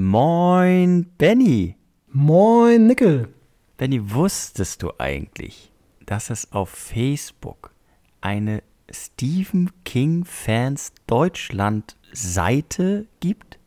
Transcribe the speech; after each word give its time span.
Moin, 0.00 1.06
Benny. 1.18 1.74
Moin, 2.12 2.86
Nickel. 2.86 3.34
Benny, 3.78 4.00
wusstest 4.12 4.84
du 4.84 4.92
eigentlich, 4.96 5.72
dass 6.06 6.30
es 6.30 6.52
auf 6.52 6.68
Facebook 6.68 7.72
eine 8.20 8.62
Stephen 8.88 9.72
King 9.84 10.24
Fans 10.24 10.92
Deutschland 11.08 11.96
Seite 12.12 13.06
gibt? 13.18 13.58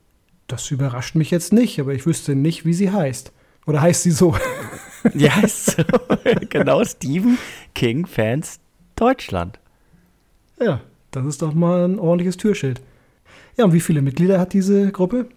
Das 0.48 0.72
überrascht 0.72 1.16
mich 1.16 1.32
jetzt 1.32 1.52
nicht, 1.52 1.82
aber 1.82 1.94
ich 1.94 2.06
wüsste 2.06 2.34
nicht, 2.34 2.64
wie 2.64 2.74
sie 2.74 2.92
heißt. 2.92 3.34
Oder 3.66 3.82
heißt 3.82 4.04
sie 4.04 4.12
so? 4.12 4.34
Die 5.14 5.30
heißt 5.30 5.66
so. 5.72 5.84
genau, 6.50 6.82
Stephen 6.86 7.40
King 7.76 8.06
Fans 8.06 8.62
Deutschland. 8.96 9.60
Ja, 10.62 10.80
das 11.12 11.26
ist 11.26 11.42
doch 11.42 11.54
mal 11.54 11.84
ein 11.84 12.00
ordentliches 12.00 12.38
Türschild. 12.38 12.80
Ja, 13.58 13.66
und 13.66 13.74
wie 13.74 13.82
viele 13.82 14.02
Mitglieder 14.02 14.40
hat 14.40 14.54
diese 14.54 14.94
Gruppe? 14.94 15.28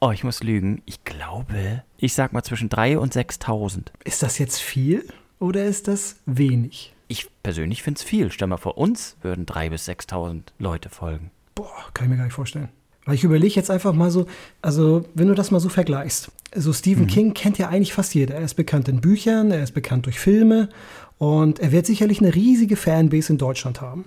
Oh, 0.00 0.12
ich 0.12 0.22
muss 0.22 0.44
lügen. 0.44 0.80
Ich 0.86 1.02
glaube, 1.02 1.82
ich 1.96 2.14
sag 2.14 2.32
mal 2.32 2.44
zwischen 2.44 2.68
3.000 2.68 2.96
und 2.98 3.14
6.000. 3.14 3.86
Ist 4.04 4.22
das 4.22 4.38
jetzt 4.38 4.60
viel 4.60 5.04
oder 5.40 5.64
ist 5.64 5.88
das 5.88 6.16
wenig? 6.24 6.94
Ich 7.08 7.28
persönlich 7.42 7.82
finde 7.82 7.98
es 7.98 8.04
viel. 8.04 8.30
Stell 8.30 8.46
mal 8.46 8.58
vor, 8.58 8.78
uns 8.78 9.16
würden 9.22 9.44
3.000 9.44 9.70
bis 9.70 9.88
6.000 9.88 10.42
Leute 10.60 10.88
folgen. 10.88 11.32
Boah, 11.56 11.66
kann 11.94 12.06
ich 12.06 12.10
mir 12.10 12.16
gar 12.16 12.24
nicht 12.26 12.34
vorstellen. 12.34 12.68
Weil 13.06 13.16
ich 13.16 13.24
überlege 13.24 13.54
jetzt 13.54 13.70
einfach 13.70 13.92
mal 13.92 14.12
so, 14.12 14.26
also 14.62 15.04
wenn 15.14 15.26
du 15.26 15.34
das 15.34 15.50
mal 15.50 15.60
so 15.60 15.68
vergleichst. 15.68 16.30
So 16.54 16.72
Stephen 16.72 17.04
mhm. 17.04 17.08
King 17.08 17.34
kennt 17.34 17.58
ja 17.58 17.68
eigentlich 17.68 17.92
fast 17.92 18.14
jeder. 18.14 18.36
Er 18.36 18.42
ist 18.42 18.54
bekannt 18.54 18.86
in 18.86 19.00
Büchern, 19.00 19.50
er 19.50 19.64
ist 19.64 19.72
bekannt 19.72 20.06
durch 20.06 20.20
Filme 20.20 20.68
und 21.16 21.58
er 21.58 21.72
wird 21.72 21.86
sicherlich 21.86 22.20
eine 22.20 22.34
riesige 22.34 22.76
Fanbase 22.76 23.32
in 23.32 23.38
Deutschland 23.38 23.80
haben. 23.80 24.04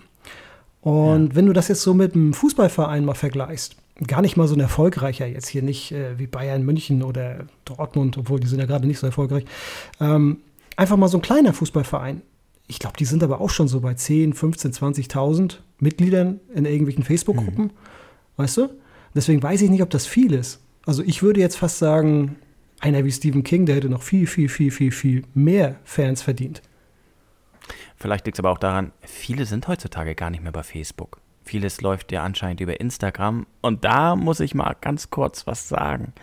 Und 0.80 1.30
ja. 1.30 1.36
wenn 1.36 1.48
du 1.48 1.54
das 1.54 1.68
jetzt 1.68 1.82
so 1.82 1.94
mit 1.94 2.16
einem 2.16 2.34
Fußballverein 2.34 3.04
mal 3.04 3.14
vergleichst, 3.14 3.76
gar 4.08 4.22
nicht 4.22 4.38
mal 4.38 4.48
so 4.48 4.56
ein 4.56 4.60
erfolgreicher 4.60 5.28
jetzt 5.28 5.48
hier 5.48 5.62
nicht 5.62 5.92
äh, 5.92 6.18
wie 6.18 6.28
Bayern 6.28 6.64
München 6.64 7.04
oder 7.04 7.46
Dortmund, 7.66 8.18
obwohl 8.18 8.40
die 8.40 8.48
sind 8.48 8.60
ja 8.60 8.66
gerade 8.66 8.88
nicht 8.88 9.00
so 9.00 9.08
erfolgreich. 9.08 9.46
Ähm, 10.00 10.42
einfach 10.76 10.98
mal 10.98 11.08
so 11.08 11.18
ein 11.18 11.22
kleiner 11.22 11.54
Fußballverein. 11.54 12.22
Ich 12.68 12.80
glaube, 12.80 12.98
die 12.98 13.06
sind 13.06 13.24
aber 13.24 13.42
auch 13.42 13.50
schon 13.50 13.68
so 13.68 13.82
bei 13.82 13.94
10, 13.94 14.34
15, 14.34 14.72
20.000 14.72 15.58
Mitgliedern 15.80 16.40
in 16.54 16.66
irgendwelchen 16.66 17.04
Facebook-Gruppen. 17.04 17.66
Mhm. 17.66 17.72
Weißt 18.38 18.58
du? 18.58 18.70
Deswegen 19.14 19.44
weiß 19.44 19.62
ich 19.62 19.70
nicht, 19.70 19.84
ob 19.84 19.90
das 19.90 20.06
viel 20.06 20.34
ist. 20.34 20.62
Also 20.86 21.04
ich 21.04 21.22
würde 21.22 21.42
jetzt 21.42 21.58
fast 21.58 21.80
sagen, 21.80 22.38
einer 22.80 23.04
wie 23.04 23.12
Stephen 23.12 23.44
King, 23.44 23.66
der 23.66 23.76
hätte 23.76 23.90
noch 23.90 24.02
viel, 24.02 24.26
viel, 24.26 24.50
viel, 24.50 24.72
viel, 24.72 24.92
viel 24.92 25.24
mehr 25.34 25.76
Fans 25.84 26.22
verdient. 26.22 26.62
Vielleicht 27.98 28.26
liegt 28.26 28.38
es 28.38 28.40
aber 28.40 28.50
auch 28.50 28.58
daran, 28.58 28.94
viele 29.02 29.46
sind 29.46 29.68
heutzutage 29.68 30.16
gar 30.16 30.32
nicht 30.32 30.42
mehr 30.42 30.52
bei 30.52 30.64
Facebook. 30.64 31.20
Vieles 31.44 31.82
läuft 31.82 32.12
ja 32.12 32.24
anscheinend 32.24 32.62
über 32.62 32.80
Instagram. 32.80 33.48
Und 33.62 33.84
da 33.84 34.16
muss 34.16 34.40
ich 34.40 34.54
mal 34.54 34.76
ganz 34.80 35.10
kurz 35.10 35.48
was 35.48 35.68
sagen. 35.68 36.14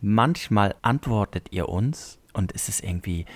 Manchmal 0.00 0.74
antwortet 0.82 1.48
ihr 1.50 1.68
uns 1.68 2.18
und 2.32 2.54
es 2.54 2.68
ist 2.68 2.82
irgendwie 2.82 3.26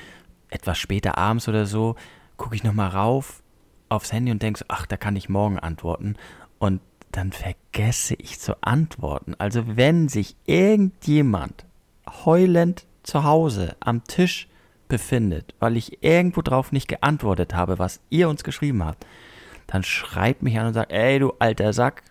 etwas 0.49 0.79
später 0.79 1.19
abends 1.19 1.49
oder 1.49 1.67
so, 1.67 1.97
gucke 2.37 2.55
ich 2.55 2.65
nochmal 2.65 2.89
rauf 2.89 3.43
aufs 3.89 4.13
Handy 4.13 4.33
und 4.33 4.43
denke 4.43 4.59
so, 4.59 4.65
ach, 4.69 4.87
da 4.87 4.97
kann 4.97 5.17
ich 5.17 5.29
morgen 5.29 5.59
antworten. 5.59 6.17
Und 6.59 6.81
dann 7.13 7.33
vergesse 7.33 8.15
ich 8.15 8.39
zu 8.41 8.63
antworten. 8.63 9.35
Also 9.39 9.77
wenn 9.77 10.09
sich 10.09 10.37
irgendjemand 10.45 11.65
heulend 12.25 12.87
zu 13.03 13.25
Hause 13.25 13.77
am 13.81 14.05
Tisch 14.05 14.49
befindet, 14.89 15.55
weil 15.59 15.77
ich 15.77 16.03
irgendwo 16.03 16.43
drauf 16.43 16.73
nicht 16.73 16.89
geantwortet 16.89 17.55
habe, 17.55 17.79
was 17.79 18.01
ihr 18.11 18.29
uns 18.29 18.45
geschrieben 18.45 18.85
habt, 18.85 19.07
dann 19.67 19.83
schreibt 19.83 20.43
mich 20.43 20.59
an 20.59 20.67
und 20.67 20.75
sagt, 20.75 20.93
ey 20.93 21.19
du 21.19 21.33
alter 21.39 21.73
Sack, 21.73 22.03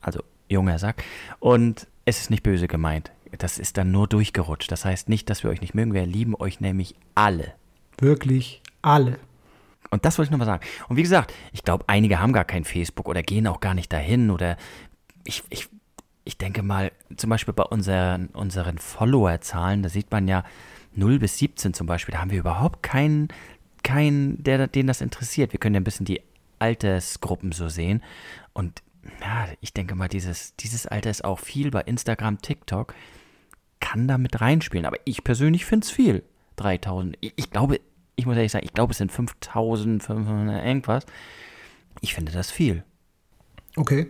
also 0.00 0.20
junger 0.48 0.78
Sack, 0.78 1.02
und 1.40 1.86
es 2.04 2.20
ist 2.20 2.30
nicht 2.30 2.42
böse 2.42 2.68
gemeint. 2.68 3.12
Das 3.38 3.58
ist 3.58 3.78
dann 3.78 3.90
nur 3.90 4.08
durchgerutscht. 4.08 4.70
Das 4.70 4.84
heißt 4.84 5.08
nicht, 5.08 5.30
dass 5.30 5.42
wir 5.42 5.50
euch 5.50 5.60
nicht 5.62 5.74
mögen. 5.74 5.94
Wir 5.94 6.04
lieben 6.04 6.34
euch 6.34 6.60
nämlich 6.60 6.94
alle. 7.14 7.54
Wirklich 7.98 8.62
alle. 8.82 9.18
Und 9.90 10.04
das 10.04 10.18
wollte 10.18 10.28
ich 10.28 10.30
nochmal 10.30 10.46
sagen. 10.46 10.64
Und 10.88 10.96
wie 10.96 11.02
gesagt, 11.02 11.32
ich 11.52 11.62
glaube, 11.62 11.84
einige 11.86 12.20
haben 12.20 12.32
gar 12.32 12.44
kein 12.44 12.64
Facebook 12.64 13.08
oder 13.08 13.22
gehen 13.22 13.46
auch 13.46 13.60
gar 13.60 13.74
nicht 13.74 13.92
dahin 13.92 14.30
oder 14.30 14.56
ich, 15.24 15.42
ich, 15.50 15.68
ich 16.24 16.38
denke 16.38 16.62
mal, 16.62 16.92
zum 17.16 17.30
Beispiel 17.30 17.54
bei 17.54 17.62
unseren, 17.62 18.26
unseren 18.28 18.78
Follower-Zahlen, 18.78 19.82
da 19.82 19.88
sieht 19.88 20.10
man 20.10 20.28
ja 20.28 20.44
0 20.94 21.18
bis 21.18 21.38
17 21.38 21.74
zum 21.74 21.86
Beispiel, 21.86 22.12
da 22.12 22.20
haben 22.20 22.30
wir 22.30 22.38
überhaupt 22.38 22.82
keinen, 22.82 23.28
keinen 23.82 24.42
der, 24.42 24.66
den 24.66 24.86
das 24.86 25.00
interessiert. 25.00 25.52
Wir 25.52 25.60
können 25.60 25.74
ja 25.74 25.80
ein 25.80 25.84
bisschen 25.84 26.06
die 26.06 26.22
Altersgruppen 26.62 27.50
so 27.50 27.68
sehen. 27.68 28.02
Und 28.52 28.82
ja, 29.20 29.48
ich 29.60 29.74
denke 29.74 29.96
mal, 29.96 30.08
dieses, 30.08 30.54
dieses 30.56 30.86
Alter 30.86 31.10
ist 31.10 31.24
auch 31.24 31.40
viel 31.40 31.72
bei 31.72 31.80
Instagram, 31.80 32.40
TikTok, 32.40 32.94
kann 33.80 34.06
da 34.06 34.16
mit 34.16 34.40
reinspielen. 34.40 34.86
Aber 34.86 34.98
ich 35.04 35.24
persönlich 35.24 35.64
finde 35.64 35.84
es 35.84 35.90
viel. 35.90 36.22
3000. 36.56 37.16
Ich, 37.20 37.32
ich, 37.36 37.50
glaube, 37.50 37.80
ich 38.14 38.26
muss 38.26 38.36
ehrlich 38.36 38.52
sagen, 38.52 38.64
ich 38.64 38.74
glaube, 38.74 38.92
es 38.92 38.98
sind 38.98 39.10
5500 39.10 40.64
irgendwas. 40.64 41.04
Ich 42.00 42.14
finde 42.14 42.30
das 42.30 42.52
viel. 42.52 42.84
Okay. 43.74 44.08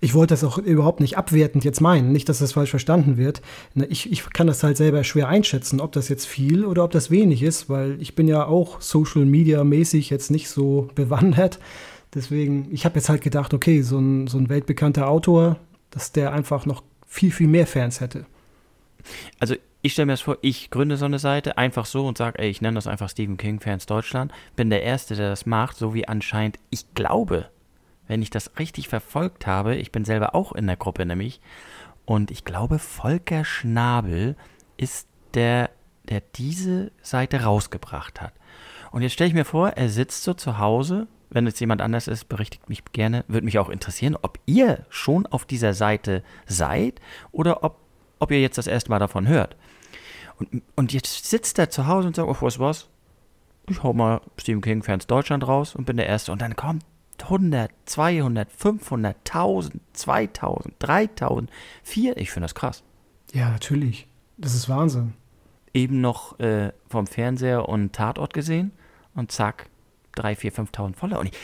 Ich 0.00 0.14
wollte 0.14 0.32
das 0.32 0.42
auch 0.42 0.58
überhaupt 0.58 1.00
nicht 1.00 1.18
abwertend 1.18 1.64
jetzt 1.64 1.80
meinen. 1.80 2.12
Nicht, 2.12 2.28
dass 2.28 2.38
das 2.38 2.52
falsch 2.52 2.70
verstanden 2.70 3.18
wird. 3.18 3.42
Ich, 3.88 4.10
ich 4.10 4.28
kann 4.30 4.46
das 4.46 4.62
halt 4.62 4.76
selber 4.76 5.04
schwer 5.04 5.28
einschätzen, 5.28 5.80
ob 5.80 5.92
das 5.92 6.08
jetzt 6.08 6.26
viel 6.26 6.64
oder 6.64 6.82
ob 6.82 6.90
das 6.90 7.10
wenig 7.10 7.42
ist, 7.42 7.68
weil 7.68 8.00
ich 8.00 8.14
bin 8.14 8.26
ja 8.26 8.46
auch 8.46 8.80
Social 8.80 9.26
Media 9.26 9.62
mäßig 9.64 10.08
jetzt 10.10 10.30
nicht 10.30 10.48
so 10.48 10.88
bewandert. 10.94 11.60
Deswegen, 12.14 12.72
ich 12.72 12.84
habe 12.84 12.96
jetzt 12.96 13.08
halt 13.08 13.22
gedacht, 13.22 13.54
okay, 13.54 13.82
so 13.82 13.98
ein, 13.98 14.26
so 14.26 14.38
ein 14.38 14.48
weltbekannter 14.48 15.08
Autor, 15.08 15.56
dass 15.90 16.12
der 16.12 16.32
einfach 16.32 16.66
noch 16.66 16.82
viel, 17.06 17.32
viel 17.32 17.48
mehr 17.48 17.66
Fans 17.66 18.00
hätte. 18.00 18.26
Also 19.38 19.54
ich 19.82 19.92
stelle 19.92 20.06
mir 20.06 20.12
das 20.12 20.20
vor, 20.20 20.38
ich 20.42 20.70
gründe 20.70 20.96
so 20.96 21.06
eine 21.06 21.18
Seite 21.18 21.58
einfach 21.58 21.86
so 21.86 22.06
und 22.06 22.16
sage, 22.16 22.38
ey, 22.38 22.48
ich 22.48 22.60
nenne 22.60 22.76
das 22.76 22.86
einfach 22.86 23.10
Stephen 23.10 23.36
King 23.36 23.60
Fans 23.60 23.86
Deutschland, 23.86 24.32
bin 24.54 24.70
der 24.70 24.82
Erste, 24.82 25.16
der 25.16 25.30
das 25.30 25.44
macht, 25.44 25.76
so 25.76 25.92
wie 25.92 26.06
anscheinend, 26.06 26.58
ich 26.70 26.94
glaube, 26.94 27.50
wenn 28.06 28.22
ich 28.22 28.30
das 28.30 28.58
richtig 28.58 28.88
verfolgt 28.88 29.46
habe, 29.46 29.76
ich 29.76 29.90
bin 29.90 30.04
selber 30.04 30.34
auch 30.34 30.52
in 30.52 30.66
der 30.66 30.76
Gruppe 30.76 31.04
nämlich, 31.04 31.40
und 32.04 32.30
ich 32.30 32.44
glaube, 32.44 32.78
Volker 32.78 33.44
Schnabel 33.44 34.36
ist 34.76 35.08
der, 35.34 35.70
der 36.08 36.22
diese 36.36 36.92
Seite 37.00 37.42
rausgebracht 37.42 38.20
hat. 38.20 38.32
Und 38.90 39.02
jetzt 39.02 39.12
stelle 39.12 39.28
ich 39.28 39.34
mir 39.34 39.44
vor, 39.44 39.70
er 39.70 39.88
sitzt 39.88 40.24
so 40.24 40.34
zu 40.34 40.58
Hause 40.58 41.06
wenn 41.32 41.46
es 41.46 41.58
jemand 41.60 41.80
anders 41.80 42.08
ist, 42.08 42.28
berichtigt 42.28 42.68
mich 42.68 42.84
gerne. 42.92 43.24
Würde 43.28 43.44
mich 43.44 43.58
auch 43.58 43.68
interessieren, 43.68 44.16
ob 44.20 44.38
ihr 44.46 44.84
schon 44.90 45.26
auf 45.26 45.44
dieser 45.44 45.74
Seite 45.74 46.22
seid 46.46 47.00
oder 47.32 47.64
ob, 47.64 47.78
ob 48.18 48.30
ihr 48.30 48.40
jetzt 48.40 48.58
das 48.58 48.66
erste 48.66 48.90
Mal 48.90 48.98
davon 48.98 49.26
hört. 49.26 49.56
Und, 50.38 50.62
und 50.76 50.92
jetzt 50.92 51.26
sitzt 51.28 51.58
er 51.58 51.70
zu 51.70 51.86
Hause 51.86 52.08
und 52.08 52.16
sagt, 52.16 52.28
oh, 52.28 52.36
was 52.40 52.58
was? 52.58 52.88
Ich 53.68 53.82
hau 53.82 53.92
mal 53.92 54.20
Stephen 54.36 54.60
King 54.60 54.82
Fans 54.82 55.06
Deutschland 55.06 55.46
raus 55.46 55.74
und 55.74 55.84
bin 55.84 55.96
der 55.96 56.06
Erste. 56.06 56.32
Und 56.32 56.42
dann 56.42 56.56
kommt 56.56 56.84
100, 57.22 57.70
200, 57.86 58.50
500, 58.50 59.16
1000, 59.16 59.80
2000, 59.92 60.74
3000, 60.78 61.50
4. 61.84 62.16
Ich 62.16 62.30
finde 62.30 62.44
das 62.44 62.54
krass. 62.54 62.82
Ja, 63.32 63.50
natürlich. 63.50 64.08
Das 64.36 64.54
ist 64.54 64.68
Wahnsinn. 64.68 65.14
Eben 65.72 66.00
noch 66.00 66.38
äh, 66.40 66.72
vom 66.88 67.06
Fernseher 67.06 67.68
und 67.68 67.92
Tatort 67.94 68.34
gesehen 68.34 68.72
und 69.14 69.32
zack, 69.32 69.68
3, 70.16 70.36
4, 70.36 70.52
5.000 70.52 70.94
Follower. 70.94 71.20
Und 71.20 71.26
ich, 71.26 71.38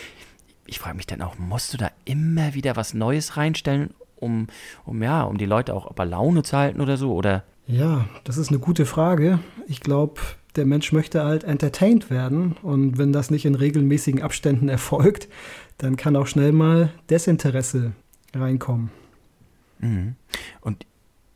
ich 0.66 0.78
frage 0.78 0.96
mich 0.96 1.06
dann 1.06 1.22
auch, 1.22 1.38
musst 1.38 1.72
du 1.72 1.76
da 1.78 1.90
immer 2.04 2.54
wieder 2.54 2.76
was 2.76 2.94
Neues 2.94 3.36
reinstellen, 3.36 3.94
um, 4.16 4.48
um 4.84 5.02
ja, 5.02 5.22
um 5.22 5.38
die 5.38 5.46
Leute 5.46 5.74
auch 5.74 5.92
bei 5.92 6.04
Laune 6.04 6.42
zu 6.42 6.56
halten 6.56 6.80
oder 6.80 6.96
so? 6.96 7.12
Oder? 7.14 7.44
Ja, 7.66 8.08
das 8.24 8.36
ist 8.36 8.48
eine 8.48 8.58
gute 8.58 8.86
Frage. 8.86 9.40
Ich 9.66 9.80
glaube, 9.80 10.20
der 10.56 10.66
Mensch 10.66 10.92
möchte 10.92 11.24
halt 11.24 11.44
entertained 11.44 12.10
werden. 12.10 12.56
Und 12.62 12.98
wenn 12.98 13.12
das 13.12 13.30
nicht 13.30 13.44
in 13.44 13.54
regelmäßigen 13.54 14.22
Abständen 14.22 14.69
erfolgt, 14.69 15.28
dann 15.78 15.96
kann 15.96 16.16
auch 16.16 16.26
schnell 16.26 16.52
mal 16.52 16.93
Desinteresse 17.10 17.93
reinkommen. 18.34 18.90
Mhm. 19.78 20.16
Und 20.60 20.87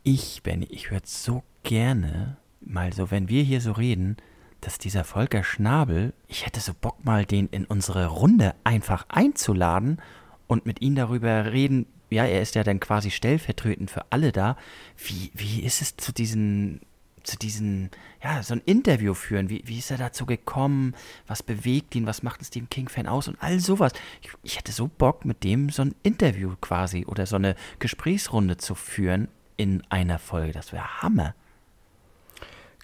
ich, 0.03 0.41
Benny, 0.43 0.67
ich 0.69 0.91
würde 0.91 1.07
so 1.07 1.43
gerne 1.63 2.37
mal 2.59 2.93
so, 2.93 3.09
wenn 3.09 3.29
wir 3.29 3.43
hier 3.43 3.61
so 3.61 3.71
reden, 3.71 4.17
dass 4.65 4.77
dieser 4.77 5.03
Volker 5.03 5.43
Schnabel, 5.43 6.13
ich 6.27 6.45
hätte 6.45 6.59
so 6.59 6.73
Bock 6.73 7.03
mal 7.03 7.25
den 7.25 7.47
in 7.47 7.65
unsere 7.65 8.07
Runde 8.07 8.55
einfach 8.63 9.05
einzuladen 9.09 10.01
und 10.47 10.65
mit 10.65 10.81
ihm 10.81 10.95
darüber 10.95 11.51
reden. 11.51 11.85
Ja, 12.09 12.25
er 12.25 12.41
ist 12.41 12.55
ja 12.55 12.63
dann 12.63 12.79
quasi 12.79 13.11
stellvertretend 13.11 13.91
für 13.91 14.05
alle 14.11 14.31
da. 14.31 14.55
Wie, 14.97 15.31
wie 15.33 15.63
ist 15.63 15.81
es 15.81 15.97
zu 15.97 16.13
diesen, 16.13 16.81
zu 17.23 17.37
diesen, 17.37 17.89
ja, 18.23 18.43
so 18.43 18.53
ein 18.53 18.61
Interview 18.65 19.13
führen? 19.13 19.49
Wie, 19.49 19.63
wie 19.65 19.79
ist 19.79 19.91
er 19.91 19.97
dazu 19.97 20.25
gekommen? 20.25 20.95
Was 21.27 21.43
bewegt 21.43 21.95
ihn? 21.95 22.05
Was 22.05 22.23
macht 22.23 22.41
es 22.41 22.49
dem 22.49 22.69
King-Fan 22.69 23.07
aus? 23.07 23.27
Und 23.27 23.41
all 23.41 23.59
sowas. 23.59 23.93
Ich, 24.21 24.29
ich 24.43 24.57
hätte 24.57 24.71
so 24.71 24.87
Bock, 24.87 25.25
mit 25.25 25.43
dem 25.43 25.69
so 25.69 25.81
ein 25.81 25.95
Interview 26.03 26.53
quasi 26.61 27.05
oder 27.05 27.25
so 27.25 27.35
eine 27.35 27.55
Gesprächsrunde 27.79 28.57
zu 28.57 28.75
führen 28.75 29.27
in 29.57 29.83
einer 29.89 30.19
Folge. 30.19 30.53
Das 30.53 30.71
wäre 30.71 31.01
Hammer. 31.01 31.35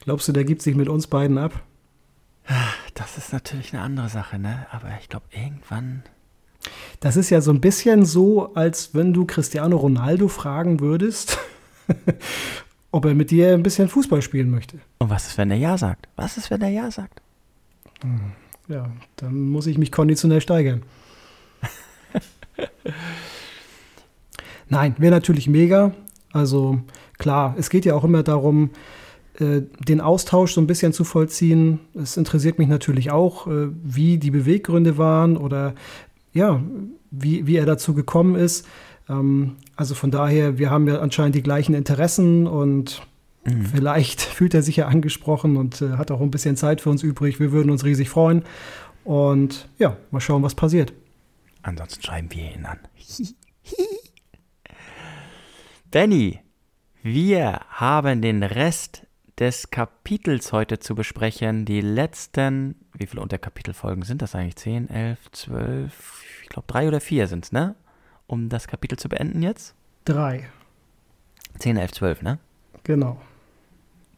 Glaubst 0.02 0.28
du, 0.28 0.32
der 0.32 0.46
gibt 0.46 0.62
sich 0.62 0.76
mit 0.76 0.90
uns 0.90 1.08
beiden 1.08 1.38
ab? 1.38 1.62
Das 2.96 3.18
ist 3.18 3.32
natürlich 3.32 3.74
eine 3.74 3.84
andere 3.84 4.10
Sache, 4.10 4.40
ne? 4.40 4.66
Aber 4.72 4.90
ich 5.00 5.10
glaube, 5.10 5.26
irgendwann. 5.32 6.04
Das 7.00 7.16
ist 7.16 7.30
ja 7.30 7.42
so 7.42 7.52
ein 7.52 7.62
bisschen 7.62 8.06
so, 8.06 8.54
als 8.56 8.94
wenn 8.94 9.14
du 9.14 9.26
Cristiano 9.26 9.78
Ronaldo 9.78 10.28
fragen 10.28 10.80
würdest, 10.80 11.38
ob 12.92 13.06
er 13.06 13.14
mit 13.14 13.32
dir 13.32 13.54
ein 13.54 13.64
bisschen 13.64 13.88
Fußball 13.88 14.22
spielen 14.22 14.50
möchte. 14.50 14.80
Und 14.98 15.10
was 15.10 15.28
ist, 15.28 15.38
wenn 15.38 15.52
er 15.52 15.58
Ja 15.58 15.78
sagt? 15.78 16.10
Was 16.16 16.38
ist, 16.38 16.50
wenn 16.50 16.62
er 16.62 16.70
Ja 16.70 16.92
sagt? 16.92 17.22
Ja, 18.68 18.90
dann 19.16 19.50
muss 19.50 19.68
ich 19.68 19.78
mich 19.78 19.92
konditionell 19.92 20.42
steigern. 20.42 20.84
Nein, 24.70 24.96
wäre 24.98 25.12
natürlich 25.12 25.48
mega. 25.48 25.92
Also 26.32 26.80
klar, 27.18 27.56
es 27.58 27.70
geht 27.70 27.86
ja 27.86 27.96
auch 27.96 28.04
immer 28.04 28.24
darum, 28.24 28.72
den 29.40 30.02
Austausch 30.02 30.54
so 30.54 30.62
ein 30.62 30.68
bisschen 30.68 30.92
zu 30.92 31.04
vollziehen. 31.04 31.80
Es 31.94 32.18
interessiert 32.18 32.60
mich 32.60 32.68
natürlich 32.68 33.12
auch, 33.12 33.48
äh, 33.48 33.70
wie 33.84 34.18
die 34.18 34.32
Beweggründe 34.32 34.98
waren 34.98 35.38
oder 35.38 35.76
ja, 36.34 36.62
wie, 37.12 37.48
wie 37.48 37.56
er 37.56 37.66
dazu 37.66 37.94
gekommen 37.94 38.36
ist. 38.36 38.68
Ähm, 39.08 39.56
also 39.76 39.96
von 39.96 40.12
daher, 40.12 40.58
wir 40.58 40.70
haben 40.70 40.88
ja 40.88 41.00
anscheinend 41.00 41.36
die 41.36 41.42
gleichen 41.42 41.74
Interessen 41.74 42.48
und 42.48 43.02
mhm. 43.46 43.66
vielleicht 43.66 44.22
fühlt 44.22 44.54
er 44.54 44.62
sich 44.62 44.76
ja 44.76 44.88
angesprochen 44.88 45.58
und 45.58 45.82
äh, 45.82 45.92
hat 45.92 46.12
auch 46.12 46.22
ein 46.22 46.32
bisschen 46.32 46.58
Zeit 46.58 46.82
für 46.82 46.90
uns 46.90 47.02
übrig. 47.04 47.40
Wir 47.40 47.52
würden 47.52 47.72
uns 47.72 47.86
riesig 47.86 48.10
freuen. 48.10 48.44
Und 49.06 49.70
ja, 49.80 49.98
mal 50.12 50.20
schauen, 50.20 50.44
was 50.44 50.54
passiert. 50.54 50.94
Ansonsten 51.62 52.04
schreiben 52.04 52.30
wir 52.32 52.54
ihn 52.54 52.66
an. 52.66 52.80
Benny, 55.92 56.40
wir 57.02 57.62
haben 57.70 58.22
den 58.22 58.44
Rest 58.44 59.08
des 59.40 59.72
Kapitels 59.72 60.52
heute 60.52 60.80
zu 60.80 60.96
besprechen. 60.96 61.64
Die 61.64 61.82
letzten, 61.82 62.76
wie 62.94 63.08
viele 63.08 63.22
Unterkapitelfolgen 63.22 64.04
sind 64.04 64.22
das 64.22 64.36
eigentlich? 64.36 64.58
10, 64.58 64.90
11, 64.90 65.32
12, 65.32 66.24
ich 66.44 66.50
glaube 66.50 66.68
drei 66.68 66.88
oder 66.88 67.00
vier 67.00 67.28
sind 67.28 67.46
es, 67.46 67.52
ne? 67.52 67.76
Um 68.28 68.50
das 68.50 68.68
Kapitel 68.68 69.00
zu 69.00 69.08
beenden 69.08 69.42
jetzt? 69.42 69.76
Drei. 70.06 70.50
10, 71.58 71.78
11, 71.78 71.92
12, 71.94 72.22
ne? 72.22 72.40
Genau. 72.84 73.20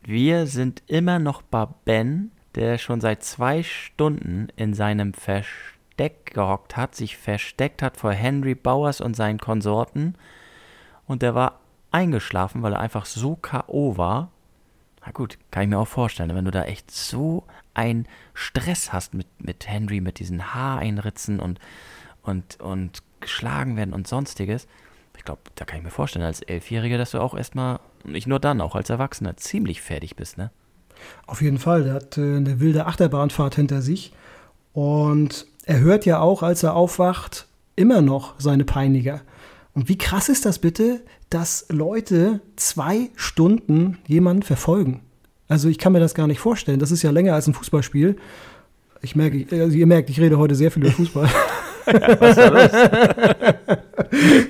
Wir 0.01 0.47
sind 0.47 0.81
immer 0.87 1.19
noch 1.19 1.43
bei 1.43 1.67
Ben, 1.85 2.31
der 2.55 2.79
schon 2.79 2.99
seit 2.99 3.23
zwei 3.23 3.61
Stunden 3.61 4.47
in 4.55 4.73
seinem 4.73 5.13
Versteck 5.13 6.33
gehockt 6.33 6.75
hat, 6.75 6.95
sich 6.95 7.15
versteckt 7.15 7.83
hat 7.83 7.97
vor 7.97 8.11
Henry 8.11 8.55
Bowers 8.55 8.99
und 8.99 9.15
seinen 9.15 9.39
Konsorten. 9.39 10.15
Und 11.05 11.21
der 11.21 11.35
war 11.35 11.59
eingeschlafen, 11.91 12.63
weil 12.63 12.73
er 12.73 12.79
einfach 12.79 13.05
so 13.05 13.35
K.O. 13.35 13.97
war 13.97 14.31
na 15.05 15.11
gut, 15.11 15.37
kann 15.49 15.63
ich 15.63 15.69
mir 15.69 15.79
auch 15.79 15.87
vorstellen, 15.87 16.35
wenn 16.35 16.45
du 16.45 16.51
da 16.51 16.63
echt 16.63 16.91
so 16.91 17.43
einen 17.73 18.07
Stress 18.33 18.93
hast 18.93 19.13
mit, 19.13 19.27
mit 19.39 19.67
Henry, 19.67 20.01
mit 20.01 20.19
diesen 20.19 20.53
Haareinritzen 20.53 21.39
und, 21.39 21.59
und, 22.21 22.59
und 22.59 23.01
geschlagen 23.19 23.77
werden 23.77 23.93
und 23.93 24.07
sonstiges. 24.07 24.67
Ich 25.17 25.23
glaube, 25.23 25.41
da 25.55 25.65
kann 25.65 25.77
ich 25.77 25.83
mir 25.83 25.91
vorstellen, 25.91 26.25
als 26.25 26.41
Elfjähriger, 26.41 26.97
dass 26.97 27.11
du 27.11 27.19
auch 27.19 27.35
erstmal, 27.35 27.79
nicht 28.03 28.27
nur 28.27 28.39
dann, 28.39 28.61
auch 28.61 28.75
als 28.75 28.89
Erwachsener, 28.89 29.37
ziemlich 29.37 29.81
fertig 29.81 30.15
bist, 30.15 30.37
ne? 30.37 30.51
Auf 31.25 31.41
jeden 31.41 31.57
Fall. 31.57 31.83
Der 31.83 31.93
hat 31.95 32.17
äh, 32.17 32.37
eine 32.37 32.59
wilde 32.59 32.85
Achterbahnfahrt 32.85 33.55
hinter 33.55 33.81
sich. 33.81 34.13
Und 34.73 35.47
er 35.65 35.79
hört 35.79 36.05
ja 36.05 36.19
auch, 36.19 36.43
als 36.43 36.63
er 36.63 36.75
aufwacht, 36.75 37.47
immer 37.75 38.01
noch 38.01 38.35
seine 38.39 38.65
Peiniger. 38.65 39.21
Und 39.73 39.89
wie 39.89 39.97
krass 39.97 40.29
ist 40.29 40.45
das 40.45 40.59
bitte, 40.59 41.01
dass 41.29 41.65
Leute 41.69 42.41
zwei 42.55 43.09
Stunden 43.15 43.97
jemanden 44.07 44.43
verfolgen? 44.43 45.01
Also 45.47 45.69
ich 45.69 45.77
kann 45.77 45.93
mir 45.93 45.99
das 45.99 46.13
gar 46.13 46.27
nicht 46.27 46.39
vorstellen. 46.39 46.79
Das 46.79 46.91
ist 46.91 47.01
ja 47.03 47.11
länger 47.11 47.33
als 47.33 47.47
ein 47.47 47.53
Fußballspiel. 47.53 48.17
Ich 49.01 49.15
merke, 49.15 49.45
also 49.51 49.75
ihr 49.75 49.87
merkt, 49.87 50.09
ich 50.09 50.19
rede 50.19 50.37
heute 50.37 50.55
sehr 50.55 50.71
viel 50.71 50.83
über 50.83 50.91
Fußball. 50.91 51.29
Los? 52.21 52.71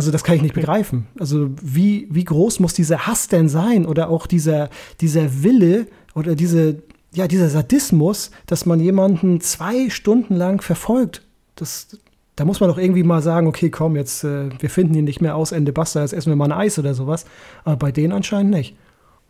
Also 0.00 0.10
das 0.10 0.24
kann 0.24 0.36
ich 0.36 0.40
nicht 0.40 0.54
begreifen. 0.54 1.08
Also 1.18 1.50
wie, 1.60 2.08
wie 2.10 2.24
groß 2.24 2.60
muss 2.60 2.72
dieser 2.72 3.06
Hass 3.06 3.28
denn 3.28 3.50
sein 3.50 3.84
oder 3.84 4.08
auch 4.08 4.26
dieser, 4.26 4.70
dieser 5.02 5.42
Wille 5.42 5.88
oder 6.14 6.34
diese, 6.34 6.82
ja, 7.12 7.28
dieser 7.28 7.50
Sadismus, 7.50 8.30
dass 8.46 8.64
man 8.64 8.80
jemanden 8.80 9.42
zwei 9.42 9.90
Stunden 9.90 10.36
lang 10.36 10.62
verfolgt? 10.62 11.20
Das, 11.54 11.98
da 12.40 12.46
muss 12.46 12.58
man 12.58 12.70
doch 12.70 12.78
irgendwie 12.78 13.02
mal 13.02 13.20
sagen, 13.20 13.46
okay, 13.46 13.68
komm, 13.68 13.96
jetzt, 13.96 14.24
äh, 14.24 14.48
wir 14.58 14.70
finden 14.70 14.94
ihn 14.94 15.04
nicht 15.04 15.20
mehr 15.20 15.36
aus, 15.36 15.52
Ende 15.52 15.74
basta, 15.74 16.00
jetzt 16.00 16.14
essen 16.14 16.30
wir 16.30 16.36
mal 16.36 16.46
ein 16.46 16.58
Eis 16.58 16.78
oder 16.78 16.94
sowas. 16.94 17.26
Aber 17.64 17.76
bei 17.76 17.92
denen 17.92 18.14
anscheinend 18.14 18.50
nicht. 18.50 18.74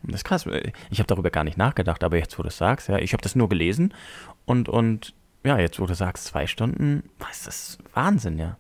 Das 0.05 0.21
ist 0.21 0.25
krass. 0.25 0.47
Ich 0.93 1.01
habe 1.01 1.09
darüber 1.09 1.31
gar 1.31 1.43
nicht 1.43 1.59
nachgedacht, 1.59 2.05
aber 2.05 2.19
jetzt, 2.19 2.39
wo 2.39 2.45
du 2.45 2.49
es 2.51 2.57
sagst, 2.57 2.89
ja, 2.89 2.99
ich 2.99 3.13
habe 3.13 3.21
das 3.21 3.35
nur 3.35 3.49
gelesen 3.49 3.93
und, 4.45 4.69
und 4.69 5.13
ja, 5.43 5.59
jetzt, 5.59 5.81
wo 5.81 5.87
du 5.87 5.95
sagst, 5.97 6.27
zwei 6.27 6.47
Stunden, 6.47 7.03
was 7.19 7.39
ist 7.39 7.47
das 7.49 7.79
Wahnsinn, 7.95 8.39
ja. 8.39 8.59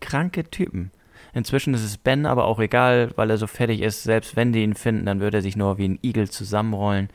Kranke 0.00 0.44
Typen. 0.44 0.90
Inzwischen 1.34 1.74
ist 1.74 1.84
es 1.84 1.98
Ben 1.98 2.24
aber 2.24 2.46
auch 2.46 2.60
egal, 2.60 3.10
weil 3.16 3.28
er 3.28 3.36
so 3.36 3.46
fertig 3.46 3.82
ist. 3.82 4.04
Selbst 4.04 4.36
wenn 4.36 4.54
die 4.54 4.62
ihn 4.62 4.74
finden, 4.74 5.04
dann 5.04 5.20
würde 5.20 5.36
er 5.36 5.42
sich 5.42 5.54
nur 5.54 5.76
wie 5.76 5.88
ein 5.88 5.98
Igel 6.02 6.30
zusammenrollen. 6.30 7.10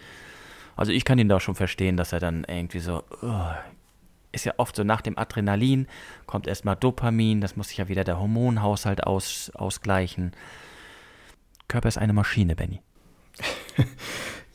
Also 0.75 0.91
ich 0.91 1.05
kann 1.05 1.17
ihn 1.17 1.27
da 1.27 1.39
schon 1.39 1.55
verstehen, 1.55 1.97
dass 1.97 2.13
er 2.13 2.19
dann 2.19 2.45
irgendwie 2.47 2.79
so, 2.79 3.01
oh, 3.23 3.49
ist 4.31 4.45
ja 4.45 4.53
oft 4.57 4.75
so 4.75 4.83
nach 4.83 5.01
dem 5.01 5.17
Adrenalin 5.17 5.87
kommt 6.25 6.47
erstmal 6.47 6.75
Dopamin, 6.75 7.41
das 7.41 7.55
muss 7.55 7.69
sich 7.69 7.77
ja 7.77 7.87
wieder 7.87 8.03
der 8.03 8.19
Hormonhaushalt 8.19 9.03
aus, 9.03 9.51
ausgleichen. 9.55 10.31
Körper 11.67 11.89
ist 11.89 11.97
eine 11.97 12.13
Maschine, 12.13 12.55
Benny. 12.55 12.81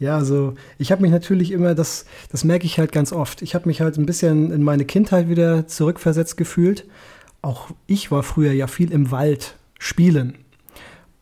Ja, 0.03 0.17
also 0.17 0.55
ich 0.79 0.91
habe 0.91 1.01
mich 1.03 1.13
natürlich 1.13 1.53
immer, 1.53 1.77
das, 1.77 2.07
das 2.29 2.43
merke 2.43 2.67
ich 2.67 2.81
halt 2.81 2.91
ganz 2.91 3.13
oft, 3.13 3.41
ich 3.41 3.55
habe 3.55 3.69
mich 3.69 3.81
halt 3.81 3.99
ein 3.99 4.05
bisschen 4.05 4.51
in 4.51 4.65
meine 4.65 4.85
Kindheit 4.85 5.29
wieder 5.29 5.69
zurückversetzt 5.69 6.37
gefühlt. 6.37 6.89
Auch 7.41 7.71
ich 7.87 8.11
war 8.11 8.25
früher 8.25 8.51
ja 8.51 8.67
viel 8.67 8.91
im 8.91 9.13
Wald 9.13 9.55
spielen. 9.79 10.39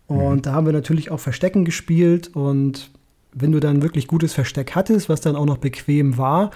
Und 0.07 0.37
mhm. 0.37 0.43
da 0.43 0.53
haben 0.55 0.65
wir 0.65 0.73
natürlich 0.73 1.11
auch 1.11 1.21
Verstecken 1.21 1.67
gespielt. 1.67 2.35
Und 2.35 2.91
wenn 3.35 3.53
du 3.53 3.61
dann 3.61 3.83
wirklich 3.83 4.07
gutes 4.07 4.33
Versteck 4.33 4.75
hattest, 4.75 5.11
was 5.11 5.21
dann 5.21 5.37
auch 5.37 5.45
noch 5.45 5.59
bequem 5.59 6.17
war, 6.17 6.51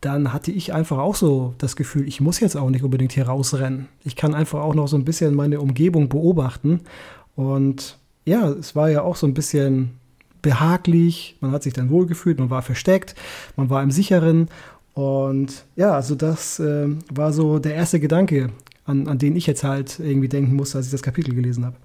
dann 0.00 0.32
hatte 0.32 0.52
ich 0.52 0.72
einfach 0.72 0.98
auch 0.98 1.14
so 1.14 1.54
das 1.58 1.76
Gefühl, 1.76 2.06
ich 2.06 2.20
muss 2.20 2.40
jetzt 2.40 2.56
auch 2.56 2.70
nicht 2.70 2.84
unbedingt 2.84 3.12
hier 3.12 3.26
rausrennen. 3.26 3.88
Ich 4.04 4.16
kann 4.16 4.34
einfach 4.34 4.60
auch 4.60 4.74
noch 4.74 4.88
so 4.88 4.96
ein 4.96 5.04
bisschen 5.04 5.34
meine 5.34 5.60
Umgebung 5.60 6.08
beobachten. 6.08 6.80
Und 7.34 7.98
ja, 8.24 8.48
es 8.50 8.76
war 8.76 8.90
ja 8.90 9.02
auch 9.02 9.16
so 9.16 9.26
ein 9.26 9.34
bisschen 9.34 9.98
behaglich, 10.42 11.36
man 11.40 11.50
hat 11.50 11.62
sich 11.62 11.72
dann 11.72 11.90
wohlgefühlt, 11.90 12.38
man 12.38 12.50
war 12.50 12.62
versteckt, 12.62 13.14
man 13.56 13.70
war 13.70 13.82
im 13.82 13.90
Sicheren. 13.90 14.48
Und 14.94 15.64
ja, 15.76 15.92
also 15.92 16.14
das 16.14 16.60
äh, 16.60 16.88
war 17.12 17.32
so 17.32 17.58
der 17.58 17.74
erste 17.74 18.00
Gedanke, 18.00 18.50
an, 18.84 19.08
an 19.08 19.18
den 19.18 19.36
ich 19.36 19.46
jetzt 19.46 19.64
halt 19.64 19.98
irgendwie 19.98 20.28
denken 20.28 20.54
musste, 20.54 20.78
als 20.78 20.86
ich 20.86 20.92
das 20.92 21.02
Kapitel 21.02 21.34
gelesen 21.34 21.64
habe. 21.64 21.76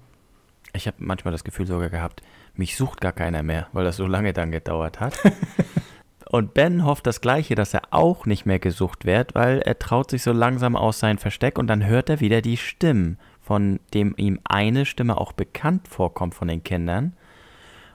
Ich 0.74 0.86
habe 0.86 0.96
manchmal 1.00 1.32
das 1.32 1.44
Gefühl 1.44 1.66
sogar 1.66 1.90
gehabt, 1.90 2.22
mich 2.54 2.76
sucht 2.76 3.00
gar 3.00 3.12
keiner 3.12 3.42
mehr, 3.42 3.68
weil 3.72 3.84
das 3.84 3.96
so 3.96 4.06
lange 4.06 4.32
dann 4.32 4.50
gedauert 4.50 5.00
hat. 5.00 5.18
Und 6.32 6.54
Ben 6.54 6.86
hofft 6.86 7.06
das 7.06 7.20
Gleiche, 7.20 7.56
dass 7.56 7.74
er 7.74 7.82
auch 7.90 8.24
nicht 8.24 8.46
mehr 8.46 8.58
gesucht 8.58 9.04
wird, 9.04 9.34
weil 9.34 9.58
er 9.58 9.78
traut 9.78 10.10
sich 10.10 10.22
so 10.22 10.32
langsam 10.32 10.76
aus 10.76 10.98
sein 10.98 11.18
Versteck 11.18 11.58
und 11.58 11.66
dann 11.66 11.84
hört 11.84 12.08
er 12.08 12.20
wieder 12.20 12.40
die 12.40 12.56
Stimmen, 12.56 13.18
von 13.42 13.80
dem 13.92 14.14
ihm 14.16 14.40
eine 14.44 14.86
Stimme 14.86 15.18
auch 15.18 15.32
bekannt 15.32 15.88
vorkommt 15.88 16.34
von 16.34 16.48
den 16.48 16.64
Kindern. 16.64 17.12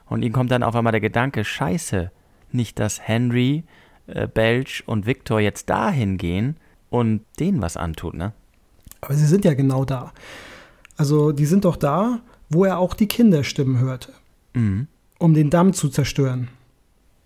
Und 0.05 0.21
ihm 0.21 0.33
kommt 0.33 0.51
dann 0.51 0.61
auf 0.61 0.75
einmal 0.75 0.91
der 0.91 1.01
Gedanke, 1.01 1.43
scheiße, 1.43 2.11
nicht, 2.51 2.77
dass 2.77 3.01
Henry, 3.01 3.63
äh, 4.05 4.27
Belch 4.27 4.83
und 4.85 5.07
Victor 5.07 5.39
jetzt 5.39 5.67
dahin 5.71 6.19
gehen 6.19 6.57
und 6.91 7.21
denen 7.39 7.59
was 7.59 7.75
antut, 7.75 8.13
ne? 8.13 8.33
Aber 9.01 9.15
sie 9.15 9.25
sind 9.25 9.45
ja 9.45 9.55
genau 9.55 9.83
da. 9.83 10.13
Also 10.95 11.31
die 11.31 11.47
sind 11.47 11.65
doch 11.65 11.75
da, 11.75 12.19
wo 12.49 12.65
er 12.65 12.77
auch 12.77 12.93
die 12.93 13.07
Kinderstimmen 13.07 13.79
hörte. 13.79 14.13
Mhm. 14.53 14.87
Um 15.17 15.33
den 15.33 15.49
Damm 15.49 15.73
zu 15.73 15.89
zerstören. 15.89 16.49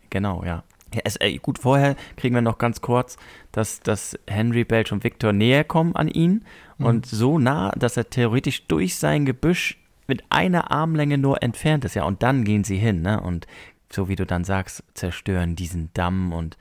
Genau, 0.10 0.46
ja. 0.46 0.64
Ja, 0.94 1.02
es, 1.06 1.16
äh, 1.18 1.38
gut, 1.38 1.60
vorher 1.60 1.96
kriegen 2.18 2.36
wir 2.36 2.42
noch 2.42 2.58
ganz 2.58 2.82
kurz, 2.82 3.18
dass, 3.52 3.80
dass 3.80 4.18
Henry, 4.28 4.64
Belch 4.64 4.92
und 4.92 5.04
Victor 5.04 5.34
näher 5.34 5.64
kommen 5.64 5.96
an 5.96 6.08
ihn 6.08 6.46
mhm. 6.78 6.86
und 6.86 7.06
so 7.06 7.40
nah, 7.40 7.72
dass 7.72 7.98
er 7.98 8.10
theoretisch 8.10 8.68
durch 8.68 8.96
sein 8.96 9.26
Gebüsch 9.26 9.78
mit 10.08 10.24
einer 10.30 10.72
Armlänge 10.72 11.18
nur 11.18 11.42
entfernt 11.42 11.86
ist. 11.86 11.96
Ja, 11.96 12.04
und 12.04 12.22
dann 12.24 12.44
gehen 12.44 12.64
sie 12.64 12.78
hin, 12.78 13.02
ne? 13.02 13.22
Und 13.22 13.48
so 13.92 14.10
wie 14.10 14.16
du 14.16 14.26
dann 14.26 14.44
sagst, 14.44 14.84
zerstören 14.94 15.56
diesen 15.56 15.90
Damm 15.94 16.34
und 16.34 16.58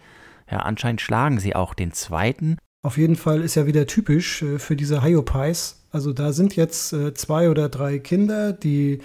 ja, 0.50 0.58
anscheinend 0.58 1.00
schlagen 1.00 1.38
sie 1.38 1.54
auch 1.54 1.74
den 1.74 1.92
zweiten. 1.92 2.58
Auf 2.82 2.96
jeden 2.96 3.16
Fall 3.16 3.42
ist 3.42 3.54
ja 3.56 3.66
wieder 3.66 3.86
typisch 3.86 4.42
äh, 4.42 4.58
für 4.58 4.76
diese 4.76 5.02
Hyopies. 5.02 5.82
Also 5.92 6.12
da 6.12 6.32
sind 6.32 6.56
jetzt 6.56 6.92
äh, 6.92 7.14
zwei 7.14 7.50
oder 7.50 7.68
drei 7.68 7.98
Kinder, 7.98 8.52
die 8.52 9.00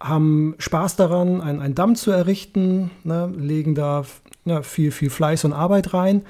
haben 0.00 0.54
Spaß 0.58 0.96
daran, 0.96 1.40
einen 1.40 1.74
Damm 1.74 1.96
zu 1.96 2.12
errichten, 2.12 2.92
ne, 3.02 3.32
legen 3.36 3.74
da 3.74 4.04
ja, 4.48 4.62
viel, 4.62 4.90
viel 4.90 5.10
Fleiß 5.10 5.44
und 5.44 5.52
Arbeit 5.52 5.94
rein. 5.94 6.22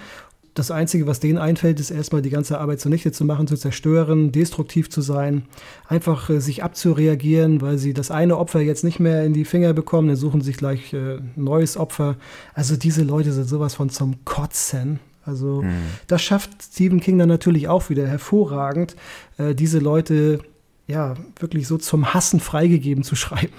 Das 0.55 0.73
Einzige, 0.73 1.07
was 1.07 1.21
denen 1.21 1.39
einfällt, 1.39 1.79
ist 1.79 1.91
erstmal 1.91 2.21
die 2.21 2.31
ganze 2.31 2.59
Arbeit 2.59 2.81
zunichte 2.81 3.13
zu 3.13 3.25
machen, 3.25 3.47
zu 3.47 3.57
zerstören, 3.57 4.33
destruktiv 4.33 4.91
zu 4.91 5.03
sein, 5.03 5.43
einfach 5.87 6.31
äh, 6.31 6.41
sich 6.41 6.65
abzureagieren, 6.65 7.61
weil 7.61 7.79
sie 7.79 7.95
das 7.95 8.11
eine 8.11 8.37
Opfer 8.37 8.61
jetzt 8.61 8.83
nicht 8.83 8.99
mehr 8.99 9.25
in 9.25 9.35
die 9.35 9.45
Finger 9.45 9.73
bekommen, 9.73 10.09
dann 10.09 10.17
suchen 10.17 10.41
sich 10.41 10.57
gleich 10.57 10.93
äh, 10.93 11.21
neues 11.37 11.77
Opfer. 11.77 12.17
Also 12.55 12.77
diese 12.77 13.05
Leute 13.05 13.33
sind 13.33 13.49
sowas 13.49 13.77
von 13.77 13.89
zum 13.89 14.25
Kotzen. 14.25 14.99
Also 15.25 15.63
mhm. 15.63 15.83
das 16.09 16.23
schafft 16.23 16.51
Stephen 16.61 16.99
King 16.99 17.19
dann 17.19 17.29
natürlich 17.29 17.69
auch 17.69 17.89
wieder 17.89 18.09
hervorragend, 18.09 18.97
äh, 19.37 19.55
diese 19.55 19.79
Leute 19.79 20.41
ja 20.89 21.15
wirklich 21.39 21.69
so 21.69 21.79
zum 21.79 22.15
Hassen 22.15 22.41
freigegeben 22.41 23.05
zu 23.05 23.15
schreiben. 23.15 23.55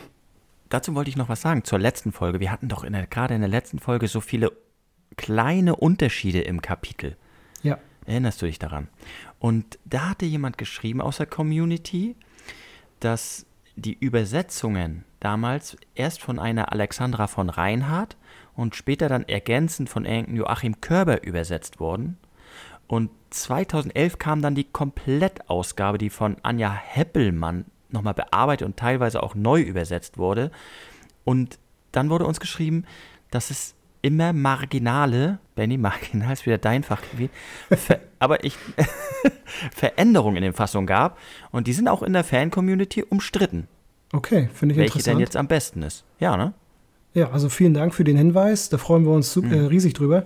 Dazu 0.69 0.95
wollte 0.95 1.09
ich 1.09 1.17
noch 1.17 1.29
was 1.29 1.41
sagen 1.41 1.63
zur 1.63 1.79
letzten 1.79 2.11
Folge. 2.11 2.39
Wir 2.39 2.51
hatten 2.51 2.69
doch 2.69 2.83
in 2.83 2.93
der, 2.93 3.07
gerade 3.07 3.33
in 3.33 3.41
der 3.41 3.49
letzten 3.49 3.79
Folge 3.79 4.07
so 4.07 4.21
viele 4.21 4.51
kleine 5.17 5.75
Unterschiede 5.75 6.41
im 6.41 6.61
Kapitel. 6.61 7.17
Ja. 7.63 7.77
Erinnerst 8.05 8.41
du 8.41 8.45
dich 8.45 8.59
daran? 8.59 8.87
Und 9.39 9.77
da 9.85 10.09
hatte 10.09 10.25
jemand 10.25 10.57
geschrieben 10.57 11.01
aus 11.01 11.17
der 11.17 11.25
Community, 11.25 12.15
dass 12.99 13.45
die 13.75 13.97
Übersetzungen 13.97 15.05
damals 15.19 15.77
erst 15.95 16.21
von 16.21 16.39
einer 16.39 16.71
Alexandra 16.71 17.27
von 17.27 17.49
Reinhardt 17.49 18.17
und 18.55 18.75
später 18.75 19.09
dann 19.09 19.23
ergänzend 19.23 19.89
von 19.89 20.05
irgendeinem 20.05 20.37
Joachim 20.37 20.81
Körber 20.81 21.23
übersetzt 21.23 21.79
wurden. 21.79 22.17
Und 22.87 23.11
2011 23.29 24.17
kam 24.17 24.41
dann 24.41 24.55
die 24.55 24.63
Komplettausgabe, 24.63 25.97
die 25.97 26.09
von 26.09 26.37
Anja 26.41 26.71
Heppelmann 26.71 27.65
nochmal 27.91 28.13
bearbeitet 28.13 28.65
und 28.65 28.77
teilweise 28.77 29.21
auch 29.23 29.35
neu 29.35 29.61
übersetzt 29.61 30.17
wurde. 30.17 30.51
Und 31.23 31.57
dann 31.91 32.09
wurde 32.09 32.25
uns 32.25 32.39
geschrieben, 32.39 32.85
dass 33.31 33.49
es 33.49 33.75
immer 34.01 34.31
marginale, 34.31 35.39
Benny, 35.55 35.77
marginal 35.77 36.31
ist 36.33 36.45
wieder 36.45 36.57
dein 36.57 36.83
Fachgebiet, 36.83 37.31
aber 38.19 38.43
ich, 38.43 38.55
Veränderungen 39.75 40.37
in 40.37 40.43
den 40.43 40.53
Fassungen 40.53 40.87
gab. 40.87 41.17
Und 41.51 41.67
die 41.67 41.73
sind 41.73 41.87
auch 41.87 42.03
in 42.03 42.13
der 42.13 42.23
Fan-Community 42.23 43.03
umstritten. 43.03 43.67
Okay, 44.13 44.49
finde 44.53 44.73
ich 44.73 44.79
welche 44.79 44.93
interessant. 44.93 45.15
denn 45.15 45.19
jetzt 45.19 45.35
am 45.37 45.47
besten 45.47 45.83
ist. 45.83 46.03
Ja, 46.19 46.37
ne? 46.37 46.53
Ja, 47.13 47.31
also 47.31 47.49
vielen 47.49 47.73
Dank 47.73 47.93
für 47.93 48.03
den 48.03 48.17
Hinweis. 48.17 48.69
Da 48.69 48.77
freuen 48.77 49.03
wir 49.03 49.11
uns 49.11 49.35
Mhm. 49.35 49.51
äh, 49.51 49.59
riesig 49.65 49.93
drüber. 49.93 50.25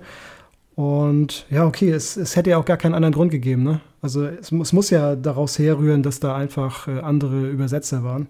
Und 0.76 1.46
ja, 1.50 1.66
okay, 1.66 1.92
es, 1.92 2.18
es 2.18 2.36
hätte 2.36 2.52
ja 2.52 2.58
auch 2.58 2.66
gar 2.66 2.78
keinen 2.78 2.96
anderen 2.96 3.14
Grund 3.14 3.32
gegeben. 3.32 3.64
Ne? 3.64 3.82
Also 4.02 4.26
es, 4.26 4.52
es 4.52 4.74
muss 4.74 4.90
ja 4.90 5.16
daraus 5.16 5.60
herrühren, 5.60 6.04
dass 6.04 6.20
da 6.20 6.36
einfach 6.36 6.88
äh, 6.88 7.00
andere 7.00 7.50
Übersetzer 7.50 8.04
waren. 8.04 8.28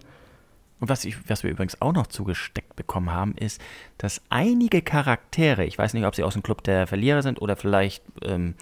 Und 0.79 0.89
was, 0.89 1.05
ich, 1.05 1.17
was 1.29 1.43
wir 1.43 1.51
übrigens 1.51 1.81
auch 1.81 1.93
noch 1.93 2.07
zugesteckt 2.07 2.75
bekommen 2.75 3.11
haben, 3.11 3.35
ist, 3.37 3.61
dass 3.97 4.21
einige 4.29 4.81
Charaktere, 4.81 5.63
ich 5.63 5.77
weiß 5.77 5.93
nicht, 5.93 6.05
ob 6.05 6.15
sie 6.15 6.23
aus 6.23 6.33
dem 6.33 6.43
Club 6.43 6.63
der 6.63 6.87
Verlierer 6.87 7.21
sind 7.21 7.41
oder 7.41 7.55
vielleicht 7.55 8.03
ähm, 8.21 8.55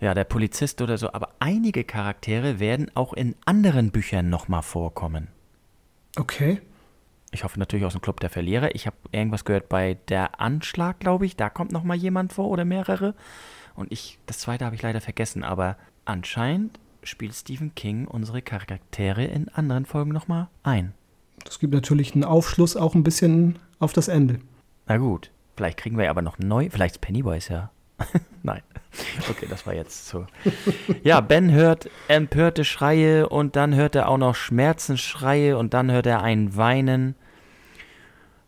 ja, 0.00 0.14
der 0.14 0.24
Polizist 0.24 0.80
oder 0.80 0.96
so, 0.96 1.12
aber 1.12 1.30
einige 1.40 1.84
Charaktere 1.84 2.58
werden 2.58 2.90
auch 2.94 3.12
in 3.12 3.36
anderen 3.44 3.90
Büchern 3.90 4.30
nochmal 4.30 4.62
vorkommen. 4.62 5.28
Okay. 6.16 6.62
Ich 7.34 7.42
hoffe 7.42 7.58
natürlich 7.58 7.84
aus 7.84 7.94
dem 7.94 8.00
Club 8.00 8.20
der 8.20 8.30
Verlierer. 8.30 8.76
Ich 8.76 8.86
habe 8.86 8.96
irgendwas 9.10 9.44
gehört 9.44 9.68
bei 9.68 9.98
der 10.08 10.40
Anschlag, 10.40 11.00
glaube 11.00 11.26
ich. 11.26 11.34
Da 11.34 11.50
kommt 11.50 11.72
noch 11.72 11.82
mal 11.82 11.96
jemand 11.96 12.32
vor 12.32 12.48
oder 12.48 12.64
mehrere. 12.64 13.14
Und 13.74 13.90
ich, 13.90 14.20
das 14.26 14.38
zweite 14.38 14.64
habe 14.64 14.76
ich 14.76 14.82
leider 14.82 15.00
vergessen. 15.00 15.42
Aber 15.42 15.76
anscheinend 16.04 16.78
spielt 17.02 17.34
Stephen 17.34 17.74
King 17.74 18.06
unsere 18.06 18.40
Charaktere 18.40 19.24
in 19.24 19.48
anderen 19.48 19.84
Folgen 19.84 20.12
noch 20.12 20.28
mal 20.28 20.48
ein. 20.62 20.94
Das 21.44 21.58
gibt 21.58 21.74
natürlich 21.74 22.14
einen 22.14 22.22
Aufschluss 22.22 22.76
auch 22.76 22.94
ein 22.94 23.02
bisschen 23.02 23.58
auf 23.80 23.92
das 23.92 24.06
Ende. 24.06 24.38
Na 24.86 24.98
gut, 24.98 25.32
vielleicht 25.56 25.78
kriegen 25.78 25.98
wir 25.98 26.08
aber 26.10 26.22
noch 26.22 26.38
neu. 26.38 26.70
Vielleicht 26.70 26.96
ist 26.96 27.00
Pennywise 27.00 27.52
ja. 27.52 27.70
Nein. 28.44 28.62
Okay, 29.28 29.46
das 29.50 29.66
war 29.66 29.74
jetzt 29.74 30.06
so. 30.06 30.26
Ja, 31.02 31.20
Ben 31.20 31.50
hört 31.50 31.90
empörte 32.06 32.64
Schreie 32.64 33.28
und 33.28 33.56
dann 33.56 33.74
hört 33.74 33.96
er 33.96 34.08
auch 34.08 34.18
noch 34.18 34.36
Schmerzensschreie 34.36 35.58
und 35.58 35.74
dann 35.74 35.90
hört 35.90 36.06
er 36.06 36.22
ein 36.22 36.56
Weinen. 36.56 37.16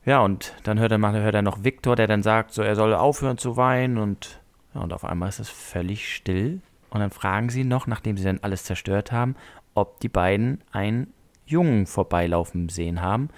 Ja, 0.07 0.21
und 0.21 0.55
dann 0.63 0.79
hört 0.79 0.93
er, 0.93 0.99
hört 1.01 1.35
er 1.35 1.43
noch 1.43 1.65
Viktor, 1.65 1.97
der 1.97 2.07
dann 2.07 2.23
sagt, 2.23 2.53
so 2.53 2.63
er 2.63 2.77
soll 2.77 2.95
aufhören 2.95 3.39
zu 3.39 3.57
weinen 3.57 3.99
und, 3.99 4.41
ja, 4.73 4.81
und 4.81 4.93
auf 4.93 5.05
einmal 5.05 5.29
ist 5.29 5.41
es 5.41 5.49
völlig 5.51 6.15
still. 6.15 6.61
Und 6.91 7.01
dann 7.01 7.11
fragen 7.11 7.51
sie 7.51 7.65
noch, 7.65 7.89
nachdem 7.89 8.17
sie 8.17 8.25
dann 8.25 8.39
alles 8.41 8.63
zerstört 8.63 9.11
haben, 9.11 9.35
ob 9.75 9.99
die 9.99 10.09
beiden 10.09 10.63
einen 10.71 11.13
Jungen 11.45 11.87
vorbeilaufen 11.87 12.69
sehen 12.69 13.03
haben. 13.03 13.31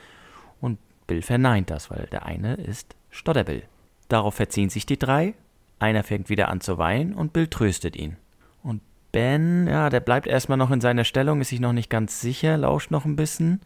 Und 0.61 0.79
Bill 1.07 1.23
verneint 1.23 1.71
das, 1.71 1.91
weil 1.91 2.07
der 2.13 2.27
eine 2.27 2.55
ist 2.55 2.95
Stotterbill. 3.11 3.63
Darauf 4.09 4.35
verziehen 4.35 4.69
sich 4.69 4.85
die 4.85 4.99
drei. 4.99 5.33
Einer 5.79 6.05
fängt 6.05 6.29
wieder 6.29 6.49
an 6.49 6.61
zu 6.61 6.77
weinen 6.77 7.15
und 7.15 7.33
Bill 7.33 7.47
tröstet 7.47 7.97
ihn. 7.97 8.17
Und 8.63 8.83
Ben, 9.11 9.67
ja, 9.67 9.89
der 9.89 10.01
bleibt 10.01 10.27
erstmal 10.27 10.59
noch 10.59 10.71
in 10.71 10.83
seiner 10.83 11.05
Stellung, 11.05 11.41
ist 11.41 11.49
sich 11.49 11.61
noch 11.61 11.73
nicht 11.73 11.89
ganz 11.89 12.21
sicher, 12.21 12.59
lauscht 12.59 12.91
noch 12.91 13.07
ein 13.07 13.17
bisschen 13.17 13.63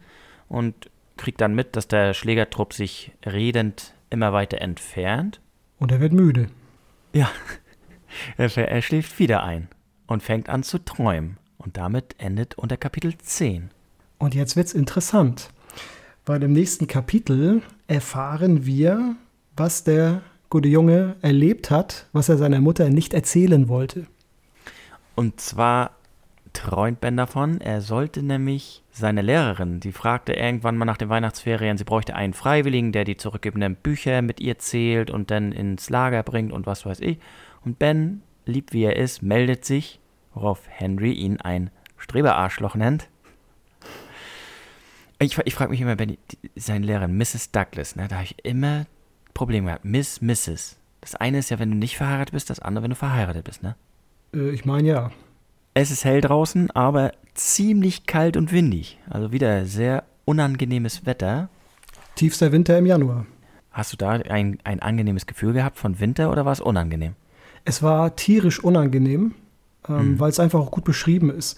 und 0.47 0.89
kriegt 1.17 1.41
dann 1.41 1.55
mit, 1.55 1.75
dass 1.75 1.87
der 1.87 2.13
Schlägertrupp 2.13 2.73
sich 2.73 3.11
redend 3.25 3.93
immer 4.09 4.33
weiter 4.33 4.61
entfernt. 4.61 5.41
Und 5.79 5.91
er 5.91 5.99
wird 5.99 6.13
müde. 6.13 6.47
Ja, 7.13 7.29
er, 8.37 8.81
schläft 8.81 9.19
wieder 9.19 9.43
ein 9.43 9.67
und 10.07 10.23
fängt 10.23 10.49
an 10.49 10.63
zu 10.63 10.79
träumen. 10.79 11.37
Und 11.57 11.77
damit 11.77 12.15
endet 12.17 12.55
unter 12.55 12.77
Kapitel 12.77 13.17
10. 13.17 13.69
Und 14.17 14.35
jetzt 14.35 14.55
wird's 14.55 14.73
interessant, 14.73 15.49
weil 16.25 16.43
im 16.43 16.53
nächsten 16.53 16.87
Kapitel 16.87 17.61
erfahren 17.87 18.65
wir, 18.65 19.15
was 19.55 19.83
der 19.83 20.21
gute 20.49 20.67
Junge 20.67 21.15
erlebt 21.21 21.71
hat, 21.71 22.07
was 22.11 22.29
er 22.29 22.37
seiner 22.37 22.61
Mutter 22.61 22.89
nicht 22.89 23.13
erzählen 23.13 23.67
wollte. 23.69 24.05
Und 25.15 25.39
zwar 25.39 25.91
träumt 26.53 27.01
Ben 27.01 27.17
davon, 27.17 27.59
er 27.59 27.81
sollte 27.81 28.23
nämlich 28.23 28.83
seine 28.91 29.21
Lehrerin, 29.21 29.79
die 29.79 29.91
fragte 29.91 30.33
irgendwann 30.33 30.77
mal 30.77 30.85
nach 30.85 30.97
den 30.97 31.09
Weihnachtsferien, 31.09 31.77
sie 31.77 31.83
bräuchte 31.83 32.15
einen 32.15 32.33
Freiwilligen, 32.33 32.91
der 32.91 33.03
die 33.03 33.17
zurückgegebenen 33.17 33.75
Bücher 33.75 34.21
mit 34.21 34.39
ihr 34.39 34.59
zählt 34.59 35.11
und 35.11 35.31
dann 35.31 35.51
ins 35.51 35.89
Lager 35.89 36.23
bringt 36.23 36.53
und 36.53 36.65
was 36.65 36.85
weiß 36.85 36.99
ich. 37.01 37.17
Und 37.65 37.79
Ben, 37.79 38.21
lieb 38.45 38.71
wie 38.71 38.83
er 38.83 38.95
ist, 38.95 39.21
meldet 39.21 39.65
sich, 39.65 39.99
worauf 40.33 40.61
Henry 40.67 41.11
ihn 41.11 41.41
ein 41.41 41.71
Streberarschloch 41.97 42.75
nennt. 42.75 43.09
Ich, 45.19 45.37
ich 45.37 45.55
frage 45.55 45.71
mich 45.71 45.81
immer, 45.81 45.95
Ben, 45.95 46.09
die, 46.09 46.37
seine 46.55 46.85
Lehrerin, 46.85 47.17
Mrs. 47.17 47.51
Douglas, 47.51 47.95
ne, 47.95 48.07
da 48.07 48.15
habe 48.15 48.25
ich 48.25 48.45
immer 48.45 48.85
Probleme 49.33 49.67
gehabt. 49.67 49.85
Miss, 49.85 50.21
Mrs. 50.21 50.77
Das 51.01 51.15
eine 51.15 51.39
ist 51.39 51.49
ja, 51.49 51.59
wenn 51.59 51.71
du 51.71 51.77
nicht 51.77 51.97
verheiratet 51.97 52.33
bist, 52.33 52.49
das 52.49 52.59
andere, 52.59 52.83
wenn 52.83 52.91
du 52.91 52.95
verheiratet 52.95 53.43
bist, 53.43 53.63
ne? 53.63 53.75
Äh, 54.33 54.51
ich 54.51 54.65
meine 54.65 54.87
ja. 54.87 55.11
Es 55.73 55.91
ist 55.91 56.05
hell 56.05 56.21
draußen, 56.21 56.69
aber 56.71 57.11
ziemlich 57.33 58.05
kalt 58.05 58.37
und 58.37 58.51
windig. 58.51 58.99
Also 59.09 59.31
wieder 59.31 59.65
sehr 59.65 60.03
unangenehmes 60.25 61.05
Wetter. 61.05 61.49
Tiefster 62.15 62.51
Winter 62.51 62.77
im 62.77 62.85
Januar. 62.85 63.25
Hast 63.71 63.91
du 63.91 63.97
da 63.97 64.11
ein, 64.11 64.59
ein 64.63 64.81
angenehmes 64.81 65.25
Gefühl 65.25 65.53
gehabt 65.53 65.79
von 65.79 65.99
Winter 65.99 66.31
oder 66.31 66.45
war 66.45 66.51
es 66.53 66.61
unangenehm? 66.61 67.13
Es 67.65 67.81
war 67.81 68.15
tierisch 68.15 68.63
unangenehm, 68.63 69.33
ähm, 69.89 69.95
Mhm. 70.13 70.19
weil 70.19 70.29
es 70.29 70.39
einfach 70.39 70.59
auch 70.59 70.69
gut 70.71 70.83
beschrieben 70.83 71.31
ist. 71.31 71.57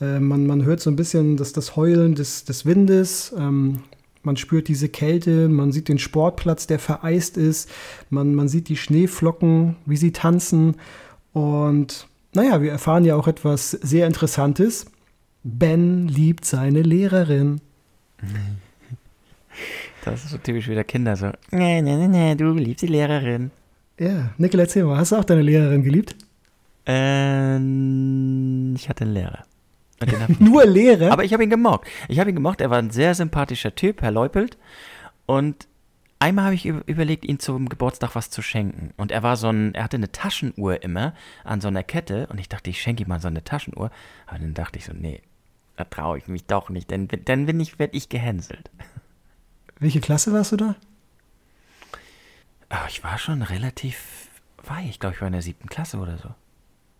Äh, 0.00 0.20
man, 0.20 0.46
man 0.46 0.64
hört 0.64 0.80
so 0.80 0.90
ein 0.90 0.96
bisschen 0.96 1.36
das, 1.38 1.52
das 1.54 1.74
Heulen 1.76 2.14
des, 2.14 2.44
des 2.44 2.66
Windes, 2.66 3.34
ähm, 3.38 3.84
man 4.22 4.36
spürt 4.36 4.68
diese 4.68 4.88
Kälte, 4.88 5.48
man 5.48 5.70
sieht 5.72 5.88
den 5.88 5.98
Sportplatz, 5.98 6.66
der 6.66 6.78
vereist 6.78 7.36
ist, 7.36 7.70
man, 8.10 8.34
man 8.34 8.48
sieht 8.48 8.68
die 8.68 8.76
Schneeflocken, 8.76 9.76
wie 9.86 9.96
sie 9.98 10.12
tanzen. 10.12 10.76
Und 11.32 12.06
naja, 12.34 12.60
wir 12.62 12.72
erfahren 12.72 13.04
ja 13.04 13.16
auch 13.16 13.28
etwas 13.28 13.70
sehr 13.70 14.06
Interessantes. 14.06 14.86
Ben 15.42 16.08
liebt 16.08 16.44
seine 16.44 16.82
Lehrerin. 16.82 17.60
Das 20.04 20.24
ist 20.24 20.30
so 20.30 20.38
typisch 20.38 20.68
wieder 20.68 20.84
Kinder 20.84 21.16
so. 21.16 21.30
Nee, 21.50 21.82
nee, 21.82 21.96
nee, 21.96 22.08
nee, 22.08 22.34
du 22.34 22.52
liebst 22.52 22.82
die 22.82 22.88
Lehrerin. 22.88 23.50
Ja, 23.98 24.30
Nickel, 24.38 24.60
erzähl 24.60 24.84
mal, 24.84 24.98
hast 24.98 25.12
du 25.12 25.16
auch 25.16 25.24
deine 25.24 25.42
Lehrerin 25.42 25.82
geliebt? 25.82 26.16
Ähm, 26.86 28.74
ich 28.76 28.88
hatte 28.88 29.04
einen 29.04 29.14
Lehrer. 29.14 29.44
Nur 30.38 30.66
Lehrer? 30.66 31.12
Aber 31.12 31.24
ich 31.24 31.32
habe 31.32 31.44
ihn 31.44 31.50
gemocht. 31.50 31.82
Ich 32.08 32.18
habe 32.18 32.30
ihn 32.30 32.36
gemocht. 32.36 32.60
Er 32.60 32.70
war 32.70 32.78
ein 32.78 32.90
sehr 32.90 33.14
sympathischer 33.14 33.74
Typ, 33.74 34.02
Herr 34.02 34.10
Leupelt. 34.10 34.58
Und 35.26 35.66
einmal 36.24 36.46
habe 36.46 36.54
ich 36.54 36.64
üb- 36.64 36.82
überlegt, 36.86 37.24
ihm 37.24 37.38
zum 37.38 37.68
Geburtstag 37.68 38.14
was 38.14 38.30
zu 38.30 38.42
schenken. 38.42 38.92
Und 38.96 39.12
er 39.12 39.22
war 39.22 39.36
so 39.36 39.48
ein, 39.48 39.74
er 39.74 39.84
hatte 39.84 39.96
eine 39.96 40.10
Taschenuhr 40.10 40.82
immer 40.82 41.14
an 41.44 41.60
so 41.60 41.68
einer 41.68 41.82
Kette. 41.82 42.26
Und 42.28 42.38
ich 42.40 42.48
dachte, 42.48 42.70
ich 42.70 42.80
schenke 42.80 43.02
ihm 43.02 43.08
mal 43.08 43.20
so 43.20 43.28
eine 43.28 43.44
Taschenuhr. 43.44 43.90
Aber 44.26 44.38
dann 44.38 44.54
dachte 44.54 44.78
ich 44.78 44.86
so, 44.86 44.92
nee, 44.92 45.22
da 45.76 45.84
traue 45.84 46.18
ich 46.18 46.26
mich 46.26 46.46
doch 46.46 46.70
nicht. 46.70 46.90
Denn 46.90 47.08
dann 47.08 47.46
bin 47.46 47.60
ich, 47.60 47.78
werde 47.78 47.96
ich 47.96 48.08
gehänselt. 48.08 48.70
Welche 49.78 50.00
Klasse 50.00 50.32
warst 50.32 50.52
du 50.52 50.56
da? 50.56 50.74
Aber 52.70 52.88
ich 52.88 53.04
war 53.04 53.18
schon 53.18 53.42
relativ 53.42 54.28
weich. 54.64 54.88
Ich 54.88 55.00
glaube, 55.00 55.14
ich 55.14 55.20
war 55.20 55.28
in 55.28 55.32
der 55.32 55.42
siebten 55.42 55.68
Klasse 55.68 55.98
oder 55.98 56.18
so. 56.18 56.30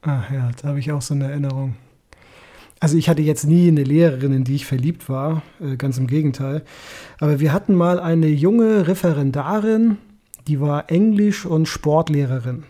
Ach 0.03 0.31
ja, 0.31 0.51
da 0.61 0.69
habe 0.69 0.79
ich 0.79 0.93
auch 0.93 1.03
so 1.03 1.15
eine 1.15 1.31
Erinnerung. 1.31 1.77
Also 2.85 2.99
ich 2.99 3.09
hatte 3.09 3.23
jetzt 3.23 3.47
nie 3.47 3.69
eine 3.69 3.83
Lehrerin, 3.83 4.35
in 4.35 4.45
die 4.45 4.57
ich 4.57 4.67
verliebt 4.67 5.09
war, 5.09 5.41
äh, 5.59 5.77
ganz 5.77 5.97
im 5.97 6.07
Gegenteil. 6.07 6.61
Aber 7.19 7.41
wir 7.41 7.51
hatten 7.55 7.75
mal 7.75 7.99
eine 7.99 8.27
junge 8.27 8.87
Referendarin, 8.87 9.97
die 10.49 10.61
war 10.61 10.91
Englisch- 10.91 11.47
und 11.47 11.65
Sportlehrerin. 11.67 12.65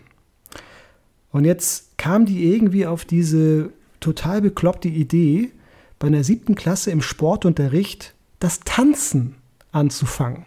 Und 1.33 1.43
jetzt 1.43 1.97
kam 1.97 2.25
die 2.25 2.49
irgendwie 2.53 2.85
auf 2.85 3.03
diese 3.03 3.71
total 3.99 4.39
bekloppte 4.41 4.87
Idee, 4.87 5.51
bei 5.99 6.07
einer 6.07 6.23
siebten 6.23 6.55
Klasse 6.55 6.91
im 6.91 7.01
Sportunterricht 7.01 8.13
das 8.39 8.61
Tanzen 8.61 9.35
anzufangen. 9.73 10.45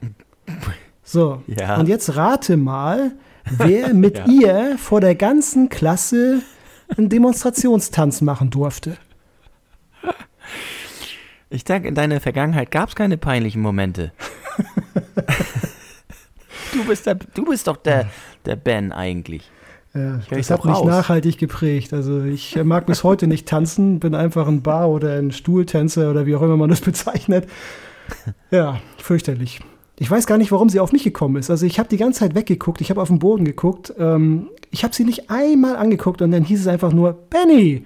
So, 1.05 1.43
Ja. 1.47 1.77
und 1.79 1.89
jetzt 1.91 2.17
rate 2.17 2.57
mal, 2.57 3.13
wer 3.45 3.93
mit 3.93 4.17
Ja. 4.17 4.27
ihr 4.29 4.79
vor 4.79 5.03
der 5.03 5.15
ganzen 5.15 5.69
Klasse 5.69 6.41
einen 6.97 7.11
Demonstrationstanz 7.11 8.23
machen 8.23 8.49
durfte. 8.49 8.97
Ich 11.51 11.65
denke, 11.65 11.89
in 11.89 11.95
deiner 11.95 12.21
Vergangenheit 12.21 12.71
gab 12.71 12.91
es 12.91 12.95
keine 12.95 13.17
peinlichen 13.17 13.63
Momente. 13.63 14.13
Du 16.73 16.85
bist, 16.85 17.07
der, 17.07 17.15
du 17.15 17.45
bist 17.45 17.67
doch 17.67 17.77
der, 17.79 18.09
der 18.45 18.57
Ben 18.57 18.93
eigentlich. 18.93 19.51
Ja, 19.95 20.21
das 20.29 20.51
hat 20.51 20.65
mich 20.65 20.75
raus. 20.75 20.87
nachhaltig 20.87 21.39
geprägt. 21.39 21.93
Also 21.95 22.23
ich 22.23 22.63
mag 22.63 22.87
bis 22.87 23.05
heute 23.05 23.27
nicht 23.27 23.49
tanzen, 23.49 24.01
bin 24.01 24.15
einfach 24.15 24.47
ein 24.47 24.63
Bar- 24.63 24.91
oder 24.91 25.15
ein 25.19 25.33
Stuhltänzer 25.33 26.11
oder 26.11 26.27
wie 26.27 26.37
auch 26.37 26.43
immer 26.43 26.57
man 26.57 26.69
das 26.69 26.81
bezeichnet. 26.83 27.49
Ja, 28.51 28.81
fürchterlich. 28.99 29.61
Ich 29.99 30.11
weiß 30.11 30.27
gar 30.27 30.39
nicht, 30.39 30.53
warum 30.53 30.69
sie 30.69 30.79
auf 30.79 30.93
mich 30.93 31.05
gekommen 31.05 31.37
ist. 31.37 31.51
Also 31.51 31.67
ich 31.67 31.79
habe 31.79 31.89
die 31.89 31.97
ganze 31.97 32.21
Zeit 32.21 32.35
weggeguckt, 32.35 32.81
ich 32.81 32.91
habe 32.91 33.01
auf 33.01 33.09
den 33.09 33.19
Boden 33.19 33.45
geguckt. 33.45 33.93
Ähm, 33.99 34.49
ich 34.71 34.85
habe 34.85 34.95
sie 34.95 35.05
nicht 35.05 35.31
einmal 35.31 35.77
angeguckt 35.77 36.23
und 36.23 36.31
dann 36.31 36.45
hieß 36.45 36.61
es 36.61 36.67
einfach 36.69 36.93
nur, 36.93 37.15
Benny, 37.15 37.85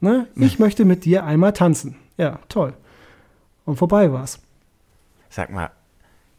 ne, 0.00 0.26
ich 0.36 0.58
möchte 0.58 0.84
mit 0.84 1.04
dir 1.04 1.24
einmal 1.24 1.52
tanzen. 1.52 1.96
Ja, 2.18 2.40
toll. 2.48 2.74
Und 3.64 3.76
vorbei 3.76 4.12
war's. 4.12 4.40
Sag 5.30 5.50
mal, 5.50 5.70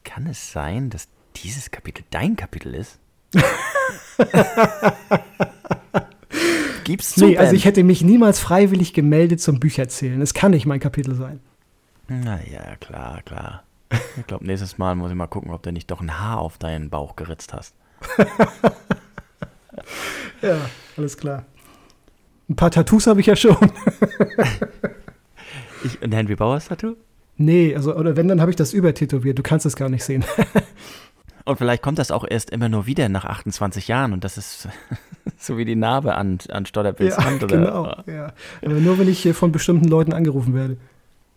kann 0.03 0.27
es 0.27 0.51
sein, 0.51 0.89
dass 0.89 1.07
dieses 1.35 1.71
Kapitel 1.71 2.03
dein 2.11 2.35
Kapitel 2.35 2.75
ist? 2.75 2.99
Gibt's 6.83 7.15
zu, 7.15 7.25
Nee, 7.25 7.37
also 7.37 7.55
ich 7.55 7.65
hätte 7.65 7.83
mich 7.83 8.01
niemals 8.03 8.39
freiwillig 8.39 8.93
gemeldet 8.93 9.41
zum 9.41 9.59
Bücherzählen. 9.59 10.21
Es 10.21 10.33
kann 10.33 10.51
nicht 10.51 10.65
mein 10.65 10.79
Kapitel 10.79 11.15
sein. 11.15 11.39
Naja, 12.07 12.75
klar, 12.79 13.21
klar. 13.23 13.63
Ich 14.17 14.27
glaube, 14.27 14.45
nächstes 14.45 14.77
Mal 14.77 14.95
muss 14.95 15.09
ich 15.09 15.17
mal 15.17 15.27
gucken, 15.27 15.51
ob 15.51 15.63
du 15.63 15.71
nicht 15.71 15.89
doch 15.91 16.01
ein 16.01 16.19
Haar 16.19 16.39
auf 16.39 16.57
deinen 16.57 16.89
Bauch 16.89 17.15
geritzt 17.15 17.53
hast. 17.53 17.75
ja, 20.41 20.57
alles 20.97 21.17
klar. 21.17 21.45
Ein 22.49 22.55
paar 22.55 22.71
Tattoos 22.71 23.07
habe 23.07 23.19
ich 23.19 23.25
ja 23.25 23.35
schon. 23.35 23.57
ich, 25.83 26.01
ein 26.03 26.11
Henry 26.11 26.35
Bowers 26.35 26.67
Tattoo? 26.67 26.95
Nee, 27.37 27.75
also, 27.75 27.95
oder 27.95 28.15
wenn, 28.15 28.27
dann 28.27 28.41
habe 28.41 28.51
ich 28.51 28.57
das 28.57 28.73
übertätowiert. 28.73 29.37
Du 29.37 29.43
kannst 29.43 29.65
es 29.65 29.75
gar 29.75 29.89
nicht 29.89 30.03
sehen. 30.03 30.23
und 31.45 31.57
vielleicht 31.57 31.83
kommt 31.83 31.99
das 31.99 32.11
auch 32.11 32.25
erst 32.27 32.49
immer 32.49 32.69
nur 32.69 32.85
wieder 32.85 33.09
nach 33.09 33.25
28 33.25 33.87
Jahren 33.87 34.13
und 34.13 34.23
das 34.23 34.37
ist 34.37 34.69
so 35.37 35.57
wie 35.57 35.65
die 35.65 35.75
Narbe 35.75 36.15
an, 36.15 36.39
an 36.49 36.65
Stodderpils 36.65 37.17
ja, 37.17 37.23
Hand. 37.25 37.43
Oder? 37.43 37.57
Genau, 37.57 37.95
ja. 38.07 38.33
Aber 38.63 38.75
nur, 38.75 38.97
wenn 38.99 39.09
ich 39.09 39.31
von 39.33 39.51
bestimmten 39.51 39.87
Leuten 39.87 40.13
angerufen 40.13 40.53
werde. 40.53 40.77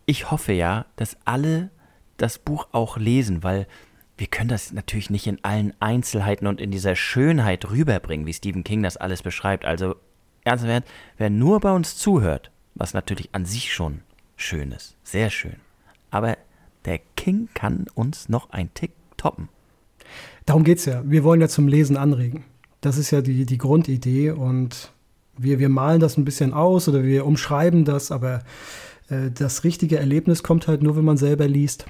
Ich 0.07 0.31
hoffe 0.31 0.53
ja, 0.53 0.87
dass 0.97 1.17
alle 1.25 1.71
das 2.17 2.39
Buch 2.39 2.69
auch 2.73 2.97
lesen, 2.97 3.43
weil 3.43 3.67
wir 4.19 4.27
können 4.27 4.49
das 4.49 4.73
natürlich 4.73 5.11
nicht 5.11 5.27
in 5.27 5.43
allen 5.45 5.73
Einzelheiten 5.81 6.47
und 6.47 6.61
in 6.61 6.71
dieser 6.71 6.97
Schönheit 6.97 7.71
rüberbringen, 7.71 8.27
wie 8.27 8.33
Stephen 8.33 8.65
King 8.65 8.83
das 8.83 8.97
alles 8.97 9.23
beschreibt. 9.23 9.65
Also 9.65 9.95
ernsthaft, 10.45 10.89
wer 11.17 11.31
nur 11.31 11.61
bei 11.61 11.71
uns 11.71 11.97
zuhört, 11.97 12.51
was 12.75 12.95
natürlich 12.95 13.29
an 13.33 13.45
sich 13.45 13.73
schon 13.73 14.01
schön 14.37 14.73
ist, 14.73 14.97
sehr 15.05 15.31
schön, 15.31 15.57
aber 16.11 16.37
der 16.85 17.01
King 17.17 17.49
kann 17.55 17.87
uns 17.95 18.29
noch 18.29 18.51
ein 18.51 18.73
Tick 18.75 18.93
toppen. 19.17 19.49
Darum 20.47 20.65
geht 20.65 20.79
es 20.79 20.87
ja. 20.87 21.03
Wir 21.05 21.25
wollen 21.25 21.41
ja 21.41 21.49
zum 21.49 21.69
Lesen 21.69 21.97
anregen. 21.97 22.45
Das 22.81 22.97
ist 22.97 23.11
ja 23.11 23.21
die, 23.21 23.45
die 23.45 23.59
Grundidee 23.59 24.31
und 24.31 24.93
wir, 25.37 25.59
wir 25.59 25.69
malen 25.69 26.01
das 26.01 26.17
ein 26.17 26.25
bisschen 26.25 26.53
aus 26.53 26.89
oder 26.89 27.03
wir 27.03 27.27
umschreiben 27.27 27.85
das, 27.85 28.11
aber 28.11 28.43
äh, 29.11 29.31
das 29.31 29.65
richtige 29.65 29.99
Erlebnis 29.99 30.43
kommt 30.43 30.69
halt 30.69 30.83
nur, 30.83 30.97
wenn 30.97 31.05
man 31.05 31.17
selber 31.17 31.47
liest. 31.47 31.87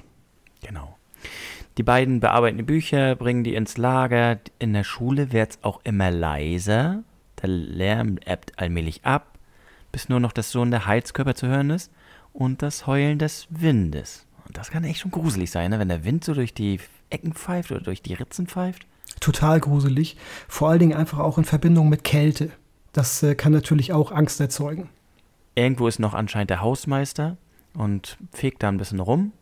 Genau. 0.61 0.97
Die 1.77 1.83
beiden 1.83 2.19
bearbeiten 2.19 2.57
die 2.57 2.63
Bücher, 2.63 3.15
bringen 3.15 3.43
die 3.43 3.55
ins 3.55 3.77
Lager. 3.77 4.39
In 4.57 4.73
der 4.73 4.83
Schule 4.83 5.31
wird 5.31 5.51
es 5.51 5.63
auch 5.63 5.79
immer 5.85 6.11
leiser. 6.11 7.03
Der 7.41 7.49
Lärm 7.49 8.17
ebbt 8.25 8.59
allmählich 8.59 9.05
ab, 9.05 9.37
bis 9.93 10.09
nur 10.09 10.19
noch 10.19 10.33
das 10.33 10.51
Sohn 10.51 10.71
der 10.71 10.85
Heizkörper 10.85 11.35
zu 11.35 11.47
hören 11.47 11.69
ist 11.69 11.89
und 12.33 12.61
das 12.61 12.87
Heulen 12.87 13.19
des 13.19 13.47
Windes. 13.49 14.25
Und 14.47 14.57
das 14.57 14.71
kann 14.71 14.83
echt 14.83 14.99
schon 14.99 15.11
gruselig 15.11 15.51
sein, 15.51 15.71
ne? 15.71 15.79
wenn 15.79 15.89
der 15.89 16.03
Wind 16.03 16.23
so 16.23 16.33
durch 16.33 16.53
die 16.53 16.79
Ecken 17.09 17.33
pfeift 17.33 17.71
oder 17.71 17.81
durch 17.81 18.01
die 18.01 18.13
Ritzen 18.13 18.47
pfeift. 18.47 18.85
Total 19.19 19.59
gruselig. 19.59 20.17
Vor 20.47 20.69
allen 20.69 20.79
Dingen 20.79 20.93
einfach 20.95 21.19
auch 21.19 21.37
in 21.37 21.45
Verbindung 21.45 21.89
mit 21.89 22.03
Kälte. 22.03 22.51
Das 22.93 23.21
äh, 23.23 23.35
kann 23.35 23.51
natürlich 23.51 23.93
auch 23.93 24.11
Angst 24.11 24.39
erzeugen. 24.39 24.89
Irgendwo 25.55 25.87
ist 25.87 25.99
noch 25.99 26.13
anscheinend 26.13 26.49
der 26.49 26.61
Hausmeister 26.61 27.37
und 27.73 28.17
fegt 28.31 28.63
da 28.63 28.69
ein 28.69 28.77
bisschen 28.77 28.99
rum. 28.99 29.33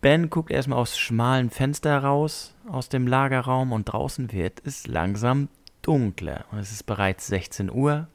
Ben 0.00 0.30
guckt 0.30 0.50
erstmal 0.50 0.78
aus 0.78 0.98
schmalen 0.98 1.50
Fenster 1.50 1.98
raus 1.98 2.54
aus 2.70 2.88
dem 2.88 3.06
Lagerraum 3.06 3.72
und 3.72 3.84
draußen 3.84 4.32
wird 4.32 4.62
es 4.64 4.86
langsam 4.86 5.48
dunkler. 5.82 6.44
Und 6.50 6.58
es 6.58 6.72
ist 6.72 6.86
bereits 6.86 7.26
16 7.26 7.70
Uhr. 7.70 8.08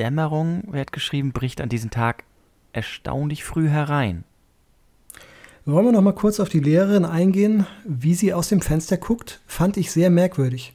Dämmerung, 0.00 0.62
wird 0.72 0.92
geschrieben, 0.92 1.32
bricht 1.32 1.60
an 1.60 1.68
diesem 1.68 1.90
Tag 1.90 2.24
erstaunlich 2.72 3.44
früh 3.44 3.68
herein. 3.68 4.24
Wollen 5.66 5.84
wir 5.84 5.92
noch 5.92 6.00
mal 6.00 6.14
kurz 6.14 6.40
auf 6.40 6.48
die 6.48 6.60
Lehrerin 6.60 7.04
eingehen? 7.04 7.66
Wie 7.84 8.14
sie 8.14 8.32
aus 8.32 8.48
dem 8.48 8.62
Fenster 8.62 8.96
guckt, 8.96 9.42
fand 9.46 9.76
ich 9.76 9.90
sehr 9.90 10.08
merkwürdig. 10.08 10.72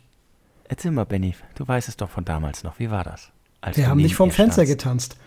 Erzähl 0.68 0.92
mal, 0.92 1.06
Benny, 1.06 1.34
du 1.56 1.68
weißt 1.68 1.90
es 1.90 1.98
doch 1.98 2.12
von 2.12 2.24
damals 2.24 2.64
noch. 2.64 2.78
Wie 2.78 2.92
war 2.92 3.04
das? 3.04 3.32
wir 3.74 3.88
haben 3.88 4.00
nicht 4.00 4.16
vom 4.16 4.30
Fenster 4.30 4.64
getanzt. 4.64 5.18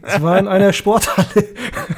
Es 0.00 0.22
war 0.22 0.38
in 0.38 0.48
einer 0.48 0.72
Sporthalle. 0.72 1.46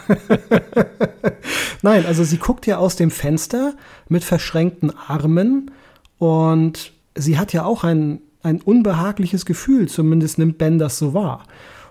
Nein, 1.82 2.04
also 2.04 2.24
sie 2.24 2.38
guckt 2.38 2.66
ja 2.66 2.78
aus 2.78 2.96
dem 2.96 3.12
Fenster 3.12 3.74
mit 4.08 4.24
verschränkten 4.24 4.92
Armen 5.06 5.70
und 6.18 6.92
sie 7.14 7.38
hat 7.38 7.52
ja 7.52 7.64
auch 7.64 7.84
ein, 7.84 8.22
ein 8.42 8.60
unbehagliches 8.60 9.46
Gefühl, 9.46 9.88
zumindest 9.88 10.38
nimmt 10.38 10.58
Ben 10.58 10.78
das 10.78 10.98
so 10.98 11.14
wahr. 11.14 11.44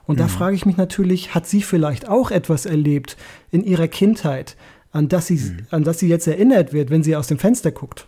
Und 0.06 0.16
mhm. 0.16 0.20
da 0.20 0.28
frage 0.28 0.56
ich 0.56 0.66
mich 0.66 0.78
natürlich, 0.78 1.36
hat 1.36 1.46
sie 1.46 1.62
vielleicht 1.62 2.08
auch 2.08 2.32
etwas 2.32 2.66
erlebt 2.66 3.18
in 3.52 3.64
ihrer 3.64 3.88
Kindheit, 3.88 4.56
an 4.92 5.10
das 5.10 5.28
sie, 5.28 5.38
mhm. 5.38 5.68
an 5.72 5.84
das 5.84 6.00
sie 6.00 6.08
jetzt 6.08 6.28
erinnert 6.28 6.74
wird, 6.74 6.90
wenn 6.90 7.04
sie 7.04 7.16
aus 7.16 7.28
dem 7.28 7.40
Fenster 7.40 7.72
guckt? 7.72 8.08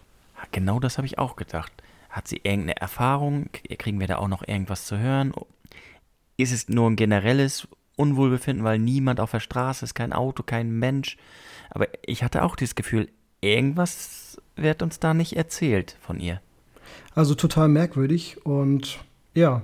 Genau 0.51 0.79
das 0.79 0.97
habe 0.97 1.05
ich 1.05 1.19
auch 1.19 1.35
gedacht. 1.35 1.71
Hat 2.09 2.27
sie 2.27 2.37
irgendeine 2.37 2.77
Erfahrung? 2.77 3.49
Kriegen 3.77 3.99
wir 3.99 4.07
da 4.07 4.17
auch 4.17 4.27
noch 4.27 4.47
irgendwas 4.47 4.85
zu 4.85 4.97
hören? 4.97 5.33
Ist 6.37 6.51
es 6.51 6.69
nur 6.69 6.89
ein 6.89 6.95
generelles 6.95 7.67
Unwohlbefinden, 7.97 8.63
weil 8.63 8.79
niemand 8.79 9.19
auf 9.19 9.31
der 9.31 9.41
Straße 9.41 9.85
ist, 9.85 9.93
kein 9.93 10.13
Auto, 10.13 10.41
kein 10.41 10.71
Mensch? 10.71 11.17
Aber 11.69 11.87
ich 12.05 12.23
hatte 12.23 12.43
auch 12.43 12.55
dieses 12.55 12.75
Gefühl, 12.75 13.09
irgendwas 13.41 14.41
wird 14.55 14.81
uns 14.81 14.99
da 14.99 15.13
nicht 15.13 15.35
erzählt 15.35 15.97
von 16.01 16.19
ihr. 16.19 16.41
Also 17.15 17.35
total 17.35 17.67
merkwürdig 17.67 18.37
und 18.45 18.99
ja, 19.33 19.63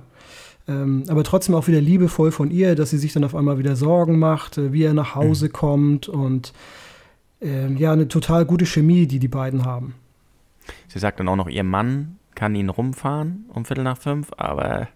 ähm, 0.68 1.04
aber 1.08 1.22
trotzdem 1.22 1.54
auch 1.54 1.68
wieder 1.68 1.80
liebevoll 1.80 2.32
von 2.32 2.50
ihr, 2.50 2.74
dass 2.74 2.90
sie 2.90 2.98
sich 2.98 3.12
dann 3.12 3.24
auf 3.24 3.34
einmal 3.34 3.58
wieder 3.58 3.76
Sorgen 3.76 4.18
macht, 4.18 4.58
äh, 4.58 4.72
wie 4.72 4.82
er 4.82 4.94
nach 4.94 5.14
Hause 5.14 5.46
mhm. 5.46 5.52
kommt 5.52 6.08
und 6.08 6.52
äh, 7.40 7.72
ja, 7.74 7.92
eine 7.92 8.08
total 8.08 8.44
gute 8.44 8.66
Chemie, 8.66 9.06
die 9.06 9.18
die 9.18 9.28
beiden 9.28 9.64
haben. 9.64 9.94
Sie 10.88 10.98
sagt 10.98 11.20
dann 11.20 11.28
auch 11.28 11.36
noch, 11.36 11.48
ihr 11.48 11.64
Mann 11.64 12.18
kann 12.34 12.54
ihn 12.54 12.68
rumfahren 12.68 13.46
um 13.52 13.64
Viertel 13.64 13.84
nach 13.84 13.98
fünf, 13.98 14.30
aber 14.36 14.88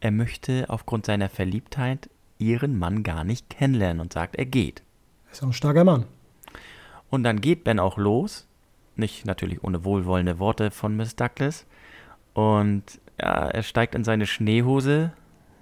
er 0.00 0.10
möchte 0.10 0.66
aufgrund 0.68 1.06
seiner 1.06 1.28
Verliebtheit 1.28 2.10
ihren 2.38 2.78
Mann 2.78 3.02
gar 3.02 3.24
nicht 3.24 3.50
kennenlernen 3.50 4.00
und 4.00 4.12
sagt, 4.12 4.36
er 4.36 4.46
geht. 4.46 4.82
Ist 5.30 5.42
auch 5.42 5.48
ein 5.48 5.52
starker 5.52 5.84
Mann. 5.84 6.04
Und 7.10 7.24
dann 7.24 7.40
geht 7.40 7.64
Ben 7.64 7.78
auch 7.78 7.98
los. 7.98 8.46
Nicht 8.96 9.26
natürlich 9.26 9.62
ohne 9.62 9.84
wohlwollende 9.84 10.38
Worte 10.38 10.70
von 10.70 10.96
Miss 10.96 11.16
Douglas. 11.16 11.66
Und 12.34 12.82
ja, 13.20 13.48
er 13.48 13.62
steigt 13.62 13.94
in 13.94 14.04
seine 14.04 14.26
Schneehose, 14.26 15.12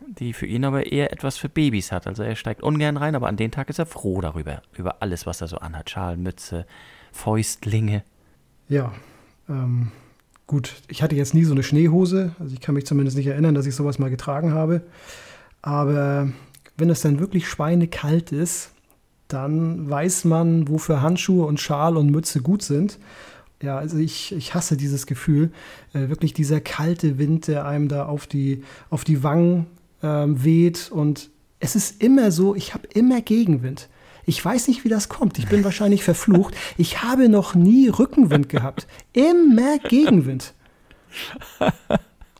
die 0.07 0.33
für 0.33 0.47
ihn 0.47 0.65
aber 0.65 0.91
eher 0.91 1.13
etwas 1.13 1.37
für 1.37 1.49
Babys 1.49 1.93
hat. 1.93 2.07
Also 2.07 2.23
er 2.23 2.37
steigt 2.37 2.63
ungern 2.63 2.97
rein, 2.97 3.15
aber 3.15 3.29
an 3.29 3.37
dem 3.37 3.51
Tag 3.51 3.69
ist 3.69 3.79
er 3.79 3.87
froh 3.87 4.21
darüber. 4.21 4.63
Über 4.77 5.03
alles, 5.03 5.27
was 5.27 5.41
er 5.41 5.49
so 5.49 5.59
anhat. 5.59 5.91
Schal, 5.91 6.17
Mütze, 6.17 6.67
Fäustlinge. 7.13 8.03
Ja, 8.69 8.93
ähm, 9.49 9.93
gut. 10.47 10.75
Ich 10.89 11.03
hatte 11.03 11.17
jetzt 11.17 11.35
nie 11.35 11.45
so 11.45 11.53
eine 11.53 11.63
Schneehose. 11.63 12.35
Also 12.39 12.55
ich 12.55 12.61
kann 12.61 12.75
mich 12.75 12.87
zumindest 12.87 13.17
nicht 13.17 13.27
erinnern, 13.27 13.55
dass 13.55 13.67
ich 13.67 13.75
sowas 13.75 13.99
mal 13.99 14.11
getragen 14.11 14.53
habe. 14.53 14.83
Aber 15.63 16.29
wenn 16.77 16.91
es 16.91 17.01
dann 17.01 17.19
wirklich 17.19 17.49
schweinekalt 17.49 18.33
ist, 18.33 18.73
dann 19.29 19.89
weiß 19.89 20.25
man, 20.25 20.69
wofür 20.69 21.03
Handschuhe 21.03 21.47
und 21.47 21.61
Schal 21.61 21.97
und 21.97 22.11
Mütze 22.11 22.41
gut 22.41 22.63
sind. 22.63 22.99
Ja, 23.63 23.77
also 23.77 23.99
ich, 23.99 24.35
ich 24.35 24.55
hasse 24.55 24.77
dieses 24.77 25.07
Gefühl. 25.07 25.51
Äh, 25.93 26.09
wirklich 26.09 26.33
dieser 26.33 26.61
kalte 26.61 27.19
Wind, 27.19 27.49
der 27.49 27.67
einem 27.67 27.89
da 27.89 28.07
auf 28.07 28.27
die, 28.27 28.63
auf 28.89 29.05
die 29.05 29.23
Wangen 29.23 29.67
ähm, 30.03 30.45
weht. 30.45 30.91
Und 30.91 31.31
es 31.61 31.77
ist 31.77 32.03
immer 32.03 32.31
so, 32.31 32.55
ich 32.55 32.73
habe 32.75 32.87
immer 32.95 33.21
Gegenwind. 33.21 33.89
Ich 34.25 34.45
weiß 34.45 34.69
nicht, 34.69 34.85
wie 34.85 34.89
das 34.89 35.09
kommt. 35.09 35.39
Ich 35.39 35.49
bin 35.49 35.65
wahrscheinlich 35.65 36.05
verflucht. 36.05 36.55
Ich 36.77 37.03
habe 37.03 37.29
noch 37.29 37.55
nie 37.55 37.89
Rückenwind 37.89 38.49
gehabt. 38.49 38.87
Immer 39.13 39.79
Gegenwind. 39.79 40.55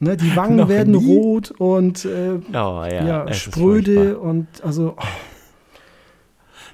Ne, 0.01 0.17
die 0.17 0.37
Wangen 0.37 0.69
werden 0.69 0.93
nie? 0.95 1.17
rot 1.17 1.51
und 1.51 2.05
äh, 2.05 2.39
oh, 2.51 2.53
ja, 2.53 3.25
ja 3.25 3.33
spröde 3.33 4.19
und 4.21 4.47
also. 4.63 4.95
Oh. 4.97 5.05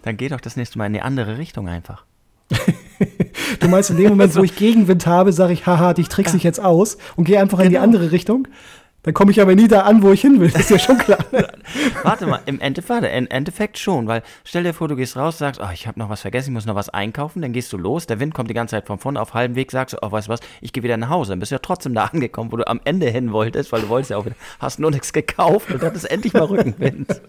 Dann 0.04 0.18
geh 0.18 0.28
doch 0.28 0.40
das 0.40 0.56
nächste 0.56 0.76
Mal 0.76 0.86
in 0.86 0.92
die 0.92 1.00
andere 1.00 1.38
Richtung 1.38 1.66
einfach. 1.66 2.04
du 3.60 3.68
meinst, 3.68 3.88
in 3.88 3.96
dem 3.96 4.10
Moment, 4.10 4.36
wo 4.36 4.42
ich 4.42 4.54
Gegenwind 4.56 5.06
habe, 5.06 5.32
sage 5.32 5.54
ich, 5.54 5.66
haha, 5.66 5.94
dich 5.94 6.10
trickst 6.10 6.34
dich 6.34 6.42
jetzt 6.42 6.60
aus 6.60 6.98
und 7.16 7.24
gehe 7.24 7.40
einfach 7.40 7.56
genau. 7.56 7.64
in 7.64 7.70
die 7.70 7.74
genau. 7.76 7.84
andere 7.84 8.12
Richtung? 8.12 8.46
Dann 9.04 9.12
komme 9.12 9.30
ich 9.30 9.40
aber 9.40 9.54
nie 9.54 9.68
da 9.68 9.82
an, 9.82 10.02
wo 10.02 10.12
ich 10.12 10.22
hin 10.22 10.40
will. 10.40 10.50
Das 10.50 10.62
ist 10.62 10.70
ja 10.70 10.78
schon 10.78 10.96
klar. 10.96 11.18
warte 12.02 12.26
mal, 12.26 12.40
im 12.46 12.58
Endeffekt, 12.58 12.88
warte, 12.88 13.06
im 13.08 13.26
Endeffekt 13.26 13.78
schon, 13.78 14.06
weil 14.06 14.22
stell 14.44 14.62
dir 14.62 14.72
vor, 14.72 14.88
du 14.88 14.96
gehst 14.96 15.16
raus, 15.16 15.36
sagst, 15.36 15.60
oh, 15.62 15.68
ich 15.74 15.86
habe 15.86 15.98
noch 15.98 16.08
was 16.08 16.22
vergessen, 16.22 16.50
ich 16.50 16.54
muss 16.54 16.64
noch 16.64 16.74
was 16.74 16.88
einkaufen, 16.88 17.42
dann 17.42 17.52
gehst 17.52 17.70
du 17.74 17.76
los, 17.76 18.06
der 18.06 18.18
Wind 18.18 18.32
kommt 18.32 18.48
die 18.48 18.54
ganze 18.54 18.72
Zeit 18.72 18.86
von 18.86 18.98
vorne, 18.98 19.20
auf 19.20 19.34
halbem 19.34 19.56
Weg 19.56 19.70
sagst 19.72 19.92
du, 19.92 19.98
oh, 20.00 20.10
weißt 20.10 20.28
du 20.28 20.32
was, 20.32 20.40
ich 20.62 20.72
gehe 20.72 20.82
wieder 20.82 20.96
nach 20.96 21.10
Hause. 21.10 21.32
Dann 21.32 21.38
bist 21.38 21.52
du 21.52 21.56
ja 21.56 21.60
trotzdem 21.60 21.94
da 21.94 22.04
angekommen, 22.06 22.50
wo 22.50 22.56
du 22.56 22.66
am 22.66 22.80
Ende 22.84 23.06
hin 23.10 23.30
wolltest, 23.30 23.72
weil 23.72 23.82
du 23.82 23.90
wolltest 23.90 24.10
ja 24.10 24.16
auch 24.16 24.24
wieder, 24.24 24.36
hast 24.58 24.80
nur 24.80 24.90
nichts 24.90 25.12
gekauft 25.12 25.70
und 25.70 25.82
hattest 25.82 26.10
endlich 26.10 26.32
mal 26.32 26.44
Rückenwind. 26.44 27.08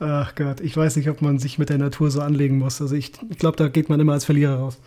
Ach 0.00 0.34
Gott, 0.34 0.60
ich 0.60 0.76
weiß 0.76 0.96
nicht, 0.96 1.08
ob 1.08 1.22
man 1.22 1.38
sich 1.38 1.58
mit 1.58 1.70
der 1.70 1.78
Natur 1.78 2.10
so 2.10 2.20
anlegen 2.20 2.58
muss. 2.58 2.82
Also 2.82 2.94
ich, 2.94 3.12
ich 3.30 3.38
glaube, 3.38 3.56
da 3.56 3.68
geht 3.68 3.88
man 3.88 3.98
immer 3.98 4.12
als 4.12 4.26
Verlierer 4.26 4.56
raus. 4.56 4.78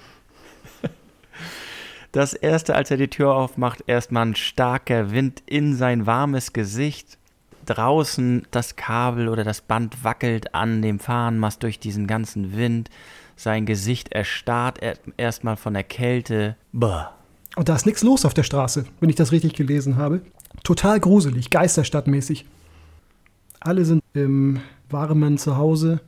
Das 2.15 2.33
erste, 2.33 2.75
als 2.75 2.91
er 2.91 2.95
die 2.95 3.09
Tür 3.09 3.35
aufmacht, 3.35 3.83
erstmal 3.87 4.25
ein 4.25 4.35
starker 4.37 5.11
Wind 5.11 5.43
in 5.47 5.75
sein 5.75 6.05
warmes 6.05 6.53
Gesicht. 6.53 7.17
Draußen 7.65 8.47
das 8.51 8.77
Kabel 8.77 9.27
oder 9.27 9.43
das 9.43 9.59
Band 9.59 10.01
wackelt 10.05 10.55
an 10.55 10.81
dem 10.81 10.99
Fahnenmast 10.99 11.61
durch 11.61 11.77
diesen 11.77 12.07
ganzen 12.07 12.55
Wind. 12.55 12.89
Sein 13.35 13.65
Gesicht 13.65 14.13
erstarrt 14.13 14.79
erstmal 15.17 15.57
von 15.57 15.73
der 15.73 15.83
Kälte. 15.83 16.55
Bah. 16.71 17.13
Und 17.57 17.67
da 17.67 17.75
ist 17.75 17.85
nichts 17.85 18.01
los 18.01 18.23
auf 18.23 18.33
der 18.33 18.43
Straße, 18.43 18.85
wenn 19.01 19.09
ich 19.09 19.17
das 19.17 19.33
richtig 19.33 19.51
gelesen 19.51 19.97
habe. 19.97 20.21
Total 20.63 21.01
gruselig, 21.01 21.49
geisterstadtmäßig. 21.49 22.45
Alle 23.59 23.83
sind 23.83 24.01
im 24.13 24.61
warmen 24.89 25.37
Zuhause. 25.37 25.99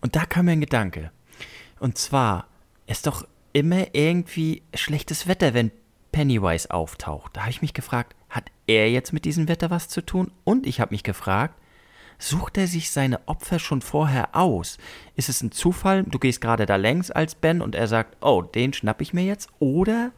Und 0.00 0.14
da 0.14 0.26
kam 0.26 0.44
mir 0.44 0.52
ein 0.52 0.60
Gedanke. 0.60 1.10
Und 1.80 1.98
zwar, 1.98 2.46
ist 2.86 3.08
doch 3.08 3.26
immer 3.52 3.94
irgendwie 3.94 4.62
schlechtes 4.74 5.26
Wetter, 5.26 5.54
wenn 5.54 5.70
Pennywise 6.12 6.70
auftaucht. 6.70 7.36
Da 7.36 7.42
habe 7.42 7.50
ich 7.50 7.62
mich 7.62 7.74
gefragt, 7.74 8.14
hat 8.28 8.50
er 8.66 8.90
jetzt 8.90 9.12
mit 9.12 9.24
diesem 9.24 9.48
Wetter 9.48 9.70
was 9.70 9.88
zu 9.88 10.04
tun? 10.04 10.30
Und 10.44 10.66
ich 10.66 10.80
habe 10.80 10.94
mich 10.94 11.02
gefragt, 11.02 11.54
sucht 12.18 12.58
er 12.58 12.66
sich 12.66 12.90
seine 12.90 13.26
Opfer 13.26 13.58
schon 13.58 13.80
vorher 13.80 14.34
aus? 14.34 14.78
Ist 15.16 15.28
es 15.28 15.42
ein 15.42 15.52
Zufall, 15.52 16.04
du 16.04 16.18
gehst 16.18 16.40
gerade 16.40 16.66
da 16.66 16.76
längs 16.76 17.10
als 17.10 17.34
Ben 17.34 17.62
und 17.62 17.74
er 17.74 17.86
sagt, 17.86 18.16
oh, 18.20 18.42
den 18.42 18.72
schnapp 18.72 19.00
ich 19.00 19.12
mir 19.12 19.24
jetzt? 19.24 19.48
Oder 19.58 20.12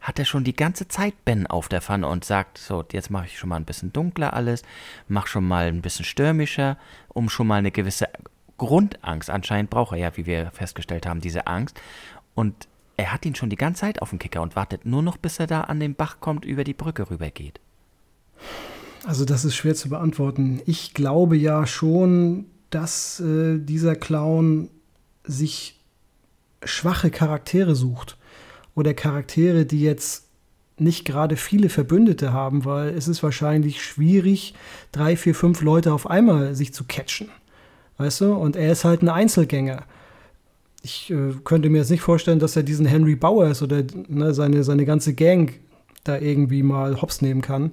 hat 0.00 0.18
er 0.18 0.24
schon 0.24 0.44
die 0.44 0.56
ganze 0.56 0.86
Zeit 0.88 1.24
Ben 1.24 1.46
auf 1.46 1.68
der 1.68 1.80
Pfanne 1.80 2.08
und 2.08 2.24
sagt, 2.24 2.58
so, 2.58 2.84
jetzt 2.92 3.10
mache 3.10 3.26
ich 3.26 3.38
schon 3.38 3.48
mal 3.48 3.56
ein 3.56 3.64
bisschen 3.64 3.92
dunkler 3.92 4.34
alles, 4.34 4.62
mach 5.08 5.26
schon 5.26 5.44
mal 5.44 5.66
ein 5.66 5.82
bisschen 5.82 6.04
stürmischer, 6.04 6.76
um 7.08 7.30
schon 7.30 7.46
mal 7.46 7.56
eine 7.56 7.70
gewisse 7.70 8.08
Grundangst, 8.58 9.30
anscheinend 9.30 9.70
braucht 9.70 9.92
er 9.92 9.98
ja, 9.98 10.16
wie 10.16 10.26
wir 10.26 10.50
festgestellt 10.52 11.06
haben, 11.06 11.20
diese 11.20 11.46
Angst, 11.46 11.80
und 12.34 12.68
er 12.96 13.12
hat 13.12 13.26
ihn 13.26 13.34
schon 13.34 13.50
die 13.50 13.56
ganze 13.56 13.82
Zeit 13.82 14.02
auf 14.02 14.10
dem 14.10 14.18
Kicker 14.18 14.42
und 14.42 14.56
wartet 14.56 14.86
nur 14.86 15.02
noch, 15.02 15.16
bis 15.16 15.38
er 15.38 15.46
da 15.46 15.62
an 15.62 15.80
den 15.80 15.94
Bach 15.94 16.18
kommt, 16.20 16.44
über 16.44 16.64
die 16.64 16.74
Brücke 16.74 17.10
rübergeht. 17.10 17.60
Also 19.04 19.24
das 19.24 19.44
ist 19.44 19.56
schwer 19.56 19.74
zu 19.74 19.88
beantworten. 19.88 20.62
Ich 20.66 20.94
glaube 20.94 21.36
ja 21.36 21.66
schon, 21.66 22.46
dass 22.70 23.20
äh, 23.20 23.58
dieser 23.58 23.96
Clown 23.96 24.70
sich 25.24 25.80
schwache 26.62 27.10
Charaktere 27.10 27.74
sucht. 27.74 28.16
Oder 28.74 28.94
Charaktere, 28.94 29.66
die 29.66 29.82
jetzt 29.82 30.24
nicht 30.78 31.04
gerade 31.04 31.36
viele 31.36 31.68
Verbündete 31.68 32.32
haben, 32.32 32.64
weil 32.64 32.88
es 32.88 33.06
ist 33.06 33.22
wahrscheinlich 33.22 33.84
schwierig, 33.84 34.54
drei, 34.90 35.16
vier, 35.16 35.34
fünf 35.34 35.62
Leute 35.62 35.92
auf 35.92 36.08
einmal 36.10 36.54
sich 36.54 36.74
zu 36.74 36.84
catchen. 36.84 37.28
Weißt 37.98 38.22
du? 38.22 38.34
Und 38.34 38.56
er 38.56 38.72
ist 38.72 38.84
halt 38.84 39.02
ein 39.02 39.08
Einzelgänger 39.08 39.84
ich 40.84 41.10
äh, 41.10 41.32
könnte 41.44 41.70
mir 41.70 41.78
jetzt 41.78 41.90
nicht 41.90 42.02
vorstellen, 42.02 42.38
dass 42.38 42.56
er 42.56 42.62
diesen 42.62 42.84
Henry 42.84 43.16
Bowers 43.16 43.62
oder 43.62 43.82
ne, 44.06 44.34
seine, 44.34 44.62
seine 44.64 44.84
ganze 44.84 45.14
Gang 45.14 45.58
da 46.04 46.18
irgendwie 46.18 46.62
mal 46.62 47.00
hops 47.00 47.22
nehmen 47.22 47.40
kann. 47.40 47.72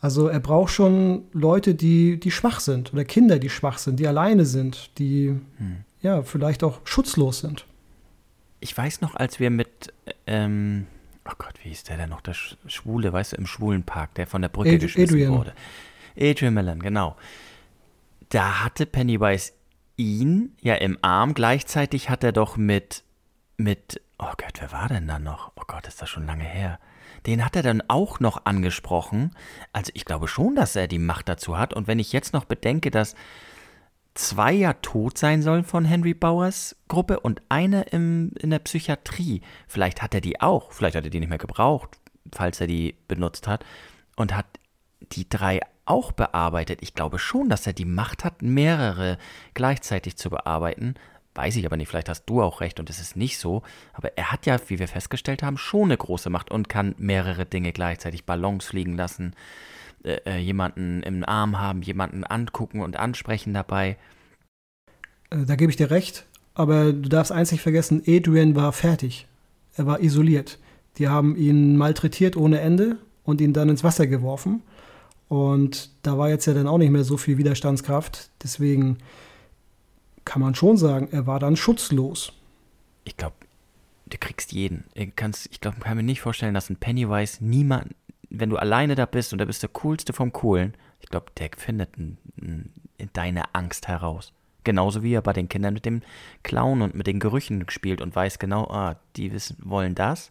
Also 0.00 0.26
er 0.26 0.40
braucht 0.40 0.72
schon 0.72 1.22
Leute, 1.32 1.74
die, 1.74 2.18
die 2.18 2.32
schwach 2.32 2.60
sind 2.60 2.92
oder 2.92 3.04
Kinder, 3.04 3.38
die 3.38 3.48
schwach 3.48 3.78
sind, 3.78 4.00
die 4.00 4.08
alleine 4.08 4.44
sind, 4.44 4.90
die 4.98 5.28
hm. 5.58 5.76
ja 6.02 6.22
vielleicht 6.22 6.64
auch 6.64 6.80
schutzlos 6.84 7.40
sind. 7.40 7.64
Ich 8.60 8.76
weiß 8.76 9.00
noch, 9.02 9.14
als 9.14 9.38
wir 9.38 9.50
mit, 9.50 9.92
ähm, 10.26 10.86
oh 11.24 11.34
Gott, 11.38 11.54
wie 11.62 11.68
hieß 11.68 11.84
der 11.84 11.96
denn 11.96 12.10
noch, 12.10 12.20
der 12.20 12.34
Schwule, 12.34 13.12
weißt 13.12 13.32
du, 13.32 13.36
im 13.36 13.46
Schwulenpark, 13.46 14.14
der 14.14 14.26
von 14.26 14.42
der 14.42 14.48
Brücke 14.48 14.70
Ad 14.70 14.78
geschmissen 14.78 15.14
Adrian. 15.14 15.38
wurde. 15.38 15.52
Adrian 16.18 16.54
Millen, 16.54 16.80
genau. 16.80 17.16
Da 18.30 18.64
hatte 18.64 18.84
Pennywise 18.84 19.52
ihn 19.98 20.56
ja 20.62 20.76
im 20.76 20.96
Arm. 21.02 21.34
Gleichzeitig 21.34 22.08
hat 22.08 22.24
er 22.24 22.32
doch 22.32 22.56
mit, 22.56 23.04
mit, 23.58 24.00
oh 24.18 24.32
Gott, 24.38 24.54
wer 24.60 24.72
war 24.72 24.88
denn 24.88 25.06
da 25.06 25.18
noch? 25.18 25.52
Oh 25.56 25.64
Gott, 25.66 25.86
ist 25.86 26.00
das 26.00 26.08
schon 26.08 26.26
lange 26.26 26.44
her. 26.44 26.78
Den 27.26 27.44
hat 27.44 27.56
er 27.56 27.62
dann 27.62 27.82
auch 27.88 28.20
noch 28.20 28.46
angesprochen. 28.46 29.34
Also 29.72 29.90
ich 29.94 30.06
glaube 30.06 30.28
schon, 30.28 30.54
dass 30.54 30.76
er 30.76 30.88
die 30.88 30.98
Macht 30.98 31.28
dazu 31.28 31.58
hat. 31.58 31.74
Und 31.74 31.86
wenn 31.86 31.98
ich 31.98 32.12
jetzt 32.12 32.32
noch 32.32 32.44
bedenke, 32.44 32.90
dass 32.90 33.14
zwei 34.14 34.52
ja 34.52 34.72
tot 34.74 35.18
sein 35.18 35.42
sollen 35.42 35.64
von 35.64 35.84
Henry 35.84 36.14
Bowers 36.14 36.76
Gruppe 36.88 37.20
und 37.20 37.42
eine 37.48 37.82
im, 37.82 38.32
in 38.40 38.50
der 38.50 38.58
Psychiatrie, 38.60 39.42
vielleicht 39.66 40.02
hat 40.02 40.14
er 40.14 40.20
die 40.20 40.40
auch, 40.40 40.72
vielleicht 40.72 40.96
hat 40.96 41.04
er 41.04 41.10
die 41.10 41.20
nicht 41.20 41.28
mehr 41.28 41.38
gebraucht, 41.38 41.98
falls 42.32 42.60
er 42.60 42.66
die 42.66 42.96
benutzt 43.06 43.46
hat, 43.46 43.64
und 44.16 44.34
hat 44.34 44.46
die 45.12 45.28
drei 45.28 45.60
auch 45.88 46.12
bearbeitet. 46.12 46.80
Ich 46.82 46.94
glaube 46.94 47.18
schon, 47.18 47.48
dass 47.48 47.66
er 47.66 47.72
die 47.72 47.84
Macht 47.84 48.24
hat, 48.24 48.42
mehrere 48.42 49.18
gleichzeitig 49.54 50.16
zu 50.16 50.30
bearbeiten. 50.30 50.94
Weiß 51.34 51.56
ich 51.56 51.66
aber 51.66 51.76
nicht, 51.76 51.88
vielleicht 51.88 52.08
hast 52.08 52.24
du 52.26 52.42
auch 52.42 52.60
recht 52.60 52.80
und 52.80 52.90
es 52.90 53.00
ist 53.00 53.16
nicht 53.16 53.38
so. 53.38 53.62
Aber 53.92 54.16
er 54.16 54.32
hat 54.32 54.46
ja, 54.46 54.58
wie 54.68 54.78
wir 54.78 54.88
festgestellt 54.88 55.42
haben, 55.42 55.56
schon 55.56 55.84
eine 55.84 55.96
große 55.96 56.30
Macht 56.30 56.50
und 56.50 56.68
kann 56.68 56.94
mehrere 56.98 57.46
Dinge 57.46 57.72
gleichzeitig 57.72 58.24
Ballons 58.24 58.64
fliegen 58.64 58.96
lassen, 58.96 59.34
äh, 60.02 60.18
äh 60.26 60.38
jemanden 60.38 61.02
im 61.02 61.24
Arm 61.24 61.60
haben, 61.60 61.82
jemanden 61.82 62.24
angucken 62.24 62.80
und 62.80 62.96
ansprechen 62.96 63.54
dabei. 63.54 63.96
Äh, 65.30 65.44
da 65.46 65.56
gebe 65.56 65.70
ich 65.70 65.76
dir 65.76 65.90
recht, 65.90 66.26
aber 66.54 66.92
du 66.92 67.08
darfst 67.08 67.30
eins 67.30 67.52
nicht 67.52 67.62
vergessen, 67.62 68.02
Adrian 68.06 68.56
war 68.56 68.72
fertig. 68.72 69.26
Er 69.76 69.86
war 69.86 70.00
isoliert. 70.00 70.58
Die 70.96 71.08
haben 71.08 71.36
ihn 71.36 71.76
malträtiert 71.76 72.36
ohne 72.36 72.60
Ende 72.60 72.96
und 73.22 73.40
ihn 73.40 73.52
dann 73.52 73.68
ins 73.68 73.84
Wasser 73.84 74.08
geworfen. 74.08 74.62
Und 75.28 75.90
da 76.02 76.16
war 76.16 76.30
jetzt 76.30 76.46
ja 76.46 76.54
dann 76.54 76.66
auch 76.66 76.78
nicht 76.78 76.90
mehr 76.90 77.04
so 77.04 77.16
viel 77.16 77.38
Widerstandskraft. 77.38 78.30
Deswegen 78.42 78.98
kann 80.24 80.40
man 80.40 80.54
schon 80.54 80.76
sagen, 80.76 81.08
er 81.10 81.26
war 81.26 81.38
dann 81.38 81.56
schutzlos. 81.56 82.32
Ich 83.04 83.16
glaube, 83.16 83.36
du 84.06 84.16
kriegst 84.18 84.52
jeden. 84.52 84.84
Ich, 84.94 85.12
ich 85.50 85.60
glaube, 85.60 85.80
kann 85.80 85.96
mir 85.96 86.02
nicht 86.02 86.20
vorstellen, 86.20 86.54
dass 86.54 86.70
ein 86.70 86.76
Pennywise 86.76 87.44
niemand, 87.44 87.94
wenn 88.30 88.50
du 88.50 88.56
alleine 88.56 88.94
da 88.94 89.06
bist 89.06 89.32
und 89.32 89.38
da 89.38 89.44
bist 89.44 89.62
der 89.62 89.70
coolste 89.70 90.12
vom 90.12 90.32
Coolen, 90.32 90.74
ich 91.00 91.08
glaube, 91.08 91.26
der 91.38 91.50
findet 91.56 91.90
deine 93.12 93.54
Angst 93.54 93.88
heraus. 93.88 94.32
Genauso 94.64 95.02
wie 95.02 95.14
er 95.14 95.22
bei 95.22 95.32
den 95.32 95.48
Kindern 95.48 95.74
mit 95.74 95.86
dem 95.86 96.02
Clown 96.42 96.82
und 96.82 96.94
mit 96.94 97.06
den 97.06 97.20
Gerüchen 97.20 97.64
spielt 97.70 98.02
und 98.02 98.14
weiß 98.14 98.38
genau, 98.38 98.64
ah, 98.64 98.96
die 99.16 99.32
wissen, 99.32 99.56
wollen 99.62 99.94
das. 99.94 100.30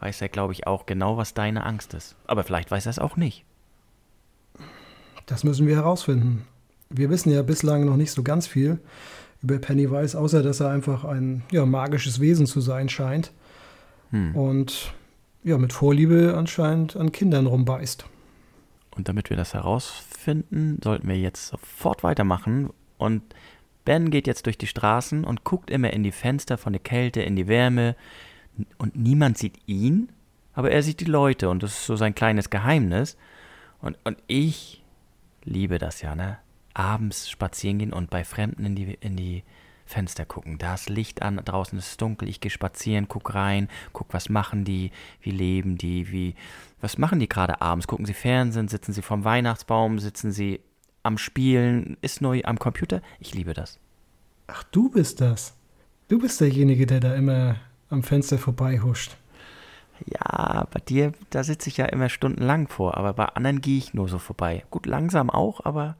Weiß 0.00 0.20
er, 0.20 0.28
glaube 0.28 0.52
ich, 0.52 0.66
auch 0.66 0.86
genau, 0.86 1.16
was 1.16 1.34
deine 1.34 1.64
Angst 1.64 1.94
ist. 1.94 2.16
Aber 2.26 2.44
vielleicht 2.44 2.70
weiß 2.70 2.86
er 2.86 2.90
es 2.90 2.98
auch 2.98 3.16
nicht. 3.16 3.44
Das 5.26 5.44
müssen 5.44 5.66
wir 5.66 5.76
herausfinden. 5.76 6.46
Wir 6.88 7.10
wissen 7.10 7.32
ja 7.32 7.42
bislang 7.42 7.84
noch 7.84 7.96
nicht 7.96 8.12
so 8.12 8.22
ganz 8.22 8.46
viel 8.46 8.78
über 9.42 9.58
Pennywise, 9.58 10.18
außer 10.18 10.42
dass 10.42 10.60
er 10.60 10.70
einfach 10.70 11.04
ein 11.04 11.42
ja, 11.50 11.66
magisches 11.66 12.20
Wesen 12.20 12.46
zu 12.46 12.60
sein 12.60 12.88
scheint. 12.88 13.32
Hm. 14.10 14.34
Und 14.34 14.94
ja, 15.42 15.58
mit 15.58 15.72
Vorliebe 15.72 16.34
anscheinend 16.36 16.96
an 16.96 17.12
Kindern 17.12 17.46
rumbeißt. 17.46 18.06
Und 18.96 19.08
damit 19.08 19.30
wir 19.30 19.36
das 19.36 19.52
herausfinden, 19.52 20.80
sollten 20.82 21.08
wir 21.08 21.18
jetzt 21.18 21.48
sofort 21.48 22.02
weitermachen. 22.02 22.70
Und 22.98 23.22
Ben 23.84 24.10
geht 24.10 24.26
jetzt 24.26 24.46
durch 24.46 24.58
die 24.58 24.66
Straßen 24.66 25.24
und 25.24 25.44
guckt 25.44 25.70
immer 25.70 25.92
in 25.92 26.02
die 26.02 26.12
Fenster 26.12 26.56
von 26.56 26.72
der 26.72 26.80
Kälte, 26.80 27.20
in 27.22 27.36
die 27.36 27.46
Wärme. 27.46 27.94
Und 28.78 28.96
niemand 28.96 29.38
sieht 29.38 29.58
ihn, 29.66 30.08
aber 30.54 30.70
er 30.70 30.82
sieht 30.82 31.00
die 31.00 31.04
Leute. 31.04 31.50
Und 31.50 31.62
das 31.62 31.72
ist 31.72 31.86
so 31.86 31.96
sein 31.96 32.14
kleines 32.14 32.48
Geheimnis. 32.48 33.16
Und, 33.80 33.98
und 34.04 34.16
ich 34.26 34.82
liebe 35.46 35.78
das 35.78 36.02
ja, 36.02 36.14
ne? 36.14 36.38
Abends 36.74 37.30
spazieren 37.30 37.78
gehen 37.78 37.92
und 37.92 38.10
bei 38.10 38.24
Fremden 38.24 38.66
in 38.66 38.74
die, 38.74 38.98
in 39.00 39.16
die 39.16 39.44
Fenster 39.86 40.26
gucken. 40.26 40.58
Da 40.58 40.74
ist 40.74 40.90
Licht 40.90 41.22
an, 41.22 41.40
draußen 41.42 41.78
ist 41.78 41.88
es 41.88 41.96
dunkel, 41.96 42.28
ich 42.28 42.40
gehe 42.40 42.50
spazieren, 42.50 43.08
guck 43.08 43.34
rein, 43.34 43.68
guck, 43.92 44.12
was 44.12 44.28
machen 44.28 44.64
die, 44.64 44.90
wie 45.22 45.30
leben 45.30 45.78
die, 45.78 46.10
wie, 46.10 46.34
was 46.80 46.98
machen 46.98 47.20
die 47.20 47.28
gerade 47.28 47.62
abends? 47.62 47.86
Gucken 47.86 48.04
sie 48.04 48.12
Fernsehen, 48.12 48.68
sitzen 48.68 48.92
sie 48.92 49.02
vorm 49.02 49.24
Weihnachtsbaum, 49.24 49.98
sitzen 49.98 50.32
sie 50.32 50.60
am 51.02 51.16
Spielen, 51.18 51.96
ist 52.02 52.20
neu 52.20 52.42
am 52.44 52.58
Computer? 52.58 53.00
Ich 53.20 53.32
liebe 53.32 53.54
das. 53.54 53.78
Ach, 54.48 54.64
du 54.64 54.90
bist 54.90 55.20
das. 55.20 55.54
Du 56.08 56.18
bist 56.18 56.40
derjenige, 56.40 56.86
der 56.86 57.00
da 57.00 57.14
immer 57.14 57.56
am 57.88 58.02
Fenster 58.02 58.38
vorbeihuscht. 58.38 59.16
Ja, 60.04 60.66
bei 60.70 60.80
dir, 60.80 61.12
da 61.30 61.42
sitze 61.42 61.68
ich 61.68 61.78
ja 61.78 61.86
immer 61.86 62.08
stundenlang 62.08 62.68
vor, 62.68 62.96
aber 62.96 63.14
bei 63.14 63.24
anderen 63.26 63.60
gehe 63.60 63.78
ich 63.78 63.94
nur 63.94 64.08
so 64.08 64.18
vorbei. 64.18 64.64
Gut, 64.70 64.86
langsam 64.86 65.30
auch, 65.30 65.64
aber 65.64 65.96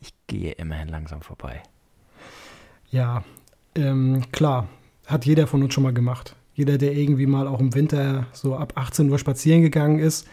ich 0.00 0.12
gehe 0.26 0.52
immerhin 0.52 0.88
langsam 0.88 1.22
vorbei. 1.22 1.62
Ja, 2.90 3.24
ähm, 3.74 4.22
klar, 4.30 4.68
hat 5.06 5.26
jeder 5.26 5.46
von 5.46 5.62
uns 5.62 5.74
schon 5.74 5.82
mal 5.82 5.94
gemacht. 5.94 6.36
Jeder, 6.54 6.78
der 6.78 6.92
irgendwie 6.92 7.26
mal 7.26 7.48
auch 7.48 7.58
im 7.58 7.74
Winter 7.74 8.26
so 8.32 8.56
ab 8.56 8.74
18 8.76 9.10
Uhr 9.10 9.18
spazieren 9.18 9.62
gegangen 9.62 9.98
ist, 9.98 10.28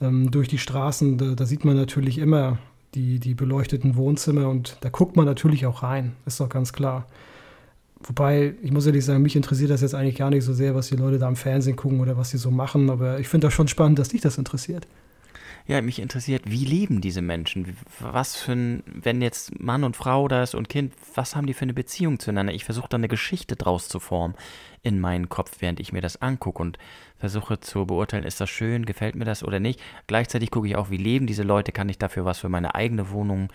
ähm, 0.00 0.30
durch 0.30 0.48
die 0.48 0.58
Straßen. 0.58 1.18
Da, 1.18 1.34
da, 1.34 1.44
sieht 1.44 1.64
man 1.64 1.76
natürlich 1.76 2.18
immer 2.18 2.58
die, 2.94 3.18
die 3.18 3.34
beleuchteten 3.34 3.96
Wohnzimmer 3.96 4.48
und 4.48 4.78
da 4.80 4.88
guckt 4.88 5.16
man 5.16 5.26
natürlich 5.26 5.66
auch 5.66 5.82
rein, 5.82 6.16
ist 6.24 6.40
doch 6.40 6.48
ganz 6.48 6.72
klar. 6.72 7.06
Wobei, 8.06 8.54
ich 8.62 8.70
muss 8.70 8.86
ehrlich 8.86 9.04
sagen, 9.04 9.22
mich 9.22 9.34
interessiert 9.34 9.70
das 9.70 9.80
jetzt 9.80 9.94
eigentlich 9.94 10.16
gar 10.16 10.30
nicht 10.30 10.44
so 10.44 10.52
sehr, 10.52 10.76
was 10.76 10.88
die 10.88 10.96
Leute 10.96 11.18
da 11.18 11.28
im 11.28 11.34
Fernsehen 11.34 11.74
gucken 11.74 12.00
oder 12.00 12.16
was 12.16 12.30
sie 12.30 12.38
so 12.38 12.52
machen, 12.52 12.88
aber 12.88 13.18
ich 13.18 13.26
finde 13.26 13.48
das 13.48 13.54
schon 13.54 13.66
spannend, 13.66 13.98
dass 13.98 14.10
dich 14.10 14.20
das 14.20 14.38
interessiert. 14.38 14.86
Ja, 15.66 15.82
mich 15.82 15.98
interessiert, 15.98 16.44
wie 16.46 16.64
leben 16.64 17.00
diese 17.00 17.22
Menschen? 17.22 17.76
Was 17.98 18.36
für 18.36 18.52
ein, 18.52 18.84
wenn 18.86 19.20
jetzt 19.20 19.60
Mann 19.60 19.82
und 19.82 19.96
Frau 19.96 20.28
da 20.28 20.44
ist 20.44 20.54
und 20.54 20.68
Kind, 20.68 20.92
was 21.16 21.34
haben 21.34 21.48
die 21.48 21.54
für 21.54 21.62
eine 21.62 21.74
Beziehung 21.74 22.20
zueinander? 22.20 22.54
Ich 22.54 22.64
versuche 22.64 22.88
da 22.88 22.96
eine 22.96 23.08
Geschichte 23.08 23.56
draus 23.56 23.88
zu 23.88 23.98
formen 23.98 24.36
in 24.84 25.00
meinen 25.00 25.28
Kopf, 25.28 25.56
während 25.58 25.80
ich 25.80 25.92
mir 25.92 26.00
das 26.00 26.22
angucke 26.22 26.62
und 26.62 26.78
versuche 27.18 27.58
zu 27.58 27.84
beurteilen, 27.84 28.22
ist 28.22 28.40
das 28.40 28.48
schön, 28.48 28.86
gefällt 28.86 29.16
mir 29.16 29.24
das 29.24 29.42
oder 29.42 29.58
nicht. 29.58 29.80
Gleichzeitig 30.06 30.52
gucke 30.52 30.68
ich 30.68 30.76
auch, 30.76 30.90
wie 30.90 30.98
leben 30.98 31.26
diese 31.26 31.42
Leute, 31.42 31.72
kann 31.72 31.88
ich 31.88 31.98
dafür 31.98 32.24
was 32.24 32.38
für 32.38 32.48
meine 32.48 32.76
eigene 32.76 33.10
Wohnung 33.10 33.48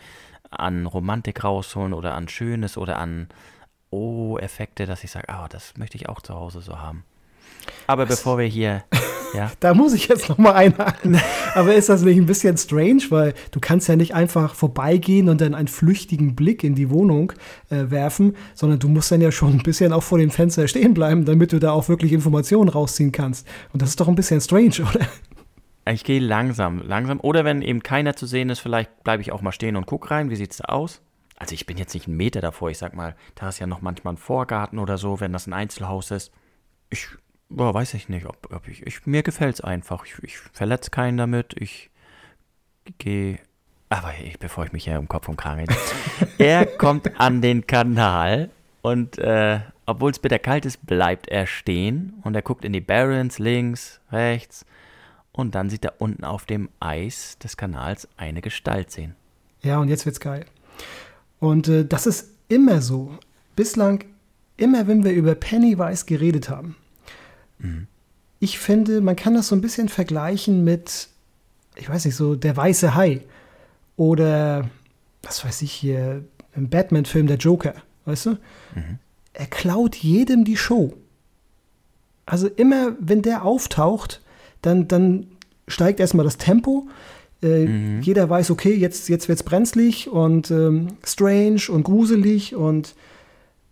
an 0.50 0.86
Romantik 0.88 1.46
rausholen 1.46 1.94
oder 1.94 2.14
an 2.16 2.28
Schönes 2.28 2.78
oder 2.78 3.00
an 3.00 3.30
Oh-Effekte, 3.92 4.86
dass 4.86 5.04
ich 5.04 5.12
sage, 5.12 5.30
ah, 5.30 5.46
oh, 5.46 5.48
das 5.50 5.78
möchte 5.78 5.98
ich 5.98 6.10
auch 6.10 6.22
zu 6.22 6.34
Hause 6.34 6.62
so 6.62 6.80
haben. 6.80 7.04
Aber 7.88 8.04
was? 8.04 8.18
bevor 8.18 8.38
wir 8.38 8.46
hier 8.46 8.84
ja. 9.34 9.52
Da 9.60 9.74
muss 9.74 9.94
ich 9.94 10.08
jetzt 10.08 10.30
nochmal 10.30 10.54
einhaken. 10.54 11.20
Aber 11.56 11.74
ist 11.74 11.90
das 11.90 12.02
nicht 12.02 12.18
ein 12.18 12.26
bisschen 12.26 12.58
strange, 12.58 13.04
weil 13.10 13.34
du 13.52 13.60
kannst 13.60 13.88
ja 13.88 13.96
nicht 13.96 14.14
einfach 14.14 14.56
vorbeigehen 14.56 15.30
und 15.30 15.42
dann 15.42 15.56
einen 15.56 15.68
flüchtigen 15.68 16.36
Blick 16.36 16.64
in 16.64 16.76
die 16.76 16.90
Wohnung 16.90 17.34
äh, 17.70 17.90
werfen, 17.90 18.36
sondern 18.54 18.80
du 18.80 18.88
musst 18.88 19.12
dann 19.12 19.22
ja 19.22 19.32
schon 19.32 19.54
ein 19.54 19.64
bisschen 19.64 19.94
auch 19.94 20.04
vor 20.04 20.18
dem 20.18 20.32
Fenster 20.32 20.68
stehen 20.68 20.94
bleiben, 20.94 21.26
damit 21.26 21.54
du 21.54 21.60
da 21.60 21.72
auch 21.72 21.90
wirklich 21.90 22.14
Informationen 22.14 22.70
rausziehen 22.70 23.12
kannst. 23.12 23.48
Und 23.74 23.82
das 23.82 23.90
ist 23.90 24.00
doch 24.00 24.08
ein 24.08 24.16
bisschen 24.16 24.42
strange, 24.42 24.76
oder? 24.90 25.06
Ich 25.90 26.04
gehe 26.04 26.20
langsam, 26.20 26.82
langsam. 26.86 27.20
Oder 27.22 27.44
wenn 27.44 27.62
eben 27.62 27.84
keiner 27.84 28.16
zu 28.16 28.26
sehen 28.26 28.50
ist, 28.50 28.60
vielleicht 28.60 29.04
bleibe 29.04 29.22
ich 29.22 29.32
auch 29.32 29.42
mal 29.42 29.52
stehen 29.52 29.76
und 29.76 29.88
gucke 29.88 30.12
rein, 30.12 30.30
wie 30.30 30.36
sieht 30.36 30.52
es 30.52 30.58
da 30.58 30.66
aus? 30.66 31.02
Also 31.42 31.56
ich 31.56 31.66
bin 31.66 31.78
jetzt 31.78 31.96
nicht 31.96 32.06
einen 32.06 32.18
Meter 32.18 32.40
davor, 32.40 32.70
ich 32.70 32.78
sag 32.78 32.94
mal, 32.94 33.16
da 33.34 33.50
ist 33.50 33.58
ja 33.58 33.66
noch 33.66 33.82
manchmal 33.82 34.14
ein 34.14 34.18
Vorgarten 34.18 34.78
oder 34.78 35.00
so, 35.00 35.20
wenn 35.20 35.34
das 35.34 35.48
ein 35.48 35.54
Einzelhaus 35.54 36.12
ist. 36.12 36.32
Ich 36.92 37.08
boah, 37.50 37.74
weiß 37.74 37.96
ich 37.96 38.10
nicht, 38.10 38.28
ob, 38.28 38.54
ob 38.54 38.68
ich, 38.68 38.86
ich 38.86 39.08
mir 39.08 39.24
gefällt 39.24 39.56
es 39.56 39.62
einfach. 39.62 40.06
Ich, 40.06 40.14
ich 40.22 40.38
verletze 40.38 40.92
keinen 40.92 41.18
damit. 41.18 41.56
Ich 41.60 41.90
gehe. 43.00 43.40
Aber 43.90 44.14
ich, 44.24 44.38
bevor 44.38 44.66
ich 44.66 44.72
mich 44.72 44.84
hier 44.84 45.00
um 45.00 45.08
Kopf 45.08 45.30
und 45.30 45.38
Kragen 45.38 45.62
rede. 45.62 45.76
er 46.38 46.68
kommt 46.68 47.20
an 47.20 47.42
den 47.42 47.66
Kanal 47.66 48.52
und 48.84 49.18
äh, 49.18 49.62
obwohl 49.88 50.12
es 50.12 50.20
bitter 50.20 50.38
kalt 50.38 50.68
ist, 50.68 50.86
bleibt 50.86 51.28
er 51.28 51.48
stehen 51.48 52.20
und 52.22 52.36
er 52.36 52.44
guckt 52.44 52.66
in 52.66 52.72
die 52.72 52.82
Barrens 52.82 53.40
links, 53.40 54.00
rechts 54.12 54.64
und 55.32 55.56
dann 55.56 55.72
sieht 55.72 55.86
er 55.86 56.00
unten 56.00 56.24
auf 56.24 56.46
dem 56.46 56.70
Eis 56.80 57.40
des 57.40 57.58
Kanals 57.58 58.08
eine 58.16 58.42
Gestalt 58.42 58.92
sehen. 58.92 59.16
Ja, 59.64 59.80
und 59.80 59.90
jetzt 59.90 60.06
wird's 60.06 60.20
geil. 60.20 60.46
Und 61.42 61.68
äh, 61.68 61.86
das 61.86 62.08
ist 62.08 62.30
immer 62.48 62.82
so. 62.82 63.12
Bislang, 63.58 64.06
immer 64.56 64.88
wenn 64.88 65.04
wir 65.04 65.12
über 65.12 65.36
Pennywise 65.36 66.06
geredet 66.06 66.50
haben, 66.50 66.78
Mhm. 67.62 67.88
Ich 68.40 68.60
finde, 68.60 69.02
man 69.02 69.16
kann 69.16 69.36
das 69.36 69.48
so 69.48 69.56
ein 69.56 69.62
bisschen 69.62 69.88
vergleichen 69.88 70.64
mit, 70.64 71.10
ich 71.76 71.88
weiß 71.88 72.06
nicht, 72.06 72.16
so 72.16 72.36
der 72.36 72.58
weiße 72.58 72.96
Hai 72.96 73.22
oder 73.98 74.70
was 75.24 75.46
weiß 75.46 75.62
ich 75.62 75.72
hier, 75.72 76.24
im 76.56 76.70
Batman-Film 76.70 77.28
der 77.28 77.38
Joker, 77.38 77.76
weißt 78.06 78.26
du? 78.26 78.30
Mhm. 78.76 79.00
Er 79.34 79.46
klaut 79.46 79.96
jedem 79.96 80.44
die 80.44 80.58
Show. 80.58 80.94
Also 82.26 82.48
immer, 82.48 82.96
wenn 83.00 83.22
der 83.22 83.46
auftaucht, 83.46 84.22
dann, 84.62 84.88
dann 84.88 85.28
steigt 85.68 86.00
erstmal 86.00 86.26
das 86.26 86.38
Tempo. 86.38 86.88
Äh, 87.42 87.66
mhm. 87.66 88.02
Jeder 88.02 88.30
weiß, 88.30 88.52
okay, 88.52 88.74
jetzt, 88.74 89.10
jetzt 89.10 89.28
wird 89.28 89.40
es 89.40 89.44
brenzlig 89.44 90.10
und 90.10 90.52
ähm, 90.52 90.88
strange 91.04 91.62
und 91.70 91.84
gruselig 91.84 92.56
und 92.56 92.96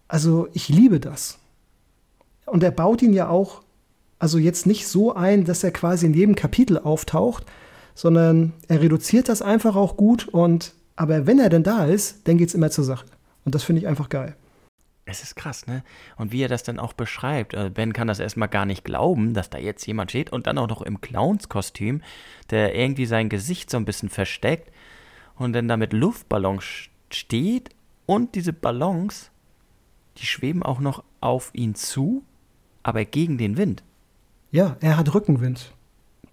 also 0.07 0.47
ich 0.53 0.69
liebe 0.69 0.99
das. 0.99 1.37
Und 2.45 2.63
er 2.63 2.71
baut 2.71 3.01
ihn 3.01 3.13
ja 3.13 3.29
auch 3.29 3.61
also 4.19 4.37
jetzt 4.37 4.67
nicht 4.67 4.87
so 4.87 5.15
ein, 5.15 5.45
dass 5.45 5.63
er 5.63 5.71
quasi 5.71 6.05
in 6.05 6.13
jedem 6.13 6.35
Kapitel 6.35 6.77
auftaucht, 6.77 7.45
sondern 7.95 8.53
er 8.67 8.81
reduziert 8.81 9.29
das 9.29 9.41
einfach 9.41 9.75
auch 9.75 9.97
gut 9.97 10.27
und 10.27 10.73
aber 10.95 11.25
wenn 11.25 11.39
er 11.39 11.49
denn 11.49 11.63
da 11.63 11.85
ist, 11.85 12.27
dann 12.27 12.37
geht 12.37 12.49
es 12.49 12.55
immer 12.55 12.69
zur 12.69 12.83
Sache. 12.83 13.05
Und 13.45 13.55
das 13.55 13.63
finde 13.63 13.81
ich 13.81 13.87
einfach 13.87 14.09
geil. 14.09 14.35
Es 15.09 15.23
ist 15.23 15.35
krass, 15.35 15.65
ne? 15.67 15.83
Und 16.17 16.31
wie 16.31 16.43
er 16.43 16.47
das 16.47 16.63
dann 16.63 16.79
auch 16.79 16.93
beschreibt. 16.93 17.55
Also 17.55 17.71
ben 17.71 17.93
kann 17.93 18.07
das 18.07 18.19
erstmal 18.19 18.47
gar 18.47 18.65
nicht 18.65 18.83
glauben, 18.83 19.33
dass 19.33 19.49
da 19.49 19.57
jetzt 19.57 19.85
jemand 19.85 20.11
steht 20.11 20.31
und 20.31 20.47
dann 20.47 20.57
auch 20.57 20.67
noch 20.67 20.81
im 20.81 21.01
Clownskostüm, 21.01 22.01
der 22.49 22.75
irgendwie 22.75 23.05
sein 23.05 23.29
Gesicht 23.29 23.69
so 23.69 23.77
ein 23.77 23.85
bisschen 23.85 24.09
versteckt 24.09 24.71
und 25.35 25.53
dann 25.53 25.67
da 25.67 25.77
mit 25.77 25.93
Luftballons 25.93 26.63
steht 27.11 27.69
und 28.05 28.35
diese 28.35 28.53
Ballons, 28.53 29.31
die 30.17 30.25
schweben 30.25 30.63
auch 30.63 30.79
noch 30.79 31.03
auf 31.21 31.49
ihn 31.53 31.75
zu, 31.75 32.23
aber 32.83 33.05
gegen 33.05 33.37
den 33.37 33.57
Wind. 33.57 33.83
Ja, 34.51 34.77
er 34.79 34.97
hat 34.97 35.13
Rückenwind. 35.13 35.73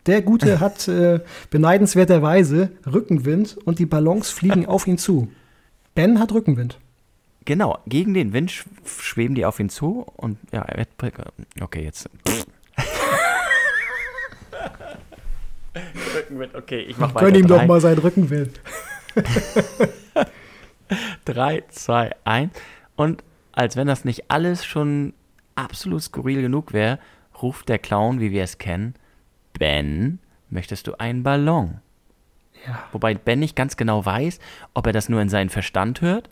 Der 0.06 0.22
Gute 0.22 0.60
hat 0.60 0.88
äh, 0.88 1.20
beneidenswerterweise 1.50 2.70
Rückenwind 2.86 3.56
und 3.64 3.78
die 3.78 3.86
Ballons 3.86 4.30
fliegen 4.30 4.66
auf 4.66 4.86
ihn 4.86 4.98
zu. 4.98 5.28
Ben 5.94 6.18
hat 6.18 6.32
Rückenwind. 6.32 6.78
Genau, 7.46 7.78
gegen 7.86 8.12
den 8.12 8.32
Wind 8.32 8.64
schweben 8.84 9.36
die 9.36 9.46
auf 9.46 9.60
ihn 9.60 9.68
zu 9.68 10.04
und 10.16 10.36
ja, 10.52 10.66
okay, 11.60 11.84
jetzt. 11.84 12.10
Rückenwind, 16.16 16.56
okay, 16.56 16.80
ich 16.80 16.98
mach 16.98 17.14
weiter. 17.14 17.26
Gönn 17.26 17.36
ihm 17.36 17.46
doch 17.46 17.64
mal 17.64 17.80
seinen 17.80 17.98
Rückenwind. 17.98 18.60
3, 21.24 21.62
2, 21.68 22.16
1. 22.24 22.52
Und 22.96 23.22
als 23.52 23.76
wenn 23.76 23.86
das 23.86 24.04
nicht 24.04 24.28
alles 24.28 24.64
schon 24.64 25.12
absolut 25.54 26.02
skurril 26.02 26.42
genug 26.42 26.72
wäre, 26.72 26.98
ruft 27.40 27.68
der 27.68 27.78
Clown, 27.78 28.18
wie 28.18 28.32
wir 28.32 28.42
es 28.42 28.58
kennen, 28.58 28.94
Ben, 29.56 30.18
möchtest 30.50 30.88
du 30.88 30.98
einen 30.98 31.22
Ballon? 31.22 31.80
Ja. 32.66 32.88
Wobei 32.90 33.14
Ben 33.14 33.38
nicht 33.38 33.54
ganz 33.54 33.76
genau 33.76 34.04
weiß, 34.04 34.40
ob 34.74 34.88
er 34.88 34.92
das 34.92 35.08
nur 35.08 35.20
in 35.20 35.28
seinen 35.28 35.50
Verstand 35.50 36.00
hört 36.00 36.28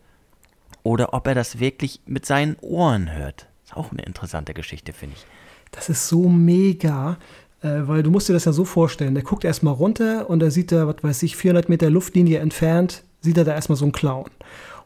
oder 0.84 1.12
ob 1.12 1.26
er 1.26 1.34
das 1.34 1.58
wirklich 1.58 2.00
mit 2.06 2.24
seinen 2.24 2.56
Ohren 2.60 3.12
hört. 3.12 3.48
Ist 3.64 3.76
auch 3.76 3.90
eine 3.90 4.02
interessante 4.02 4.54
Geschichte, 4.54 4.92
finde 4.92 5.16
ich. 5.16 5.26
Das 5.72 5.88
ist 5.88 6.06
so 6.06 6.28
mega, 6.28 7.18
äh, 7.62 7.80
weil 7.86 8.04
du 8.04 8.12
musst 8.12 8.28
dir 8.28 8.34
das 8.34 8.44
ja 8.44 8.52
so 8.52 8.64
vorstellen. 8.64 9.14
Der 9.14 9.24
guckt 9.24 9.44
erstmal 9.44 9.74
runter 9.74 10.30
und 10.30 10.38
da 10.38 10.50
sieht 10.50 10.70
er, 10.70 10.86
was 10.86 11.02
weiß 11.02 11.24
ich, 11.24 11.36
400 11.36 11.68
Meter 11.68 11.90
Luftlinie 11.90 12.38
entfernt, 12.38 13.02
sieht 13.20 13.36
er 13.36 13.44
da 13.44 13.52
erstmal 13.52 13.76
so 13.76 13.84
einen 13.84 13.92
Clown. 13.92 14.30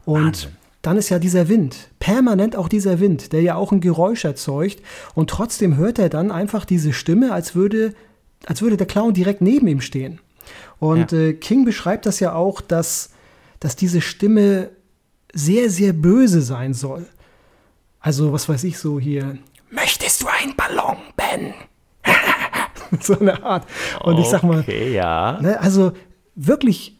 Und 0.05 0.25
Wahnsinn 0.25 0.59
dann 0.81 0.97
ist 0.97 1.09
ja 1.09 1.19
dieser 1.19 1.49
Wind, 1.49 1.89
permanent 1.99 2.55
auch 2.55 2.69
dieser 2.69 2.99
Wind, 2.99 3.33
der 3.33 3.41
ja 3.41 3.55
auch 3.55 3.71
ein 3.71 3.81
Geräusch 3.81 4.23
erzeugt 4.23 4.81
und 5.13 5.29
trotzdem 5.29 5.75
hört 5.75 5.99
er 5.99 6.09
dann 6.09 6.31
einfach 6.31 6.65
diese 6.65 6.93
Stimme, 6.93 7.33
als 7.33 7.53
würde, 7.53 7.93
als 8.45 8.61
würde 8.61 8.77
der 8.77 8.87
Clown 8.87 9.13
direkt 9.13 9.41
neben 9.41 9.67
ihm 9.67 9.81
stehen. 9.81 10.19
Und 10.79 11.11
ja. 11.11 11.17
äh, 11.19 11.33
King 11.33 11.65
beschreibt 11.65 12.05
das 12.05 12.21
ja 12.21 12.33
auch, 12.33 12.61
dass, 12.61 13.11
dass 13.59 13.75
diese 13.75 13.99
Stimme 13.99 14.69
sehr, 15.33 15.69
sehr 15.69 15.93
böse 15.93 16.41
sein 16.41 16.73
soll. 16.73 17.05
Also, 17.99 18.31
was 18.31 18.47
weiß 18.47 18.63
ich 18.63 18.77
so 18.77 18.99
hier, 18.99 19.37
möchtest 19.69 20.21
du 20.21 20.27
einen 20.27 20.55
Ballon, 20.55 20.97
Ben? 21.15 21.53
so 23.01 23.19
eine 23.19 23.43
Art. 23.43 23.67
Und 24.03 24.13
okay, 24.13 24.21
ich 24.21 24.27
sag 24.29 24.43
mal, 24.43 24.63
ja. 24.69 25.39
Ne, 25.41 25.59
also 25.59 25.91
wirklich 26.35 26.97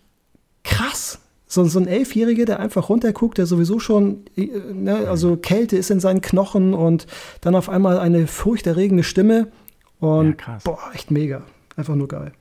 krass 0.64 1.20
so, 1.52 1.64
so 1.66 1.80
ein 1.80 1.88
Elfjähriger, 1.88 2.46
der 2.46 2.60
einfach 2.60 2.90
runterguckt, 2.90 3.40
der 3.40 3.48
sowieso 3.48 3.80
schon, 3.80 4.24
äh, 4.38 4.46
ne, 4.72 5.10
also 5.10 5.36
Kälte 5.36 5.78
ist 5.78 5.90
in 5.90 6.00
seinen 6.00 6.22
Knochen 6.22 6.76
und 6.76 7.08
dann 7.42 7.56
auf 7.56 7.70
einmal 7.70 7.98
eine 7.98 8.28
furchterregende 8.28 9.04
Stimme. 9.04 9.52
Und 10.00 10.40
ja, 10.46 10.60
boah, 10.64 10.80
echt 10.94 11.10
mega. 11.10 11.42
Einfach 11.76 11.96
nur 11.96 12.08
geil. 12.08 12.34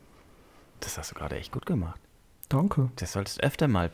Das 0.80 0.98
hast 0.98 1.10
du 1.10 1.14
gerade 1.14 1.36
echt 1.36 1.52
gut 1.52 1.64
gemacht. 1.64 1.98
Danke. 2.50 2.90
Das 2.96 3.12
solltest 3.12 3.42
öfter 3.42 3.66
mal 3.66 3.90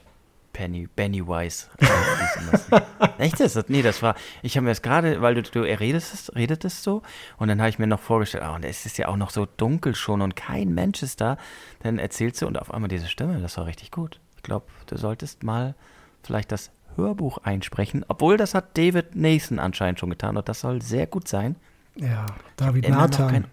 Penny, 0.54 0.86
Pennywise 0.86 1.66
lassen. 1.78 2.82
Echt 3.18 3.38
das? 3.40 3.62
Nee, 3.68 3.82
das 3.82 4.02
war, 4.02 4.14
ich 4.42 4.56
habe 4.56 4.64
mir 4.64 4.70
das 4.70 4.80
gerade, 4.80 5.20
weil 5.20 5.34
du, 5.34 5.42
du 5.42 5.60
redetest, 5.60 6.34
redetest 6.34 6.82
so 6.82 7.02
und 7.36 7.48
dann 7.48 7.60
habe 7.60 7.68
ich 7.68 7.78
mir 7.78 7.86
noch 7.86 8.00
vorgestellt, 8.00 8.44
oh, 8.48 8.54
und 8.54 8.64
es 8.64 8.86
ist 8.86 8.96
ja 8.96 9.08
auch 9.08 9.16
noch 9.16 9.28
so 9.28 9.44
dunkel 9.44 9.94
schon 9.94 10.22
und 10.22 10.34
kein 10.34 10.72
Mensch 10.72 11.02
ist 11.02 11.20
da. 11.20 11.36
Dann 11.82 11.98
erzählst 11.98 12.40
du 12.40 12.46
und 12.46 12.58
auf 12.58 12.72
einmal 12.72 12.88
diese 12.88 13.08
Stimme, 13.08 13.38
das 13.42 13.58
war 13.58 13.66
richtig 13.66 13.90
gut 13.90 14.18
glaube, 14.44 14.66
du 14.86 14.96
solltest 14.96 15.42
mal 15.42 15.74
vielleicht 16.22 16.52
das 16.52 16.70
Hörbuch 16.94 17.38
einsprechen, 17.38 18.04
obwohl 18.06 18.36
das 18.36 18.54
hat 18.54 18.78
David 18.78 19.16
Nathan 19.16 19.58
anscheinend 19.58 19.98
schon 19.98 20.10
getan 20.10 20.36
und 20.36 20.48
das 20.48 20.60
soll 20.60 20.80
sehr 20.80 21.08
gut 21.08 21.26
sein. 21.26 21.56
Ja, 21.96 22.26
David 22.56 22.88
Nathan. 22.88 23.46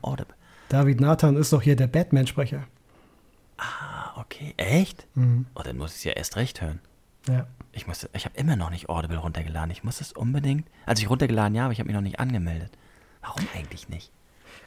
David 0.70 1.02
Nathan 1.02 1.36
ist 1.36 1.52
doch 1.52 1.62
hier 1.62 1.76
der 1.76 1.88
Batman-Sprecher. 1.88 2.64
Ah, 3.58 4.20
okay. 4.20 4.54
Echt? 4.58 5.08
Mhm. 5.16 5.48
Oh, 5.56 5.62
dann 5.64 5.78
muss 5.78 5.92
ich 5.92 5.98
es 5.98 6.04
ja 6.06 6.12
erst 6.14 6.38
recht 6.38 6.62
hören. 6.62 6.80
Ja. 7.28 7.48
Ich, 7.74 7.86
ich 8.14 8.26
habe 8.26 8.38
immer 8.38 8.56
noch 8.56 8.70
nicht 8.70 8.90
Audible 8.90 9.18
runtergeladen. 9.18 9.72
Ich 9.72 9.84
muss 9.84 10.02
es 10.02 10.12
unbedingt. 10.12 10.66
Also 10.86 11.02
ich 11.02 11.10
runtergeladen, 11.10 11.56
ja, 11.56 11.64
aber 11.66 11.74
ich 11.74 11.80
habe 11.80 11.88
mich 11.88 11.96
noch 11.96 12.02
nicht 12.02 12.20
angemeldet. 12.20 12.72
Warum 13.22 13.48
eigentlich 13.56 13.88
nicht? 13.88 14.12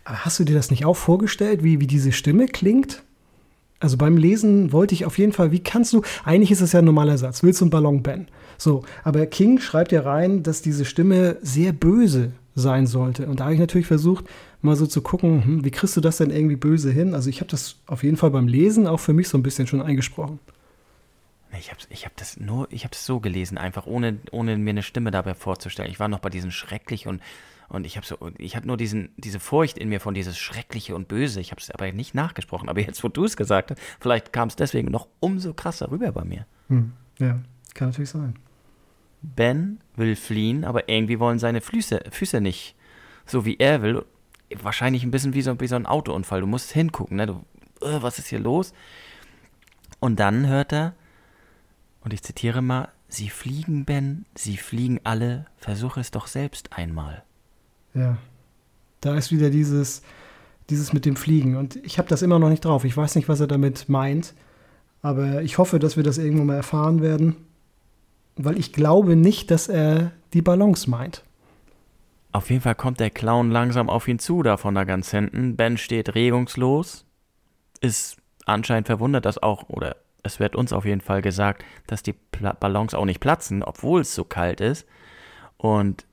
Aber 0.05 0.25
hast 0.25 0.39
du 0.39 0.45
dir 0.45 0.55
das 0.55 0.71
nicht 0.71 0.85
auch 0.85 0.97
vorgestellt, 0.97 1.63
wie, 1.63 1.81
wie 1.81 1.87
diese 1.87 2.13
Stimme 2.13 2.47
klingt? 2.47 3.03
Also 3.81 3.97
beim 3.97 4.17
Lesen 4.17 4.73
wollte 4.73 4.95
ich 4.95 5.05
auf 5.05 5.19
jeden 5.19 5.33
Fall, 5.33 5.51
wie 5.51 5.63
kannst 5.63 5.93
du, 5.93 6.03
eigentlich 6.25 6.51
ist 6.51 6.61
es 6.61 6.73
ja 6.73 6.79
ein 6.79 6.85
normaler 6.85 7.19
Satz, 7.19 7.43
willst 7.43 7.61
du 7.61 7.67
einen 7.67 7.71
Ballon, 7.71 8.03
Ben? 8.03 8.29
So, 8.57 8.85
aber 9.03 9.27
King 9.27 9.59
schreibt 9.61 9.93
ja 9.93 10.03
rein, 10.03 10.43
dass 10.43 10.63
diese 10.63 10.85
Stimme 10.85 11.37
sehr 11.43 11.73
böse 11.73 12.33
sein 12.55 12.87
sollte. 12.87 13.27
Und 13.27 13.41
da 13.41 13.45
habe 13.45 13.55
ich 13.55 13.61
natürlich 13.61 13.87
versucht, 13.87 14.27
mal 14.63 14.77
so 14.77 14.87
zu 14.87 15.03
gucken, 15.03 15.45
hm, 15.45 15.65
wie 15.65 15.71
kriegst 15.71 15.97
du 15.97 16.01
das 16.01 16.19
denn 16.19 16.31
irgendwie 16.31 16.57
böse 16.57 16.91
hin? 16.91 17.15
Also 17.15 17.29
ich 17.29 17.41
habe 17.41 17.51
das 17.51 17.77
auf 17.87 18.05
jeden 18.05 18.17
Fall 18.17 18.31
beim 18.31 18.47
Lesen 18.47 18.87
auch 18.87 19.01
für 19.01 19.13
mich 19.13 19.29
so 19.29 19.37
ein 19.37 19.43
bisschen 19.43 19.67
schon 19.67 19.83
eingesprochen. 19.83 20.39
Ich 21.59 21.71
habe 21.71 21.81
ich 21.91 22.05
hab 22.05 22.17
das 22.17 22.39
nur, 22.39 22.71
ich 22.71 22.85
habe 22.85 22.93
das 22.93 23.07
so 23.07 23.21
gelesen, 23.21 23.59
einfach 23.59 23.87
ohne, 23.87 24.19
ohne 24.31 24.57
mir 24.57 24.71
eine 24.71 24.83
Stimme 24.83 25.11
dabei 25.11 25.35
vorzustellen. 25.35 25.91
Ich 25.91 26.01
war 26.01 26.09
noch 26.09 26.21
bei 26.21 26.31
diesen 26.31 26.51
schrecklich 26.51 27.07
und 27.07 27.23
und 27.69 27.87
ich 27.87 27.97
habe 27.97 28.07
so, 28.07 28.19
ich 28.37 28.57
habe 28.57 28.67
nur 28.67 28.77
diesen, 28.77 29.09
diese 29.17 29.41
Furcht 29.41 29.79
in 29.79 29.89
mir 29.89 29.99
von 29.99 30.13
dieses 30.15 30.39
Schreckliche 30.39 30.95
und 30.95 31.09
Böse. 31.09 31.41
Ich 31.41 31.51
habe 31.51 31.61
es 31.61 31.71
aber 31.71 31.91
nicht 31.93 32.15
nachgesprochen. 32.15 32.69
Aber 32.69 32.81
jetzt, 32.81 33.03
wo 33.03 33.09
du 33.09 33.25
es 33.25 33.39
gesagt 33.39 33.71
hast, 33.71 33.81
vielleicht 34.01 34.35
kam 34.35 34.49
es 34.49 34.57
deswegen 34.57 34.91
noch 34.91 35.09
umso 35.19 35.55
krasser 35.55 35.91
rüber 35.91 36.13
bei 36.13 36.25
mir. 36.25 36.47
Hm, 36.69 36.93
ja, 37.19 37.41
kann 37.73 37.89
natürlich 37.89 38.11
sein. 38.11 38.39
Ben 39.23 39.81
will 39.97 40.15
fliehen, 40.15 40.65
aber 40.65 40.89
irgendwie 40.91 41.19
wollen 41.19 41.39
seine 41.39 41.63
Füße, 41.63 42.03
Füße 42.11 42.43
nicht 42.43 42.77
so 43.27 43.45
wie 43.45 43.57
er 43.59 43.83
will. 43.83 44.05
Wahrscheinlich 44.63 45.03
ein 45.03 45.11
bisschen 45.11 45.35
wie 45.35 45.43
so, 45.43 45.59
wie 45.61 45.67
so 45.67 45.77
ein 45.77 45.87
Autounfall. 45.87 46.41
Du 46.41 46.47
musst 46.47 46.73
hingucken, 46.73 47.17
ne? 47.17 47.27
Du, 47.27 47.33
uh, 47.83 48.03
was 48.03 48.19
ist 48.19 48.29
hier 48.29 48.39
los? 48.39 48.73
Und 50.01 50.21
dann 50.21 50.47
hört 50.47 50.73
er, 50.73 50.95
und 52.05 52.13
ich 52.13 52.23
zitiere 52.23 52.63
mal, 52.63 52.89
Sie 53.09 53.29
fliegen, 53.29 53.85
Ben, 53.85 54.27
Sie 54.35 54.57
fliegen 54.57 55.01
alle, 55.05 55.47
versuche 55.57 56.01
es 56.01 56.11
doch 56.11 56.27
selbst 56.27 56.73
einmal. 56.73 57.23
Ja, 57.95 58.19
da 59.01 59.17
ist 59.17 59.31
wieder 59.31 59.51
dieses, 59.51 60.03
dieses 60.71 60.93
mit 60.93 61.05
dem 61.05 61.17
Fliegen. 61.17 61.57
Und 61.57 61.77
ich 61.77 61.99
habe 61.99 62.09
das 62.09 62.23
immer 62.23 62.39
noch 62.39 62.49
nicht 62.49 62.65
drauf. 62.65 62.85
Ich 62.85 62.97
weiß 62.97 63.15
nicht, 63.15 63.29
was 63.29 63.41
er 63.41 63.47
damit 63.47 63.89
meint. 63.89 64.35
Aber 65.03 65.43
ich 65.43 65.59
hoffe, 65.59 65.79
dass 65.79 65.97
wir 65.97 66.03
das 66.03 66.19
irgendwann 66.19 66.47
mal 66.47 66.57
erfahren 66.57 67.03
werden 67.03 67.37
weil 68.37 68.59
ich 68.59 68.73
glaube 68.73 69.17
nicht, 69.17 69.51
dass 69.51 69.69
er 69.69 70.13
die 70.33 70.43
Ballons 70.43 70.87
meint. 70.87 71.23
Auf 72.33 72.51
jeden 72.51 72.63
Fall 72.63 72.75
kommt 72.75 72.99
der 72.99 73.11
Clown 73.11 73.51
langsam 73.51 73.89
auf 73.89 74.09
ihn 74.09 74.19
zu, 74.19 74.43
da 74.43 74.57
von 74.57 74.75
da 74.75 74.85
ganz 74.85 75.11
hinten. 75.11 75.57
Ben 75.57 75.79
steht 75.79 76.15
regungslos, 76.15 77.07
ist 77.81 78.17
anscheinend 78.45 78.89
verwundert, 78.89 79.25
dass 79.25 79.41
auch, 79.41 79.69
oder 79.69 79.97
es 80.25 80.41
wird 80.41 80.57
uns 80.57 80.73
auf 80.73 80.85
jeden 80.85 81.03
Fall 81.03 81.23
gesagt, 81.23 81.65
dass 81.87 82.03
die 82.03 82.15
Ballons 82.59 82.95
auch 82.95 83.05
nicht 83.05 83.21
platzen, 83.21 83.63
obwohl 83.63 84.01
es 84.01 84.15
so 84.15 84.25
kalt 84.25 84.61
ist. 84.61 84.87
Und 85.59 86.07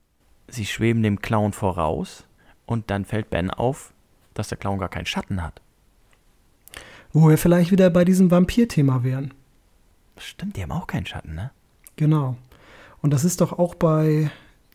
sie 0.48 0.66
schweben 0.66 1.02
dem 1.02 1.22
Clown 1.22 1.54
voraus 1.54 2.28
und 2.66 2.92
dann 2.92 3.06
fällt 3.06 3.30
Ben 3.30 3.50
auf, 3.50 3.94
dass 4.34 4.50
der 4.50 4.58
Clown 4.58 4.80
gar 4.80 4.90
keinen 4.90 5.06
Schatten 5.06 5.42
hat. 5.42 5.62
Wo 7.14 7.28
wir 7.30 7.38
vielleicht 7.38 7.72
wieder 7.72 7.90
bei 7.90 8.06
diesem 8.06 8.30
Vampir-Thema 8.30 9.04
wären. 9.04 9.34
Stimmt, 10.18 10.56
die 10.56 10.64
haben 10.64 10.72
auch 10.72 10.88
keinen 10.88 11.06
Schatten, 11.06 11.34
ne? 11.34 11.52
Genau. 11.96 12.36
Und 13.02 13.12
das 13.12 13.24
ist 13.24 13.42
doch 13.42 13.58
auch 13.58 13.76
bei 13.76 14.30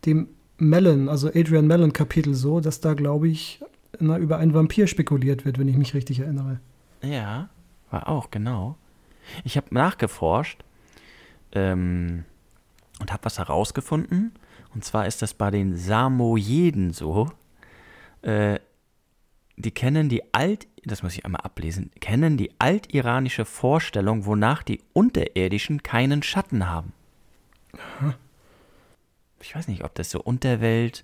dem 0.05 0.27
Mellon, 0.57 1.09
also 1.09 1.29
Adrian 1.29 1.67
Mellon 1.67 1.93
Kapitel 1.93 2.33
so, 2.33 2.59
dass 2.59 2.81
da, 2.81 2.95
glaube 2.95 3.27
ich, 3.27 3.63
na, 3.99 4.17
über 4.17 4.37
einen 4.37 4.53
Vampir 4.53 4.87
spekuliert 4.87 5.45
wird, 5.45 5.59
wenn 5.59 5.67
ich 5.67 5.77
mich 5.77 5.93
richtig 5.93 6.19
erinnere. 6.19 6.59
Ja, 7.03 7.49
war 7.91 8.09
auch, 8.09 8.31
genau. 8.31 8.75
Ich 9.43 9.57
habe 9.57 9.73
nachgeforscht 9.73 10.63
ähm, 11.51 12.25
und 12.99 13.11
habe 13.11 13.25
was 13.25 13.37
herausgefunden. 13.37 14.33
Und 14.73 14.83
zwar 14.85 15.07
ist 15.07 15.21
das 15.21 15.33
bei 15.33 15.51
den 15.51 15.75
Samoyeden 15.75 16.93
so. 16.93 17.31
Äh, 18.21 18.59
die 19.57 19.71
kennen 19.71 20.07
die 20.07 20.33
alt, 20.33 20.67
das 20.83 21.01
muss 21.01 21.13
ich 21.17 21.25
einmal 21.25 21.41
ablesen, 21.41 21.89
kennen 21.99 22.37
die 22.37 22.51
altiranische 22.59 23.43
Vorstellung, 23.43 24.25
wonach 24.25 24.61
die 24.61 24.81
Unterirdischen 24.93 25.81
keinen 25.81 26.21
Schatten 26.21 26.69
haben. 26.69 26.93
Ich 29.41 29.55
weiß 29.55 29.67
nicht, 29.67 29.83
ob 29.83 29.95
das 29.95 30.11
so 30.11 30.21
unterweltmäßig 30.21 31.03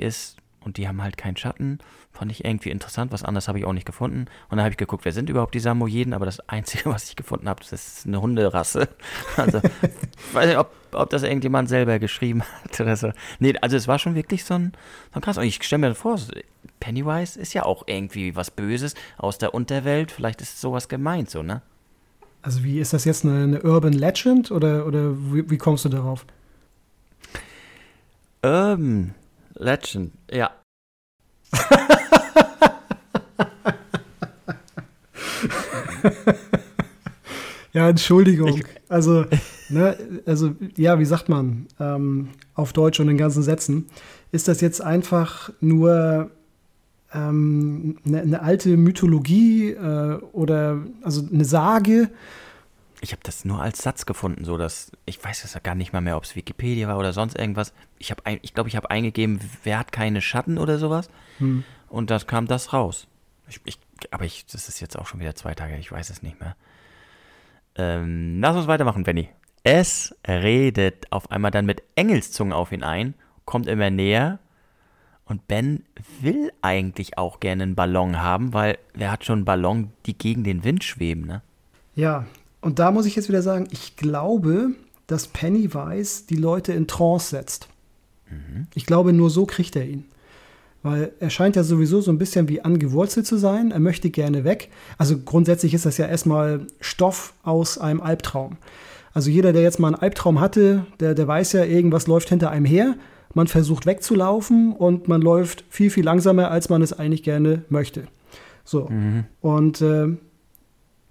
ist 0.00 0.36
und 0.68 0.76
die 0.76 0.86
haben 0.86 1.02
halt 1.02 1.16
keinen 1.16 1.38
Schatten. 1.38 1.78
Fand 2.12 2.30
ich 2.30 2.44
irgendwie 2.44 2.68
interessant, 2.68 3.10
was 3.10 3.24
anderes 3.24 3.48
habe 3.48 3.58
ich 3.58 3.64
auch 3.64 3.72
nicht 3.72 3.86
gefunden. 3.86 4.26
Und 4.50 4.58
dann 4.58 4.60
habe 4.60 4.70
ich 4.70 4.76
geguckt, 4.76 5.06
wer 5.06 5.12
sind 5.12 5.30
überhaupt 5.30 5.54
die 5.54 5.60
Samoyeden, 5.60 6.12
aber 6.12 6.26
das 6.26 6.40
Einzige, 6.46 6.84
was 6.90 7.08
ich 7.08 7.16
gefunden 7.16 7.48
habe, 7.48 7.60
das 7.60 7.72
ist 7.72 8.06
eine 8.06 8.20
Hunderasse. 8.20 8.88
Also, 9.36 9.58
ich 9.58 10.34
weiß 10.34 10.46
nicht, 10.46 10.58
ob, 10.58 10.72
ob 10.92 11.10
das 11.10 11.22
irgendjemand 11.22 11.68
selber 11.68 11.98
geschrieben 11.98 12.42
hat 12.42 12.80
oder 12.80 12.96
so. 12.96 13.12
Nee, 13.38 13.54
also 13.62 13.76
es 13.76 13.88
war 13.88 13.98
schon 13.98 14.14
wirklich 14.14 14.44
so 14.44 14.54
ein, 14.54 14.72
so 15.12 15.18
ein 15.18 15.22
krass. 15.22 15.38
Und 15.38 15.44
ich 15.44 15.62
stelle 15.62 15.88
mir 15.88 15.94
vor, 15.94 16.18
Pennywise 16.80 17.40
ist 17.40 17.54
ja 17.54 17.64
auch 17.64 17.84
irgendwie 17.86 18.36
was 18.36 18.50
Böses 18.50 18.94
aus 19.16 19.38
der 19.38 19.54
Unterwelt. 19.54 20.10
Vielleicht 20.10 20.42
ist 20.42 20.60
sowas 20.60 20.88
gemeint, 20.88 21.30
so, 21.30 21.42
ne? 21.42 21.62
Also 22.42 22.62
wie 22.62 22.78
ist 22.78 22.92
das 22.92 23.04
jetzt 23.06 23.24
eine, 23.24 23.42
eine 23.42 23.62
Urban 23.62 23.94
Legend 23.94 24.50
oder, 24.50 24.86
oder 24.86 25.16
wie, 25.32 25.48
wie, 25.50 25.58
kommst 25.58 25.86
du 25.86 25.88
darauf? 25.88 26.26
Urban 28.42 29.14
Legend, 29.58 30.12
ja. 30.30 30.50
ja, 37.72 37.88
Entschuldigung. 37.88 38.58
Ich, 38.58 38.64
also, 38.88 39.24
ne, 39.68 39.96
also, 40.26 40.54
ja, 40.76 40.98
wie 41.00 41.04
sagt 41.04 41.28
man 41.28 41.66
ähm, 41.80 42.28
auf 42.54 42.72
Deutsch 42.72 43.00
und 43.00 43.08
in 43.08 43.18
ganzen 43.18 43.42
Sätzen? 43.42 43.86
Ist 44.30 44.46
das 44.48 44.60
jetzt 44.60 44.80
einfach 44.80 45.50
nur 45.60 46.30
ähm, 47.12 47.96
eine, 48.06 48.20
eine, 48.20 48.42
alte 48.42 48.76
Mythologie 48.76 49.70
äh, 49.70 50.18
oder 50.32 50.78
also 51.02 51.26
eine 51.32 51.44
Sage. 51.44 52.10
Ich 53.00 53.12
habe 53.12 53.22
das 53.22 53.44
nur 53.44 53.62
als 53.62 53.82
Satz 53.82 54.06
gefunden, 54.06 54.44
so 54.44 54.56
dass 54.56 54.90
ich 55.06 55.22
weiß 55.22 55.44
es 55.44 55.54
ja 55.54 55.60
gar 55.60 55.74
nicht 55.74 55.92
mal 55.92 56.00
mehr, 56.00 56.16
ob 56.16 56.24
es 56.24 56.34
Wikipedia 56.34 56.88
war 56.88 56.98
oder 56.98 57.12
sonst 57.12 57.38
irgendwas. 57.38 57.72
Ich 57.98 58.10
habe, 58.10 58.22
ich 58.42 58.54
glaube, 58.54 58.68
ich 58.68 58.76
habe 58.76 58.90
eingegeben, 58.90 59.40
wer 59.62 59.78
hat 59.78 59.92
keine 59.92 60.20
Schatten 60.20 60.58
oder 60.58 60.78
sowas, 60.78 61.08
hm. 61.38 61.64
und 61.88 62.10
das 62.10 62.26
kam 62.26 62.46
das 62.46 62.72
raus. 62.72 63.06
Ich, 63.48 63.60
ich, 63.64 63.78
aber 64.10 64.24
ich, 64.24 64.46
das 64.46 64.68
ist 64.68 64.80
jetzt 64.80 64.98
auch 64.98 65.06
schon 65.06 65.20
wieder 65.20 65.34
zwei 65.34 65.54
Tage, 65.54 65.76
ich 65.76 65.90
weiß 65.90 66.10
es 66.10 66.22
nicht 66.22 66.40
mehr. 66.40 66.56
Ähm, 67.76 68.40
lass 68.40 68.56
uns 68.56 68.66
weitermachen, 68.66 69.04
Benny. 69.04 69.28
Es 69.62 70.14
redet 70.26 71.10
auf 71.12 71.30
einmal 71.30 71.50
dann 71.50 71.66
mit 71.66 71.82
Engelszungen 71.94 72.52
auf 72.52 72.72
ihn 72.72 72.82
ein, 72.82 73.14
kommt 73.44 73.68
immer 73.68 73.90
näher 73.90 74.40
und 75.24 75.46
Ben 75.46 75.84
will 76.20 76.52
eigentlich 76.62 77.18
auch 77.18 77.38
gerne 77.38 77.62
einen 77.62 77.74
Ballon 77.74 78.20
haben, 78.20 78.52
weil 78.52 78.78
wer 78.94 79.12
hat 79.12 79.24
schon 79.24 79.40
einen 79.40 79.44
Ballon, 79.44 79.92
die 80.06 80.16
gegen 80.16 80.42
den 80.42 80.64
Wind 80.64 80.84
schweben, 80.84 81.26
ne? 81.26 81.42
Ja, 81.94 82.26
und 82.60 82.78
da 82.78 82.90
muss 82.90 83.06
ich 83.06 83.16
jetzt 83.16 83.28
wieder 83.28 83.42
sagen, 83.42 83.68
ich 83.70 83.96
glaube, 83.96 84.70
dass 85.06 85.28
Pennywise 85.28 86.24
die 86.28 86.36
Leute 86.36 86.72
in 86.72 86.86
Trance 86.86 87.30
setzt. 87.30 87.68
Mhm. 88.30 88.66
Ich 88.74 88.86
glaube, 88.86 89.12
nur 89.12 89.30
so 89.30 89.46
kriegt 89.46 89.76
er 89.76 89.86
ihn. 89.86 90.04
Weil 90.82 91.12
er 91.18 91.30
scheint 91.30 91.56
ja 91.56 91.64
sowieso 91.64 92.00
so 92.00 92.12
ein 92.12 92.18
bisschen 92.18 92.48
wie 92.48 92.60
angewurzelt 92.60 93.26
zu 93.26 93.36
sein. 93.36 93.72
Er 93.72 93.80
möchte 93.80 94.10
gerne 94.10 94.44
weg. 94.44 94.70
Also 94.96 95.18
grundsätzlich 95.18 95.74
ist 95.74 95.86
das 95.86 95.98
ja 95.98 96.06
erstmal 96.06 96.66
Stoff 96.80 97.34
aus 97.42 97.78
einem 97.78 98.00
Albtraum. 98.00 98.58
Also 99.12 99.30
jeder, 99.30 99.52
der 99.52 99.62
jetzt 99.62 99.80
mal 99.80 99.88
einen 99.88 100.02
Albtraum 100.02 100.40
hatte, 100.40 100.86
der, 101.00 101.14
der 101.14 101.26
weiß 101.26 101.52
ja, 101.52 101.64
irgendwas 101.64 102.06
läuft 102.06 102.28
hinter 102.28 102.50
einem 102.50 102.66
her 102.66 102.94
man 103.34 103.46
versucht 103.46 103.86
wegzulaufen 103.86 104.72
und 104.72 105.08
man 105.08 105.20
läuft 105.20 105.64
viel, 105.70 105.90
viel 105.90 106.04
langsamer, 106.04 106.50
als 106.50 106.68
man 106.68 106.82
es 106.82 106.92
eigentlich 106.92 107.22
gerne 107.22 107.62
möchte. 107.68 108.04
So. 108.64 108.88
Mhm. 108.88 109.24
Und 109.40 109.80
äh, 109.80 110.08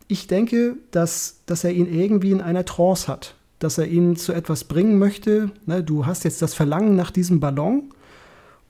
ich 0.07 0.27
denke, 0.27 0.77
dass, 0.91 1.41
dass 1.45 1.63
er 1.63 1.71
ihn 1.71 1.91
irgendwie 1.91 2.31
in 2.31 2.41
einer 2.41 2.65
Trance 2.65 3.07
hat, 3.07 3.35
dass 3.59 3.77
er 3.77 3.87
ihn 3.87 4.15
zu 4.15 4.33
etwas 4.33 4.63
bringen 4.63 4.97
möchte. 4.97 5.51
Ne, 5.65 5.83
du 5.83 6.05
hast 6.05 6.23
jetzt 6.23 6.41
das 6.41 6.53
Verlangen 6.53 6.95
nach 6.95 7.11
diesem 7.11 7.39
Ballon 7.39 7.93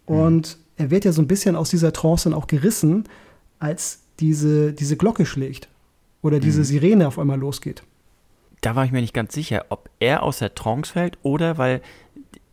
und 0.05 0.57
mhm. 0.57 0.63
er 0.77 0.91
wird 0.91 1.05
ja 1.05 1.11
so 1.11 1.21
ein 1.21 1.27
bisschen 1.27 1.55
aus 1.55 1.69
dieser 1.69 1.93
Trance 1.93 2.29
dann 2.29 2.37
auch 2.37 2.47
gerissen, 2.47 3.05
als 3.59 4.01
diese, 4.19 4.73
diese 4.73 4.97
Glocke 4.97 5.25
schlägt 5.25 5.67
oder 6.21 6.39
diese 6.39 6.59
mhm. 6.59 6.65
Sirene 6.65 7.07
auf 7.07 7.19
einmal 7.19 7.39
losgeht. 7.39 7.83
Da 8.61 8.75
war 8.75 8.85
ich 8.85 8.91
mir 8.91 9.01
nicht 9.01 9.13
ganz 9.13 9.33
sicher, 9.33 9.65
ob 9.69 9.89
er 9.99 10.23
aus 10.23 10.39
der 10.39 10.55
Trance 10.55 10.91
fällt 10.91 11.19
oder 11.21 11.59
weil 11.59 11.81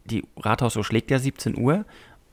die 0.05 0.24
Rathaus 0.37 0.74
so 0.74 0.82
schlägt 0.82 1.11
ja 1.11 1.18
17 1.18 1.57
Uhr 1.57 1.87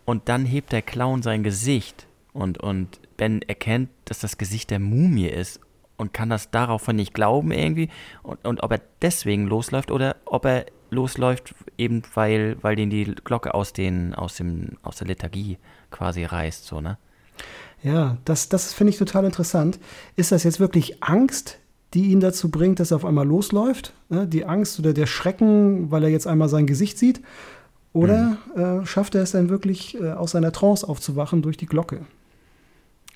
und 0.03 0.27
dann 0.27 0.45
hebt 0.45 0.73
der 0.73 0.81
Clown 0.81 1.21
sein 1.21 1.41
Gesicht 1.41 2.05
und, 2.33 2.57
und 2.57 2.99
Ben 3.15 3.41
erkennt, 3.43 3.89
dass 4.03 4.19
das 4.19 4.37
Gesicht 4.37 4.71
der 4.71 4.79
Mumie 4.79 5.27
ist 5.27 5.61
und 6.01 6.13
kann 6.13 6.29
das 6.29 6.49
daraufhin 6.49 6.95
nicht 6.95 7.13
glauben 7.13 7.51
irgendwie 7.51 7.89
und, 8.23 8.43
und 8.45 8.63
ob 8.63 8.71
er 8.71 8.81
deswegen 9.01 9.45
losläuft 9.45 9.91
oder 9.91 10.15
ob 10.25 10.45
er 10.45 10.65
losläuft 10.89 11.53
eben 11.77 12.01
weil, 12.15 12.57
weil 12.61 12.75
den 12.75 12.89
die 12.89 13.05
Glocke 13.05 13.53
aus, 13.53 13.71
den, 13.71 14.15
aus, 14.15 14.35
dem, 14.35 14.77
aus 14.81 14.97
der 14.97 15.07
Lethargie 15.07 15.57
quasi 15.91 16.25
reißt, 16.25 16.65
so, 16.65 16.81
ne? 16.81 16.97
Ja, 17.83 18.17
das, 18.25 18.49
das 18.49 18.73
finde 18.73 18.91
ich 18.91 18.97
total 18.97 19.25
interessant. 19.25 19.79
Ist 20.15 20.31
das 20.31 20.43
jetzt 20.43 20.59
wirklich 20.59 21.01
Angst, 21.01 21.57
die 21.93 22.11
ihn 22.11 22.19
dazu 22.19 22.51
bringt, 22.51 22.79
dass 22.79 22.91
er 22.91 22.97
auf 22.97 23.05
einmal 23.05 23.25
losläuft? 23.25 23.93
Ne? 24.09 24.27
Die 24.27 24.45
Angst 24.45 24.77
oder 24.79 24.93
der 24.93 25.07
Schrecken, 25.07 25.89
weil 25.89 26.03
er 26.03 26.09
jetzt 26.09 26.27
einmal 26.27 26.47
sein 26.47 26.67
Gesicht 26.67 26.99
sieht? 26.99 27.21
Oder 27.93 28.37
mhm. 28.55 28.81
äh, 28.81 28.85
schafft 28.85 29.15
er 29.15 29.23
es 29.23 29.31
dann 29.31 29.49
wirklich, 29.49 29.99
äh, 29.99 30.11
aus 30.11 30.31
seiner 30.31 30.51
Trance 30.51 30.87
aufzuwachen 30.87 31.41
durch 31.41 31.57
die 31.57 31.65
Glocke? 31.65 32.01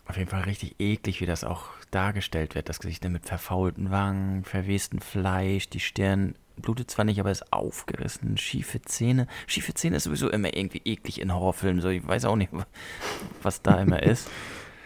Auf 0.07 0.17
jeden 0.17 0.29
Fall 0.29 0.41
richtig 0.41 0.75
eklig, 0.79 1.21
wie 1.21 1.25
das 1.25 1.43
auch 1.43 1.65
dargestellt 1.91 2.55
wird. 2.55 2.69
Das 2.69 2.79
Gesicht 2.79 3.07
mit 3.09 3.25
verfaulten 3.25 3.89
Wangen, 3.91 4.43
verwesten 4.43 4.99
Fleisch, 4.99 5.69
die 5.69 5.79
Stirn 5.79 6.35
blutet 6.61 6.89
zwar 6.89 7.05
nicht, 7.05 7.19
aber 7.19 7.31
ist 7.31 7.51
aufgerissen, 7.51 8.37
schiefe 8.37 8.81
Zähne. 8.81 9.27
Schiefe 9.47 9.73
Zähne 9.73 9.97
ist 9.97 10.03
sowieso 10.03 10.29
immer 10.29 10.55
irgendwie 10.55 10.81
eklig 10.85 11.19
in 11.19 11.33
Horrorfilmen. 11.33 11.81
So, 11.81 11.89
ich 11.89 12.05
weiß 12.07 12.25
auch 12.25 12.35
nicht, 12.35 12.51
was 13.41 13.61
da 13.61 13.81
immer 13.81 14.03
ist. 14.03 14.29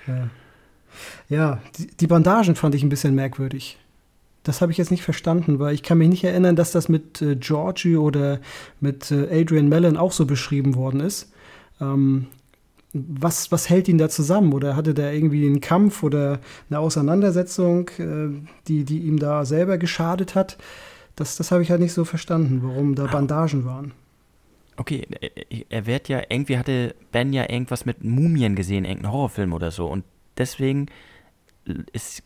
Ja, 0.07 0.29
ja 1.27 1.61
die, 1.77 1.87
die 1.87 2.07
Bandagen 2.07 2.55
fand 2.55 2.75
ich 2.75 2.83
ein 2.83 2.89
bisschen 2.89 3.15
merkwürdig. 3.15 3.77
Das 4.43 4.61
habe 4.61 4.71
ich 4.71 4.77
jetzt 4.77 4.89
nicht 4.89 5.03
verstanden, 5.03 5.59
weil 5.59 5.75
ich 5.75 5.83
kann 5.83 5.97
mich 5.97 6.09
nicht 6.09 6.23
erinnern, 6.23 6.55
dass 6.55 6.71
das 6.71 6.89
mit 6.89 7.21
äh, 7.21 7.35
Georgie 7.35 7.97
oder 7.97 8.39
mit 8.79 9.11
äh, 9.11 9.41
Adrian 9.41 9.69
Mellon 9.69 9.97
auch 9.97 10.13
so 10.13 10.25
beschrieben 10.25 10.75
worden 10.75 11.01
ist. 11.01 11.31
Ähm, 11.81 12.27
was, 12.93 13.51
was 13.51 13.69
hält 13.69 13.87
ihn 13.87 13.97
da 13.97 14.09
zusammen? 14.09 14.53
Oder 14.53 14.75
hatte 14.75 14.93
der 14.93 15.13
irgendwie 15.13 15.45
einen 15.45 15.61
Kampf 15.61 16.03
oder 16.03 16.39
eine 16.69 16.79
Auseinandersetzung, 16.79 17.89
äh, 17.99 18.29
die, 18.67 18.83
die 18.83 18.99
ihm 18.99 19.19
da 19.19 19.45
selber 19.45 19.77
geschadet 19.77 20.35
hat? 20.35 20.57
Das, 21.15 21.35
das 21.35 21.51
habe 21.51 21.61
ich 21.61 21.69
halt 21.69 21.81
nicht 21.81 21.93
so 21.93 22.05
verstanden, 22.05 22.61
warum 22.63 22.95
da 22.95 23.05
ah. 23.05 23.11
Bandagen 23.11 23.65
waren. 23.65 23.93
Okay, 24.77 25.05
er 25.67 25.85
wird 25.85 26.07
ja, 26.07 26.21
irgendwie 26.29 26.57
hatte 26.57 26.95
Ben 27.11 27.33
ja 27.33 27.49
irgendwas 27.49 27.85
mit 27.85 28.03
Mumien 28.03 28.55
gesehen, 28.55 28.85
irgendeinen 28.85 29.11
Horrorfilm 29.11 29.51
oder 29.51 29.71
so. 29.71 29.87
Und 29.87 30.05
deswegen 30.37 30.85
ist 31.91 32.23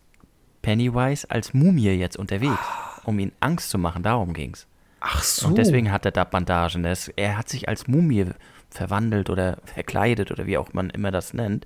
Pennywise 0.62 1.30
als 1.32 1.56
Mumie 1.56 1.90
jetzt 1.90 2.16
unterwegs, 2.16 2.60
ah. 2.60 3.02
um 3.06 3.18
ihn 3.18 3.32
Angst 3.40 3.72
zu 3.72 3.80
machen. 3.80 4.04
Darum 4.04 4.34
ging's. 4.34 4.68
Ach 5.00 5.22
so. 5.24 5.48
Und 5.48 5.58
deswegen 5.58 5.92
hat 5.92 6.06
er 6.06 6.12
da 6.12 6.24
Bandagen. 6.24 6.86
er 6.86 7.38
hat 7.38 7.50
sich 7.50 7.68
als 7.68 7.88
Mumie 7.88 8.28
verwandelt 8.74 9.30
oder 9.30 9.58
verkleidet 9.66 10.32
oder 10.32 10.46
wie 10.46 10.58
auch 10.58 10.74
man 10.74 10.90
immer 10.90 11.12
das 11.12 11.34
nennt. 11.34 11.66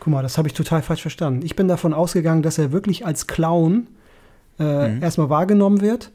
Guck 0.00 0.12
mal, 0.12 0.22
das 0.22 0.36
habe 0.36 0.48
ich 0.48 0.54
total 0.54 0.82
falsch 0.82 1.02
verstanden. 1.02 1.44
Ich 1.44 1.56
bin 1.56 1.68
davon 1.68 1.94
ausgegangen, 1.94 2.42
dass 2.42 2.58
er 2.58 2.72
wirklich 2.72 3.06
als 3.06 3.26
Clown 3.26 3.86
äh, 4.58 4.88
mhm. 4.88 5.02
erstmal 5.02 5.30
wahrgenommen 5.30 5.80
wird, 5.80 6.10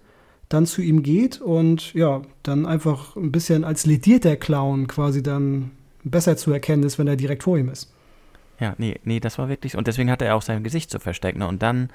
dann 0.47 0.65
zu 0.65 0.81
ihm 0.81 1.03
geht 1.03 1.41
und 1.41 1.93
ja, 1.93 2.21
dann 2.43 2.65
einfach 2.65 3.15
ein 3.15 3.31
bisschen 3.31 3.63
als 3.63 3.85
ledierter 3.85 4.35
Clown 4.35 4.87
quasi 4.87 5.23
dann 5.23 5.71
besser 6.03 6.37
zu 6.37 6.51
erkennen 6.51 6.83
ist, 6.83 6.97
wenn 6.97 7.07
er 7.07 7.15
direkt 7.15 7.43
vor 7.43 7.57
ihm 7.57 7.69
ist. 7.69 7.91
Ja, 8.59 8.75
nee, 8.77 8.99
nee, 9.03 9.19
das 9.19 9.37
war 9.37 9.49
wirklich 9.49 9.73
so. 9.73 9.77
Und 9.77 9.87
deswegen 9.87 10.11
hatte 10.11 10.25
er 10.25 10.35
auch 10.35 10.41
sein 10.41 10.63
Gesicht 10.63 10.89
zu 10.89 10.99
verstecken. 10.99 11.39
Ne? 11.39 11.47
Und 11.47 11.63
dann, 11.63 11.89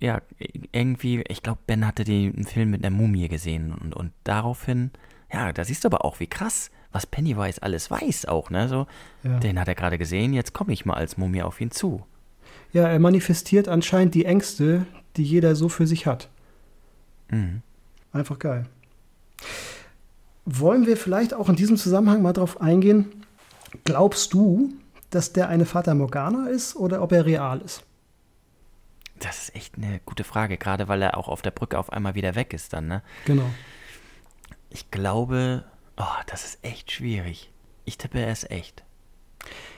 ja, 0.00 0.22
irgendwie, 0.70 1.22
ich 1.28 1.42
glaube, 1.42 1.58
Ben 1.66 1.86
hatte 1.86 2.04
den 2.04 2.44
Film 2.44 2.70
mit 2.70 2.84
einer 2.84 2.94
Mumie 2.94 3.28
gesehen. 3.28 3.72
Und, 3.72 3.94
und 3.94 4.12
daraufhin, 4.24 4.90
ja, 5.32 5.52
da 5.52 5.64
siehst 5.64 5.84
du 5.84 5.88
aber 5.88 6.04
auch, 6.04 6.20
wie 6.20 6.28
krass 6.28 6.70
was 6.92 7.06
Pennywise 7.06 7.62
alles 7.62 7.90
weiß 7.90 8.26
auch, 8.26 8.50
ne? 8.50 8.68
So, 8.68 8.86
ja. 9.24 9.38
den 9.40 9.58
hat 9.58 9.68
er 9.68 9.74
gerade 9.74 9.98
gesehen, 9.98 10.32
jetzt 10.32 10.52
komme 10.52 10.72
ich 10.72 10.84
mal 10.84 10.94
als 10.94 11.16
Mumie 11.16 11.42
auf 11.42 11.60
ihn 11.60 11.70
zu. 11.70 12.04
Ja, 12.72 12.88
er 12.88 12.98
manifestiert 12.98 13.68
anscheinend 13.68 14.14
die 14.14 14.24
Ängste, 14.24 14.86
die 15.16 15.24
jeder 15.24 15.54
so 15.54 15.68
für 15.68 15.86
sich 15.86 16.06
hat. 16.06 16.28
Mhm. 17.30 17.62
Einfach 18.12 18.38
geil. 18.38 18.66
Wollen 20.44 20.86
wir 20.86 20.96
vielleicht 20.96 21.34
auch 21.34 21.48
in 21.48 21.56
diesem 21.56 21.76
Zusammenhang 21.76 22.22
mal 22.22 22.32
drauf 22.32 22.60
eingehen? 22.60 23.24
Glaubst 23.84 24.32
du, 24.34 24.72
dass 25.10 25.32
der 25.32 25.48
eine 25.48 25.66
Fata 25.66 25.94
Morgana 25.94 26.48
ist 26.48 26.76
oder 26.76 27.02
ob 27.02 27.12
er 27.12 27.26
real 27.26 27.60
ist? 27.60 27.84
Das 29.18 29.42
ist 29.44 29.54
echt 29.54 29.76
eine 29.76 30.00
gute 30.04 30.24
Frage, 30.24 30.58
gerade 30.58 30.88
weil 30.88 31.00
er 31.00 31.16
auch 31.16 31.28
auf 31.28 31.42
der 31.42 31.52
Brücke 31.52 31.78
auf 31.78 31.92
einmal 31.92 32.14
wieder 32.14 32.34
weg 32.34 32.52
ist 32.52 32.72
dann, 32.72 32.88
ne? 32.88 33.02
Genau. 33.24 33.48
Ich 34.68 34.90
glaube, 34.90 35.64
Oh, 35.96 36.22
das 36.26 36.44
ist 36.44 36.58
echt 36.62 36.90
schwierig. 36.90 37.50
Ich 37.84 37.98
tippe, 37.98 38.20
er 38.20 38.32
ist 38.32 38.50
echt. 38.50 38.82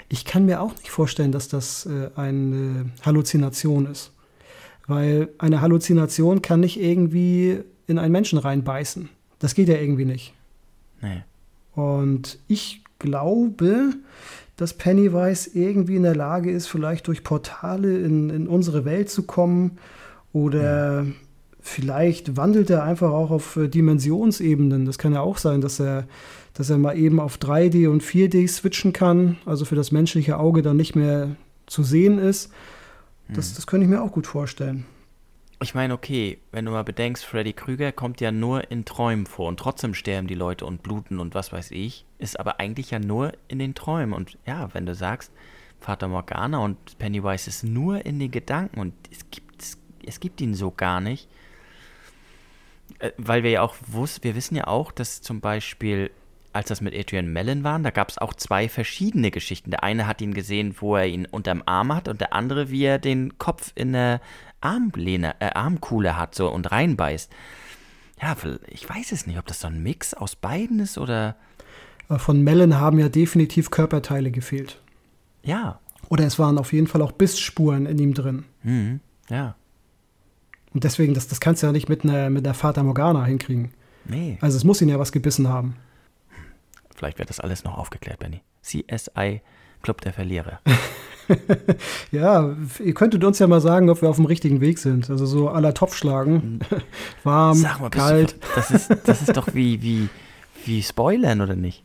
Ich 0.09 0.25
kann 0.25 0.47
mir 0.47 0.61
auch 0.61 0.75
nicht 0.75 0.91
vorstellen, 0.91 1.33
dass 1.33 1.49
das 1.49 1.87
äh, 1.87 2.11
eine 2.17 2.87
Halluzination 3.05 3.87
ist. 3.87 4.13
Weil 4.87 5.31
eine 5.39 5.61
Halluzination 5.61 6.43
kann 6.43 6.61
nicht 6.61 6.79
irgendwie 6.79 7.61
in 7.87 7.99
einen 7.99 8.13
Menschen 8.13 8.39
reinbeißen. 8.39 9.09
Das 9.39 9.55
geht 9.55 9.69
ja 9.69 9.77
irgendwie 9.77 10.05
nicht. 10.05 10.35
Nee. 11.01 11.23
Und 11.75 12.39
ich 12.49 12.85
glaube, 12.99 13.95
dass 14.57 14.75
Pennywise 14.75 15.51
irgendwie 15.55 15.97
in 15.97 16.03
der 16.03 16.15
Lage 16.15 16.51
ist, 16.51 16.67
vielleicht 16.67 17.09
durch 17.09 17.25
Portale 17.25 17.99
in, 17.99 18.31
in 18.31 18.47
unsere 18.47 18.85
Welt 18.85 19.11
zu 19.11 19.25
kommen 19.25 19.79
oder 20.33 21.03
ja 21.03 21.13
vielleicht 21.65 22.37
wandelt 22.37 22.69
er 22.69 22.85
einfach 22.85 23.11
auch 23.11 23.31
auf 23.31 23.57
äh, 23.57 23.69
Dimensionsebenen. 23.69 24.85
Das 24.85 24.99
kann 24.99 25.15
ja 25.15 25.23
auch 25.23 25.39
sein, 25.39 25.63
dass 25.63 25.81
er, 25.81 26.07
dass 26.53 26.69
er 26.69 26.77
mal 26.77 26.97
eben 26.97 27.19
auf 27.19 27.39
3D 27.39 27.89
und 27.89 28.03
4D 28.03 28.47
switchen 28.47 28.93
kann, 28.93 29.39
also 29.47 29.65
für 29.65 29.75
das 29.75 29.91
menschliche 29.91 30.39
Auge 30.39 30.61
dann 30.61 30.77
nicht 30.77 30.95
mehr 30.95 31.37
zu 31.67 31.83
sehen 31.83 32.19
ist. 32.19 32.53
Das, 33.29 33.49
hm. 33.49 33.55
das 33.57 33.67
könnte 33.67 33.85
ich 33.85 33.91
mir 33.91 34.03
auch 34.03 34.13
gut 34.13 34.27
vorstellen. 34.27 34.85
Ich 35.63 35.75
meine, 35.75 35.95
okay, 35.95 36.39
wenn 36.53 36.67
du 36.67 36.71
mal 36.71 36.85
bedenkst, 36.85 37.25
Freddy 37.25 37.55
Krüger 37.55 37.93
kommt 37.93 38.21
ja 38.21 38.31
nur 38.31 38.71
in 38.71 38.85
Träumen 38.85 39.25
vor 39.25 39.49
und 39.49 39.59
trotzdem 39.59 39.95
sterben 39.95 40.29
die 40.29 40.35
Leute 40.35 40.67
und 40.67 40.83
bluten 40.83 41.19
und 41.19 41.35
was 41.35 41.51
weiß 41.51 41.71
ich, 41.71 42.05
ist 42.19 42.39
aber 42.39 42.61
eigentlich 42.61 42.91
ja 42.91 42.99
nur 42.99 43.33
in 43.49 43.59
den 43.59 43.75
Träumen. 43.75 44.13
Und 44.13 44.37
ja, 44.47 44.69
wenn 44.75 44.85
du 44.85 44.95
sagst, 44.95 45.33
Vater 45.81 46.09
Morgana 46.09 46.59
und 46.59 46.99
Pennywise 46.99 47.49
ist 47.49 47.65
nur 47.65 48.05
in 48.05 48.19
den 48.19 48.31
Gedanken 48.31 48.81
und 48.81 48.93
es 49.11 49.31
gibt, 49.31 49.65
es 50.05 50.21
gibt 50.21 50.43
ihn 50.43 50.55
so 50.55 50.71
gar 50.71 51.01
nicht, 51.01 51.27
weil 53.17 53.43
wir 53.43 53.51
ja 53.51 53.63
auch 53.63 53.75
wussten, 53.87 54.25
wir 54.25 54.35
wissen 54.35 54.57
ja 54.57 54.67
auch, 54.67 54.93
dass 54.93 55.23
zum 55.23 55.41
Beispiel, 55.41 56.11
als 56.53 56.69
das 56.69 56.81
mit 56.81 56.95
Adrian 56.95 57.33
Mellon 57.33 57.65
waren, 57.65 57.83
da 57.83 57.91
gab 57.91 58.09
es 58.09 58.19
auch 58.19 58.35
zwei 58.35 58.69
verschiedene 58.69 59.31
Geschichten. 59.31 59.71
Der 59.71 59.83
eine 59.83 60.07
hat 60.07 60.21
ihn 60.21 60.35
gesehen, 60.35 60.77
wo 60.79 60.97
er 60.97 61.07
ihn 61.07 61.27
unterm 61.27 61.63
Arm 61.67 61.95
hat 61.95 62.09
und 62.09 62.21
der 62.21 62.33
andere, 62.33 62.71
wie 62.71 62.85
er 62.85 62.99
den 62.99 63.39
Kopf 63.39 63.73
in 63.75 63.93
der 63.93 64.21
Armlehne, 64.61 65.35
äh, 65.41 65.51
Armkuhle 65.51 66.17
hat 66.17 66.35
so 66.35 66.49
und 66.49 66.71
reinbeißt. 66.71 67.31
Ja, 68.23 68.37
ich 68.69 68.89
weiß 68.89 69.13
es 69.13 69.27
nicht, 69.27 69.39
ob 69.39 69.47
das 69.47 69.61
so 69.61 69.67
ein 69.69 69.83
Mix 69.83 70.15
aus 70.15 70.37
beiden 70.37 70.79
ist 70.79 70.99
oder. 70.99 71.37
Von 72.09 72.43
Mellon 72.43 72.79
haben 72.79 72.99
ja 72.99 73.09
definitiv 73.09 73.71
Körperteile 73.71 74.31
gefehlt. 74.31 74.81
Ja. 75.43 75.81
Oder 76.09 76.25
es 76.25 76.39
waren 76.39 76.59
auf 76.59 76.73
jeden 76.73 76.87
Fall 76.87 77.03
auch 77.03 77.13
Bissspuren 77.13 77.87
in 77.87 77.99
ihm 77.99 78.15
drin. 78.15 78.45
Mhm, 78.63 79.01
ja. 79.29 79.57
Und 80.75 80.85
deswegen, 80.85 81.15
das, 81.15 81.29
das 81.29 81.41
kannst 81.41 81.63
du 81.63 81.67
ja 81.69 81.73
nicht 81.73 81.89
mit 81.89 82.05
einer, 82.05 82.29
mit 82.31 82.45
einer 82.45 82.55
Fata 82.55 82.83
Morgana 82.83 83.25
hinkriegen. 83.25 83.71
Nee. 84.05 84.39
Also 84.41 84.57
es 84.57 84.65
muss 84.65 84.83
ihn 84.83 84.89
ja 84.89 84.99
was 84.99 85.13
gebissen 85.13 85.49
haben. 85.49 85.77
Vielleicht 86.95 87.19
wird 87.19 87.31
das 87.31 87.41
alles 87.41 87.65
noch 87.65 87.79
aufgeklärt, 87.79 88.19
Benny. 88.19 88.43
CSI 88.63 89.41
Club 89.83 90.01
der 90.01 90.13
Verlierer. 90.13 90.61
ja, 92.11 92.57
ihr 92.83 92.95
könntet 92.95 93.23
uns 93.23 93.39
ja 93.39 93.47
mal 93.47 93.61
sagen, 93.61 93.89
ob 93.91 94.03
wir 94.03 94.09
auf 94.09 94.17
dem 94.17 94.25
richtigen 94.25 94.61
Weg 94.61 94.79
sind. 94.79 95.11
Also 95.11 95.27
so 95.27 95.49
aller 95.49 95.75
Topf 95.75 95.95
schlagen. 95.95 96.61
Warm, 97.25 97.57
Sag 97.57 97.81
mal, 97.81 97.91
kalt. 97.91 98.33
Du, 98.33 98.47
das, 98.57 98.71
ist, 98.71 98.91
das 99.05 99.23
ist 99.23 99.37
doch 99.37 99.55
wie, 99.55 99.81
wie, 99.83 100.09
wie 100.65 100.83
Spoilern, 100.83 101.41
oder 101.41 101.57
nicht? 101.57 101.85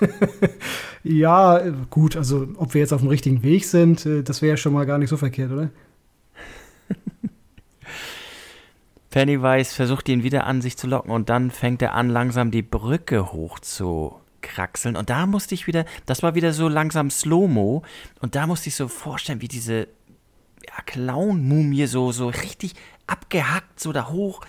ja, 1.04 1.60
gut, 1.88 2.16
also 2.16 2.48
ob 2.56 2.74
wir 2.74 2.80
jetzt 2.80 2.92
auf 2.92 3.00
dem 3.00 3.08
richtigen 3.08 3.42
Weg 3.42 3.64
sind, 3.64 4.04
äh, 4.04 4.22
das 4.22 4.42
wäre 4.42 4.50
ja 4.50 4.56
schon 4.56 4.74
mal 4.74 4.84
gar 4.84 4.98
nicht 4.98 5.08
so 5.08 5.16
verkehrt, 5.16 5.50
oder? 5.50 5.70
Pennywise 9.10 9.74
versucht 9.74 10.08
ihn 10.08 10.22
wieder 10.22 10.46
an 10.46 10.62
sich 10.62 10.76
zu 10.76 10.86
locken 10.86 11.10
und 11.10 11.28
dann 11.28 11.50
fängt 11.50 11.82
er 11.82 11.94
an, 11.94 12.08
langsam 12.08 12.50
die 12.50 12.62
Brücke 12.62 13.32
hoch 13.32 13.58
zu 13.58 14.20
kraxeln. 14.40 14.96
Und 14.96 15.10
da 15.10 15.26
musste 15.26 15.54
ich 15.54 15.66
wieder, 15.66 15.84
das 16.06 16.22
war 16.22 16.34
wieder 16.34 16.52
so 16.52 16.68
langsam 16.68 17.10
Slow-Mo. 17.10 17.82
Und 18.20 18.34
da 18.34 18.46
musste 18.46 18.68
ich 18.68 18.76
so 18.76 18.88
vorstellen, 18.88 19.40
wie 19.40 19.48
diese 19.48 19.88
ja, 20.66 20.82
Clown-Mumie 20.86 21.86
so, 21.86 22.12
so 22.12 22.28
richtig 22.28 22.74
abgehackt, 23.06 23.80
so 23.80 23.92
da 23.92 24.08
hoch 24.08 24.42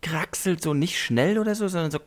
kraxelt, 0.00 0.62
so 0.62 0.74
nicht 0.74 0.98
schnell 0.98 1.38
oder 1.38 1.54
so, 1.54 1.68
sondern 1.68 1.90
so, 1.90 2.00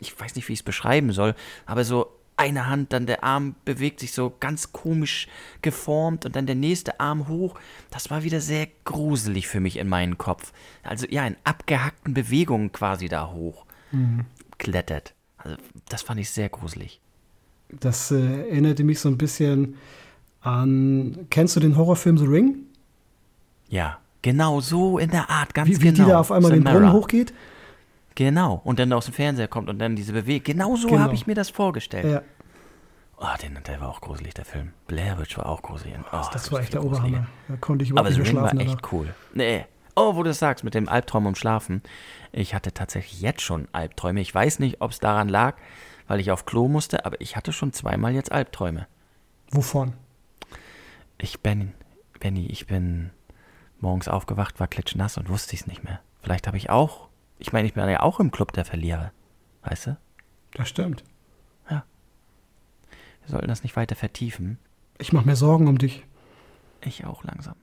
ich 0.00 0.18
weiß 0.18 0.34
nicht, 0.34 0.48
wie 0.48 0.54
ich 0.54 0.60
es 0.60 0.64
beschreiben 0.64 1.12
soll, 1.12 1.34
aber 1.66 1.84
so 1.84 2.17
eine 2.38 2.66
Hand, 2.66 2.92
dann 2.92 3.06
der 3.06 3.24
Arm 3.24 3.54
bewegt 3.64 4.00
sich 4.00 4.12
so 4.12 4.32
ganz 4.40 4.72
komisch 4.72 5.28
geformt 5.62 6.24
und 6.24 6.36
dann 6.36 6.46
der 6.46 6.54
nächste 6.54 7.00
Arm 7.00 7.28
hoch. 7.28 7.58
Das 7.90 8.10
war 8.10 8.22
wieder 8.22 8.40
sehr 8.40 8.68
gruselig 8.84 9.48
für 9.48 9.60
mich 9.60 9.76
in 9.76 9.88
meinen 9.88 10.18
Kopf. 10.18 10.52
Also 10.82 11.06
ja, 11.10 11.26
in 11.26 11.36
abgehackten 11.44 12.14
Bewegungen 12.14 12.72
quasi 12.72 13.08
da 13.08 13.30
hoch 13.30 13.66
mhm. 13.92 14.24
klettert. 14.58 15.14
Also 15.36 15.56
das 15.88 16.02
fand 16.02 16.20
ich 16.20 16.30
sehr 16.30 16.48
gruselig. 16.48 17.00
Das 17.70 18.10
äh, 18.10 18.16
erinnerte 18.16 18.84
mich 18.84 19.00
so 19.00 19.08
ein 19.08 19.18
bisschen 19.18 19.76
an. 20.40 21.26
Kennst 21.30 21.56
du 21.56 21.60
den 21.60 21.76
Horrorfilm 21.76 22.18
The 22.18 22.24
Ring? 22.24 22.56
Ja, 23.68 23.98
genau 24.22 24.60
so 24.60 24.98
in 24.98 25.10
der 25.10 25.28
Art, 25.28 25.54
ganz 25.54 25.68
wie, 25.68 25.76
wie 25.76 25.78
genau. 25.78 25.98
Wie 25.98 26.02
die 26.02 26.08
da 26.08 26.20
auf 26.20 26.32
einmal 26.32 26.52
den 26.52 26.64
Brunnen 26.64 26.92
hochgeht? 26.92 27.32
Genau. 28.18 28.60
Und 28.64 28.80
dann 28.80 28.92
aus 28.92 29.04
dem 29.04 29.14
Fernseher 29.14 29.46
kommt 29.46 29.68
und 29.68 29.78
dann 29.78 29.94
diese 29.94 30.12
Bewegung. 30.12 30.42
Genau 30.42 30.74
so 30.74 30.88
genau. 30.88 31.02
habe 31.02 31.14
ich 31.14 31.28
mir 31.28 31.36
das 31.36 31.50
vorgestellt. 31.50 32.04
Ja. 32.04 32.22
Oh, 33.16 33.36
den, 33.40 33.56
der 33.64 33.80
war 33.80 33.88
auch 33.90 34.00
gruselig, 34.00 34.34
der 34.34 34.44
Film. 34.44 34.72
Blair 34.88 35.20
Witch 35.20 35.38
war 35.38 35.46
auch 35.46 35.62
gruselig. 35.62 35.94
Oh, 36.00 36.16
das, 36.16 36.30
das 36.30 36.50
war 36.50 36.58
echt 36.58 36.74
der 36.74 36.82
Oberhammer. 36.82 37.28
Da 37.46 37.54
konnte 37.58 37.84
ich 37.84 37.90
überhaupt 37.90 38.10
Aber 38.10 38.18
nicht 38.18 38.28
schlafen. 38.28 38.58
Aber 38.58 38.66
war 38.66 38.74
echt 38.74 38.92
cool. 38.92 39.14
Nee. 39.34 39.66
Oh, 39.94 40.16
wo 40.16 40.24
du 40.24 40.30
das 40.30 40.40
sagst, 40.40 40.64
mit 40.64 40.74
dem 40.74 40.88
Albtraum 40.88 41.26
um 41.26 41.36
Schlafen. 41.36 41.80
Ich 42.32 42.54
hatte 42.54 42.74
tatsächlich 42.74 43.20
jetzt 43.20 43.40
schon 43.40 43.68
Albträume. 43.70 44.20
Ich 44.20 44.34
weiß 44.34 44.58
nicht, 44.58 44.80
ob 44.80 44.90
es 44.90 44.98
daran 44.98 45.28
lag, 45.28 45.54
weil 46.08 46.18
ich 46.18 46.32
auf 46.32 46.44
Klo 46.44 46.66
musste, 46.66 47.06
aber 47.06 47.20
ich 47.20 47.36
hatte 47.36 47.52
schon 47.52 47.72
zweimal 47.72 48.14
jetzt 48.14 48.32
Albträume. 48.32 48.88
Wovon? 49.52 49.92
Ich 51.18 51.38
bin, 51.38 51.72
Benny, 52.18 52.46
ich 52.46 52.66
bin 52.66 53.10
morgens 53.78 54.08
aufgewacht, 54.08 54.58
war 54.58 54.66
klitschnass 54.66 55.18
und 55.18 55.28
wusste 55.28 55.54
es 55.54 55.68
nicht 55.68 55.84
mehr. 55.84 56.00
Vielleicht 56.20 56.48
habe 56.48 56.56
ich 56.56 56.68
auch, 56.68 57.07
ich 57.38 57.52
meine, 57.52 57.66
ich 57.66 57.74
bin 57.74 57.88
ja 57.88 58.00
auch 58.00 58.20
im 58.20 58.30
Club 58.30 58.52
der 58.52 58.64
Verlierer. 58.64 59.12
Weißt 59.62 59.88
du? 59.88 59.96
Das 60.54 60.68
stimmt. 60.68 61.04
Ja. 61.70 61.84
Wir 63.22 63.30
sollten 63.30 63.48
das 63.48 63.62
nicht 63.62 63.76
weiter 63.76 63.96
vertiefen. 63.96 64.58
Ich 64.98 65.12
mache 65.12 65.26
mir 65.26 65.36
Sorgen 65.36 65.68
um 65.68 65.78
dich. 65.78 66.04
Ich 66.80 67.04
auch 67.04 67.24
langsam. 67.24 67.54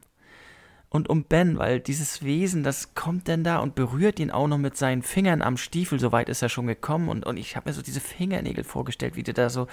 Und 0.89 1.09
um 1.09 1.26
Ben, 1.26 1.57
weil 1.57 1.82
dieses 1.82 2.23
Wesen, 2.23 2.63
das 2.63 2.95
kommt 2.95 3.28
denn 3.28 3.43
da 3.43 3.57
und 3.57 3.76
berührt 3.76 4.19
ihn 4.19 4.32
auch 4.32 4.47
noch 4.47 4.57
mit 4.57 4.78
seinen 4.78 5.01
Fingern 5.01 5.41
am 5.41 5.57
Stiefel, 5.57 5.99
soweit 5.99 6.30
ist 6.30 6.41
er 6.41 6.47
schon 6.47 6.67
gekommen. 6.67 7.09
Und, 7.09 7.26
und 7.26 7.36
ich 7.36 7.57
habe 7.57 7.69
mir 7.69 7.73
so 7.73 7.82
diese 7.82 7.99
Fingernägel 7.99 8.63
vorgestellt, 8.63 9.17
wie 9.17 9.23
der 9.23 9.34
da 9.34 9.49
so 9.49 9.67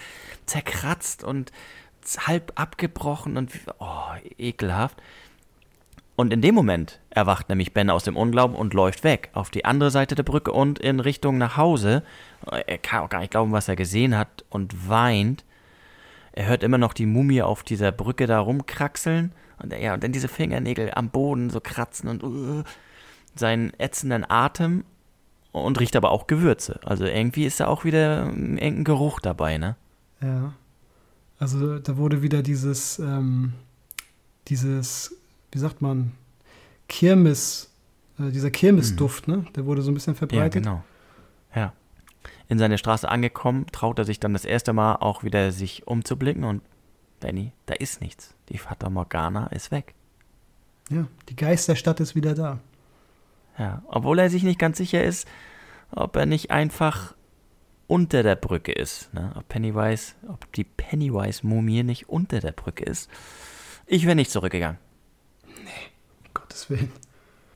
zerkratzt 0.46 1.22
und 1.22 1.52
halb 2.18 2.52
abgebrochen 2.56 3.36
und 3.36 3.52
oh, 3.78 4.14
ekelhaft. 4.36 5.00
Und 6.14 6.32
in 6.32 6.42
dem 6.42 6.54
Moment 6.54 7.00
erwacht 7.10 7.48
nämlich 7.48 7.72
Ben 7.72 7.88
aus 7.88 8.04
dem 8.04 8.16
Unglauben 8.16 8.54
und 8.54 8.74
läuft 8.74 9.02
weg 9.02 9.30
auf 9.32 9.50
die 9.50 9.64
andere 9.64 9.90
Seite 9.90 10.14
der 10.14 10.22
Brücke 10.22 10.52
und 10.52 10.78
in 10.78 11.00
Richtung 11.00 11.38
nach 11.38 11.56
Hause. 11.56 12.02
Er 12.66 12.78
kann 12.78 13.00
auch 13.00 13.08
gar 13.08 13.20
nicht 13.20 13.30
glauben, 13.30 13.52
was 13.52 13.68
er 13.68 13.76
gesehen 13.76 14.16
hat 14.16 14.44
und 14.50 14.88
weint. 14.88 15.44
Er 16.32 16.46
hört 16.46 16.62
immer 16.62 16.78
noch 16.78 16.92
die 16.92 17.06
Mumie 17.06 17.42
auf 17.42 17.62
dieser 17.62 17.92
Brücke 17.92 18.26
da 18.26 18.40
rumkraxeln 18.40 19.32
und, 19.62 19.72
ja, 19.72 19.94
und 19.94 20.02
dann 20.02 20.12
diese 20.12 20.28
Fingernägel 20.28 20.92
am 20.94 21.10
Boden 21.10 21.50
so 21.50 21.60
kratzen 21.60 22.08
und 22.08 22.22
uh, 22.22 22.62
seinen 23.34 23.72
ätzenden 23.78 24.28
Atem 24.28 24.84
und 25.52 25.78
riecht 25.80 25.96
aber 25.96 26.10
auch 26.10 26.26
Gewürze. 26.26 26.80
Also 26.84 27.04
irgendwie 27.04 27.44
ist 27.44 27.60
da 27.60 27.66
auch 27.68 27.84
wieder 27.84 28.26
irgendein 28.26 28.84
Geruch 28.84 29.20
dabei, 29.20 29.58
ne? 29.58 29.76
Ja. 30.20 30.54
Also 31.38 31.78
da 31.78 31.96
wurde 31.96 32.22
wieder 32.22 32.42
dieses, 32.42 32.98
ähm, 32.98 33.52
dieses, 34.48 35.16
wie 35.52 35.58
sagt 35.58 35.80
man, 35.82 36.12
Kirmes, 36.88 37.70
äh, 38.18 38.30
dieser 38.30 38.50
Kirmesduft, 38.50 39.28
mhm. 39.28 39.34
ne? 39.34 39.44
Der 39.56 39.66
wurde 39.66 39.82
so 39.82 39.90
ein 39.90 39.94
bisschen 39.94 40.14
verbreitet. 40.14 40.64
Ja, 40.64 40.72
genau. 40.72 40.84
Ja. 41.54 41.72
In 42.48 42.58
seine 42.58 42.78
Straße 42.78 43.08
angekommen, 43.08 43.66
traut 43.72 43.98
er 43.98 44.04
sich 44.04 44.20
dann 44.20 44.32
das 44.32 44.44
erste 44.44 44.72
Mal 44.72 44.96
auch 44.96 45.24
wieder 45.24 45.52
sich 45.52 45.86
umzublicken 45.86 46.44
und 46.44 46.62
Benny, 47.20 47.52
da 47.66 47.74
ist 47.74 48.00
nichts. 48.00 48.34
Die 48.48 48.58
Fata 48.58 48.90
Morgana 48.90 49.46
ist 49.48 49.70
weg. 49.70 49.94
Ja, 50.90 51.06
die 51.28 51.36
Geisterstadt 51.36 52.00
ist 52.00 52.14
wieder 52.14 52.34
da. 52.34 52.58
Ja, 53.58 53.82
obwohl 53.86 54.18
er 54.18 54.28
sich 54.28 54.42
nicht 54.42 54.58
ganz 54.58 54.78
sicher 54.78 55.04
ist, 55.04 55.28
ob 55.90 56.16
er 56.16 56.26
nicht 56.26 56.50
einfach 56.50 57.14
unter 57.86 58.22
der 58.22 58.36
Brücke 58.36 58.72
ist. 58.72 59.12
Ne? 59.14 59.32
Ob 59.36 59.48
Pennywise, 59.48 60.14
ob 60.28 60.50
die 60.52 60.64
Pennywise-Mumie 60.64 61.82
nicht 61.82 62.08
unter 62.08 62.40
der 62.40 62.52
Brücke 62.52 62.84
ist. 62.84 63.10
Ich 63.86 64.04
wäre 64.04 64.16
nicht 64.16 64.30
zurückgegangen. 64.30 64.78
Gottes 66.52 66.68
Willen. 66.68 66.92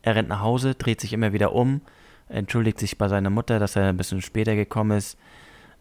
Er 0.00 0.14
rennt 0.14 0.28
nach 0.30 0.40
Hause, 0.40 0.74
dreht 0.74 1.02
sich 1.02 1.12
immer 1.12 1.34
wieder 1.34 1.52
um, 1.52 1.82
entschuldigt 2.28 2.78
sich 2.78 2.96
bei 2.96 3.08
seiner 3.08 3.28
Mutter, 3.28 3.58
dass 3.58 3.76
er 3.76 3.88
ein 3.88 3.96
bisschen 3.98 4.22
später 4.22 4.56
gekommen 4.56 4.96
ist, 4.96 5.18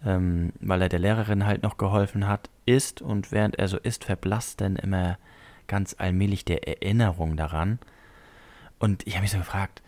ähm, 0.04 0.52
weil 0.60 0.82
er 0.82 0.90
der 0.90 1.00
Lehrerin 1.00 1.46
halt 1.46 1.64
noch 1.64 1.78
geholfen 1.78 2.28
hat, 2.28 2.50
isst 2.66 3.02
und 3.02 3.32
während 3.32 3.58
er 3.58 3.70
so 3.70 3.78
isst, 3.78 4.04
verblasst 4.04 4.60
dann 4.60 4.76
immer 4.76 5.18
ganz 5.68 5.96
allmählich 5.98 6.44
der 6.44 6.68
Erinnerung 6.68 7.38
daran. 7.38 7.80
Und 8.80 9.08
ich 9.08 9.14
habe 9.14 9.22
mich 9.22 9.32
so 9.32 9.38
gefragt, 9.38 9.82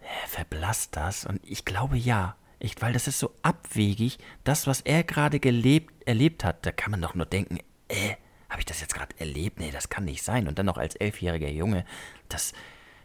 hä, 0.00 0.26
verblasst 0.26 0.96
das? 0.96 1.24
Und 1.24 1.40
ich 1.44 1.64
glaube 1.64 1.96
ja. 1.96 2.34
Ich, 2.58 2.80
weil 2.80 2.94
das 2.94 3.06
ist 3.06 3.18
so 3.20 3.32
abwegig, 3.42 4.18
das, 4.42 4.66
was 4.66 4.80
er 4.80 5.04
gerade 5.04 5.38
erlebt 5.40 6.44
hat, 6.44 6.64
da 6.66 6.72
kann 6.72 6.90
man 6.90 7.02
doch 7.02 7.14
nur 7.14 7.26
denken, 7.26 7.58
äh, 7.88 8.14
habe 8.48 8.60
ich 8.60 8.66
das 8.66 8.80
jetzt 8.80 8.94
gerade 8.94 9.14
erlebt? 9.18 9.58
Nee, 9.58 9.70
das 9.72 9.88
kann 9.88 10.04
nicht 10.04 10.22
sein. 10.22 10.48
Und 10.48 10.58
dann 10.58 10.66
noch 10.66 10.78
als 10.78 10.96
elfjähriger 10.96 11.50
Junge, 11.50 11.84
das, 12.28 12.52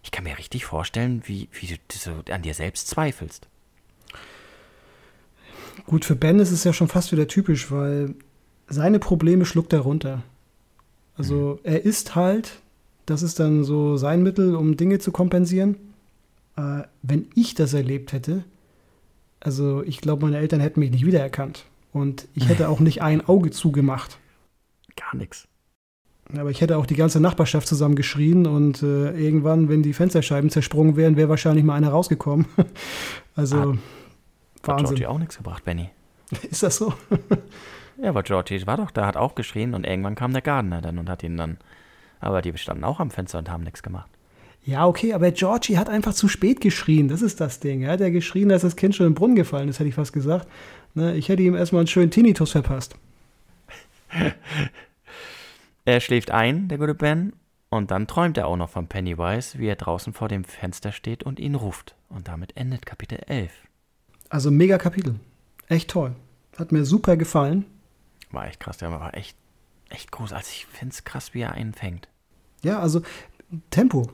ich 0.03 0.11
kann 0.11 0.23
mir 0.23 0.37
richtig 0.37 0.65
vorstellen, 0.65 1.23
wie, 1.25 1.49
wie 1.51 1.67
du 1.67 1.77
so 1.89 2.23
an 2.31 2.41
dir 2.41 2.53
selbst 2.53 2.87
zweifelst. 2.87 3.47
Gut, 5.85 6.05
für 6.05 6.15
Ben 6.15 6.39
ist 6.39 6.51
es 6.51 6.63
ja 6.63 6.73
schon 6.73 6.87
fast 6.87 7.11
wieder 7.11 7.27
typisch, 7.27 7.71
weil 7.71 8.15
seine 8.67 8.99
Probleme 8.99 9.45
schluckt 9.45 9.73
er 9.73 9.79
runter. 9.81 10.23
Also 11.17 11.59
mhm. 11.63 11.69
er 11.71 11.85
isst 11.85 12.15
halt, 12.15 12.61
das 13.05 13.23
ist 13.23 13.39
dann 13.39 13.63
so 13.63 13.97
sein 13.97 14.23
Mittel, 14.23 14.55
um 14.55 14.77
Dinge 14.77 14.99
zu 14.99 15.11
kompensieren. 15.11 15.75
Äh, 16.55 16.83
wenn 17.01 17.27
ich 17.35 17.55
das 17.55 17.73
erlebt 17.73 18.13
hätte, 18.13 18.43
also 19.39 19.83
ich 19.83 20.01
glaube, 20.01 20.25
meine 20.25 20.37
Eltern 20.37 20.59
hätten 20.59 20.79
mich 20.79 20.91
nicht 20.91 21.05
wiedererkannt. 21.05 21.65
Und 21.93 22.27
ich 22.35 22.47
hätte 22.47 22.69
auch 22.69 22.79
nicht 22.79 23.01
ein 23.01 23.27
Auge 23.27 23.51
zugemacht. 23.51 24.19
Gar 24.95 25.15
nichts. 25.15 25.47
Aber 26.37 26.49
ich 26.49 26.61
hätte 26.61 26.77
auch 26.77 26.85
die 26.85 26.95
ganze 26.95 27.19
Nachbarschaft 27.19 27.67
zusammengeschrien 27.67 28.47
und 28.47 28.83
äh, 28.83 29.11
irgendwann, 29.11 29.67
wenn 29.69 29.83
die 29.83 29.93
Fensterscheiben 29.93 30.49
zersprungen 30.49 30.95
wären, 30.95 31.17
wäre 31.17 31.29
wahrscheinlich 31.29 31.63
mal 31.63 31.75
einer 31.75 31.89
rausgekommen. 31.89 32.45
also 33.35 33.57
ah, 33.57 33.77
Wahnsinn. 34.63 34.67
Hat 34.67 34.77
Georgie 34.77 35.07
auch 35.07 35.19
nichts 35.19 35.37
gebracht, 35.37 35.65
Benny. 35.65 35.89
Ist 36.49 36.63
das 36.63 36.77
so? 36.77 36.93
ja, 38.01 38.09
aber 38.09 38.23
Georgie 38.23 38.65
war 38.65 38.77
doch 38.77 38.91
da, 38.91 39.05
hat 39.05 39.17
auch 39.17 39.35
geschrien 39.35 39.73
und 39.73 39.85
irgendwann 39.85 40.15
kam 40.15 40.31
der 40.31 40.41
Gardener 40.41 40.81
dann 40.81 40.99
und 40.99 41.09
hat 41.09 41.23
ihn 41.23 41.35
dann. 41.35 41.57
Aber 42.19 42.41
die 42.41 42.55
standen 42.57 42.83
auch 42.83 42.99
am 42.99 43.11
Fenster 43.11 43.39
und 43.39 43.49
haben 43.49 43.63
nichts 43.63 43.83
gemacht. 43.83 44.09
Ja, 44.63 44.85
okay, 44.85 45.13
aber 45.13 45.31
Georgie 45.31 45.77
hat 45.77 45.89
einfach 45.89 46.13
zu 46.13 46.27
spät 46.27 46.61
geschrien. 46.61 47.07
Das 47.07 47.23
ist 47.23 47.41
das 47.41 47.59
Ding. 47.59 47.81
Er 47.81 47.93
hat 47.93 47.99
ja 47.99 48.09
geschrien, 48.09 48.51
als 48.51 48.61
das 48.61 48.75
Kind 48.75 48.95
schon 48.95 49.07
im 49.07 49.15
Brunnen 49.15 49.35
gefallen 49.35 49.67
ist, 49.67 49.79
hätte 49.79 49.89
ich 49.89 49.95
fast 49.95 50.13
gesagt. 50.13 50.47
Ne, 50.93 51.15
ich 51.15 51.29
hätte 51.29 51.41
ihm 51.41 51.55
erstmal 51.55 51.79
einen 51.79 51.87
schönen 51.87 52.11
Tinnitus 52.11 52.51
verpasst. 52.51 52.95
er 55.85 55.99
schläft 55.99 56.31
ein, 56.31 56.67
der 56.67 56.77
gute 56.77 56.95
Ben, 56.95 57.33
und 57.69 57.91
dann 57.91 58.07
träumt 58.07 58.37
er 58.37 58.47
auch 58.47 58.57
noch 58.57 58.69
von 58.69 58.87
Pennywise, 58.87 59.57
wie 59.57 59.67
er 59.67 59.75
draußen 59.75 60.13
vor 60.13 60.27
dem 60.27 60.43
Fenster 60.43 60.91
steht 60.91 61.23
und 61.23 61.39
ihn 61.39 61.55
ruft. 61.55 61.95
Und 62.09 62.27
damit 62.27 62.57
endet 62.57 62.85
Kapitel 62.85 63.19
11. 63.27 63.51
Also 64.29 64.51
mega 64.51 64.77
Kapitel. 64.77 65.15
Echt 65.67 65.89
toll. 65.89 66.13
Hat 66.57 66.73
mir 66.73 66.83
super 66.83 67.15
gefallen. 67.15 67.65
War 68.29 68.47
echt 68.47 68.59
krass, 68.59 68.77
der 68.77 68.91
war 68.91 69.15
echt, 69.15 69.37
echt 69.89 70.11
groß. 70.11 70.33
Also 70.33 70.49
ich 70.51 70.65
finde 70.65 70.93
es 70.93 71.05
krass, 71.05 71.33
wie 71.33 71.41
er 71.41 71.53
einen 71.53 71.73
fängt. 71.73 72.09
Ja, 72.61 72.79
also 72.79 73.01
Tempo 73.69 74.09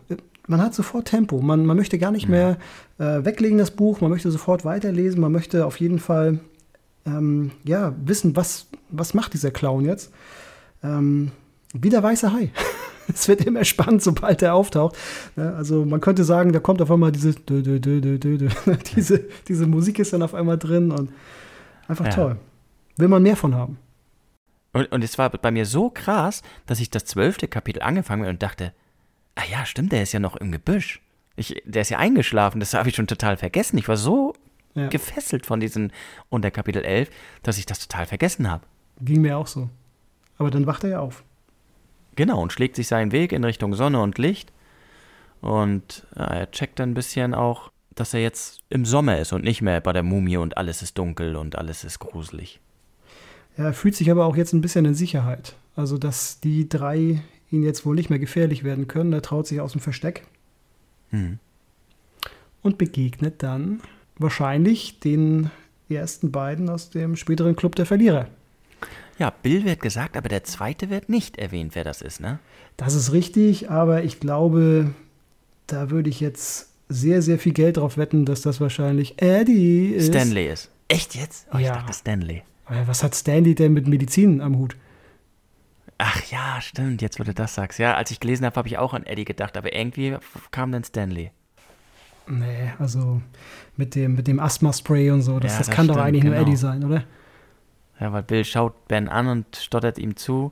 man 0.48 0.62
hat 0.62 0.74
sofort 0.74 1.08
Tempo. 1.08 1.42
Man, 1.42 1.66
man 1.66 1.78
möchte 1.78 2.00
gar 2.00 2.12
nicht 2.12 2.28
mehr 2.28 2.58
äh, 2.98 3.24
weglegen, 3.26 3.58
das 3.58 3.72
Buch. 3.72 4.02
Man 4.02 4.10
möchte 4.10 4.32
sofort 4.32 4.66
weiterlesen. 4.66 5.20
Man 5.20 5.32
möchte 5.32 5.66
auf 5.66 5.80
jeden 5.80 6.00
Fall 6.00 6.40
ähm, 7.08 7.52
ja, 7.64 7.96
wissen, 8.04 8.36
was, 8.36 8.68
was 8.90 9.14
macht 9.14 9.34
dieser 9.34 9.50
Clown 9.50 9.86
jetzt. 9.86 10.14
Ähm, 10.84 11.32
wie 11.74 11.90
der 11.90 12.04
weiße 12.04 12.32
Hai. 12.32 12.52
es 13.08 13.28
wird 13.28 13.42
immer 13.42 13.64
spannend, 13.64 14.04
sobald 14.04 14.42
er 14.42 14.54
auftaucht. 14.54 14.96
Ja, 15.36 15.54
also 15.54 15.86
man 15.86 16.02
könnte 16.02 16.24
sagen, 16.24 16.54
da 16.54 16.60
kommt 16.60 16.82
auf 16.82 16.92
einmal 16.92 17.12
diese, 17.12 17.34
dö, 17.34 17.64
dö, 17.64 17.80
dö, 17.80 18.50
diese, 18.96 19.26
diese 19.48 19.66
Musik 19.66 19.98
ist 20.00 20.14
dann 20.14 20.22
auf 20.22 20.36
einmal 20.36 20.58
drin 20.58 20.92
und 20.92 21.12
einfach 21.88 22.06
ja. 22.06 22.12
toll. 22.12 22.38
Will 22.98 23.08
man 23.08 23.24
mehr 23.24 23.36
von 23.36 23.56
haben. 23.56 23.80
Und, 24.74 24.92
und 24.92 25.04
es 25.04 25.18
war 25.18 25.30
bei 25.30 25.50
mir 25.50 25.66
so 25.66 25.90
krass, 25.90 26.44
dass 26.66 26.80
ich 26.80 26.90
das 26.92 27.06
zwölfte 27.06 27.48
Kapitel 27.48 27.82
angefangen 27.82 28.24
habe 28.24 28.32
und 28.32 28.44
dachte, 28.44 28.74
Ah 29.38 29.44
ja, 29.52 29.66
stimmt, 29.66 29.92
der 29.92 30.02
ist 30.02 30.14
ja 30.14 30.20
noch 30.20 30.36
im 30.36 30.52
Gebüsch. 30.52 31.00
Ich, 31.36 31.62
der 31.64 31.84
ist 31.84 31.90
ja 31.90 32.00
eingeschlafen, 32.00 32.60
das 32.60 32.74
habe 32.74 32.90
ich 32.90 32.96
schon 32.96 33.06
total 33.06 33.38
vergessen. 33.38 33.78
Ich 33.78 33.88
war 33.88 33.96
so 33.96 34.34
ja. 34.78 34.88
gefesselt 34.88 35.46
von 35.46 35.60
diesem 35.60 35.92
unter 36.30 36.52
Kapitel 36.52 36.84
11, 36.84 37.10
dass 37.44 37.58
ich 37.58 37.66
das 37.66 37.80
total 37.80 38.06
vergessen 38.06 38.50
habe. 38.50 38.66
Ging 39.02 39.22
mir 39.22 39.38
auch 39.38 39.48
so. 39.48 39.70
Aber 40.38 40.52
dann 40.52 40.68
wacht 40.68 40.84
er 40.84 40.90
ja 40.92 41.00
auf. 41.00 41.24
Genau, 42.16 42.42
und 42.42 42.52
schlägt 42.52 42.76
sich 42.76 42.88
seinen 42.88 43.12
Weg 43.12 43.32
in 43.32 43.44
Richtung 43.44 43.74
Sonne 43.74 44.02
und 44.02 44.18
Licht. 44.18 44.52
Und 45.42 46.08
ja, 46.16 46.26
er 46.26 46.52
checkt 46.52 46.80
dann 46.80 46.92
ein 46.92 46.96
bisschen 46.96 47.34
auch, 47.34 47.72
dass 47.96 48.14
er 48.14 48.22
jetzt 48.22 48.62
im 48.70 48.86
Sommer 48.86 49.20
ist 49.20 49.34
und 49.34 49.44
nicht 49.44 49.62
mehr 49.62 49.82
bei 49.82 49.94
der 49.94 50.04
Mumie 50.04 50.38
und 50.38 50.58
alles 50.58 50.82
ist 50.82 50.98
dunkel 50.98 51.36
und 51.36 51.58
alles 51.58 51.84
ist 51.84 52.00
gruselig. 52.00 52.60
Ja, 53.58 53.66
er 53.66 53.74
fühlt 53.74 53.96
sich 53.96 54.12
aber 54.12 54.26
auch 54.26 54.36
jetzt 54.36 54.54
ein 54.54 54.62
bisschen 54.62 54.86
in 54.86 54.94
Sicherheit. 54.94 55.56
Also, 55.76 55.98
dass 55.98 56.40
die 56.40 56.70
drei 56.70 57.22
ihn 57.52 57.64
jetzt 57.64 57.86
wohl 57.86 57.96
nicht 57.96 58.10
mehr 58.10 58.20
gefährlich 58.20 58.64
werden 58.64 58.88
können. 58.88 59.14
Er 59.14 59.22
traut 59.22 59.48
sich 59.48 59.62
aus 59.62 59.72
dem 59.72 59.82
Versteck 59.82 60.24
hm. 61.10 61.40
und 62.62 62.78
begegnet 62.78 63.42
dann 63.44 63.82
wahrscheinlich 64.20 65.00
den 65.00 65.50
ersten 65.90 66.32
beiden 66.32 66.70
aus 66.70 66.90
dem 66.90 67.16
späteren 67.16 67.56
Club 67.56 67.76
der 67.76 67.86
Verlierer. 67.86 68.28
Ja, 69.20 69.32
Bill 69.32 69.66
wird 69.66 69.82
gesagt, 69.82 70.16
aber 70.16 70.30
der 70.30 70.44
zweite 70.44 70.90
wird 70.90 71.10
nicht 71.10 71.38
erwähnt, 71.38 71.74
wer 71.74 71.84
das 71.84 72.02
ist, 72.02 72.20
ne? 72.20 72.40
Das 72.76 72.94
ist 72.94 73.12
richtig, 73.12 73.72
aber 73.72 74.04
ich 74.04 74.20
glaube, 74.20 74.92
da 75.66 75.90
würde 75.90 76.10
ich 76.10 76.20
jetzt 76.20 76.70
sehr, 76.90 77.22
sehr 77.22 77.40
viel 77.40 77.54
Geld 77.54 77.78
drauf 77.78 77.98
wetten, 77.98 78.26
dass 78.26 78.42
das 78.42 78.62
wahrscheinlich 78.62 79.22
Eddie 79.22 79.88
ist. 79.88 80.08
Stanley 80.08 80.48
ist. 80.48 80.70
Echt 80.88 81.16
jetzt? 81.16 81.48
Oh, 81.52 81.58
ja. 81.58 81.62
ich 81.62 81.68
dachte 81.70 81.94
Stanley. 81.94 82.44
Was 82.86 83.04
hat 83.04 83.16
Stanley 83.16 83.56
denn 83.56 83.74
mit 83.74 83.88
Medizin 83.88 84.42
am 84.42 84.58
Hut? 84.58 84.76
Ach 85.98 86.24
ja, 86.30 86.62
stimmt, 86.62 87.02
jetzt 87.02 87.20
wo 87.20 87.24
du 87.24 87.34
das 87.34 87.56
sagst. 87.56 87.80
Ja, 87.80 87.96
als 87.96 88.12
ich 88.12 88.20
gelesen 88.20 88.46
habe, 88.46 88.56
habe 88.56 88.68
ich 88.68 88.78
auch 88.78 88.94
an 88.94 89.06
Eddie 89.06 89.26
gedacht, 89.26 89.58
aber 89.58 89.74
irgendwie 89.74 90.16
kam 90.52 90.72
dann 90.72 90.84
Stanley. 90.84 91.32
Nee, 92.30 92.74
also 92.80 93.22
mit 93.78 93.96
dem, 93.96 94.16
mit 94.16 94.28
dem 94.28 94.40
Asthma-Spray 94.40 95.12
und 95.12 95.22
so, 95.22 95.40
das, 95.40 95.54
ja, 95.54 95.58
das, 95.60 95.68
das 95.68 95.76
kann 95.76 95.86
stimmt, 95.86 95.98
doch 95.98 96.04
eigentlich 96.04 96.24
genau. 96.24 96.36
nur 96.36 96.46
Eddie 96.46 96.56
sein, 96.58 96.84
oder? 96.84 97.04
Ja, 98.00 98.14
weil 98.14 98.24
Bill 98.24 98.44
schaut 98.46 98.88
Ben 98.88 99.08
an 99.10 99.28
und 99.28 99.56
stottert 99.56 99.98
ihm 99.98 100.16
zu. 100.16 100.52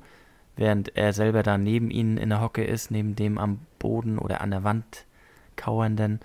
während 0.55 0.95
er 0.95 1.13
selber 1.13 1.43
da 1.43 1.57
neben 1.57 1.91
ihnen 1.91 2.17
in 2.17 2.30
der 2.30 2.41
Hocke 2.41 2.63
ist, 2.63 2.91
neben 2.91 3.15
dem 3.15 3.38
am 3.38 3.59
Boden 3.80 4.17
oder 4.17 4.41
an 4.41 4.51
der 4.51 4.63
Wand 4.63 5.05
kauernden, 5.55 6.19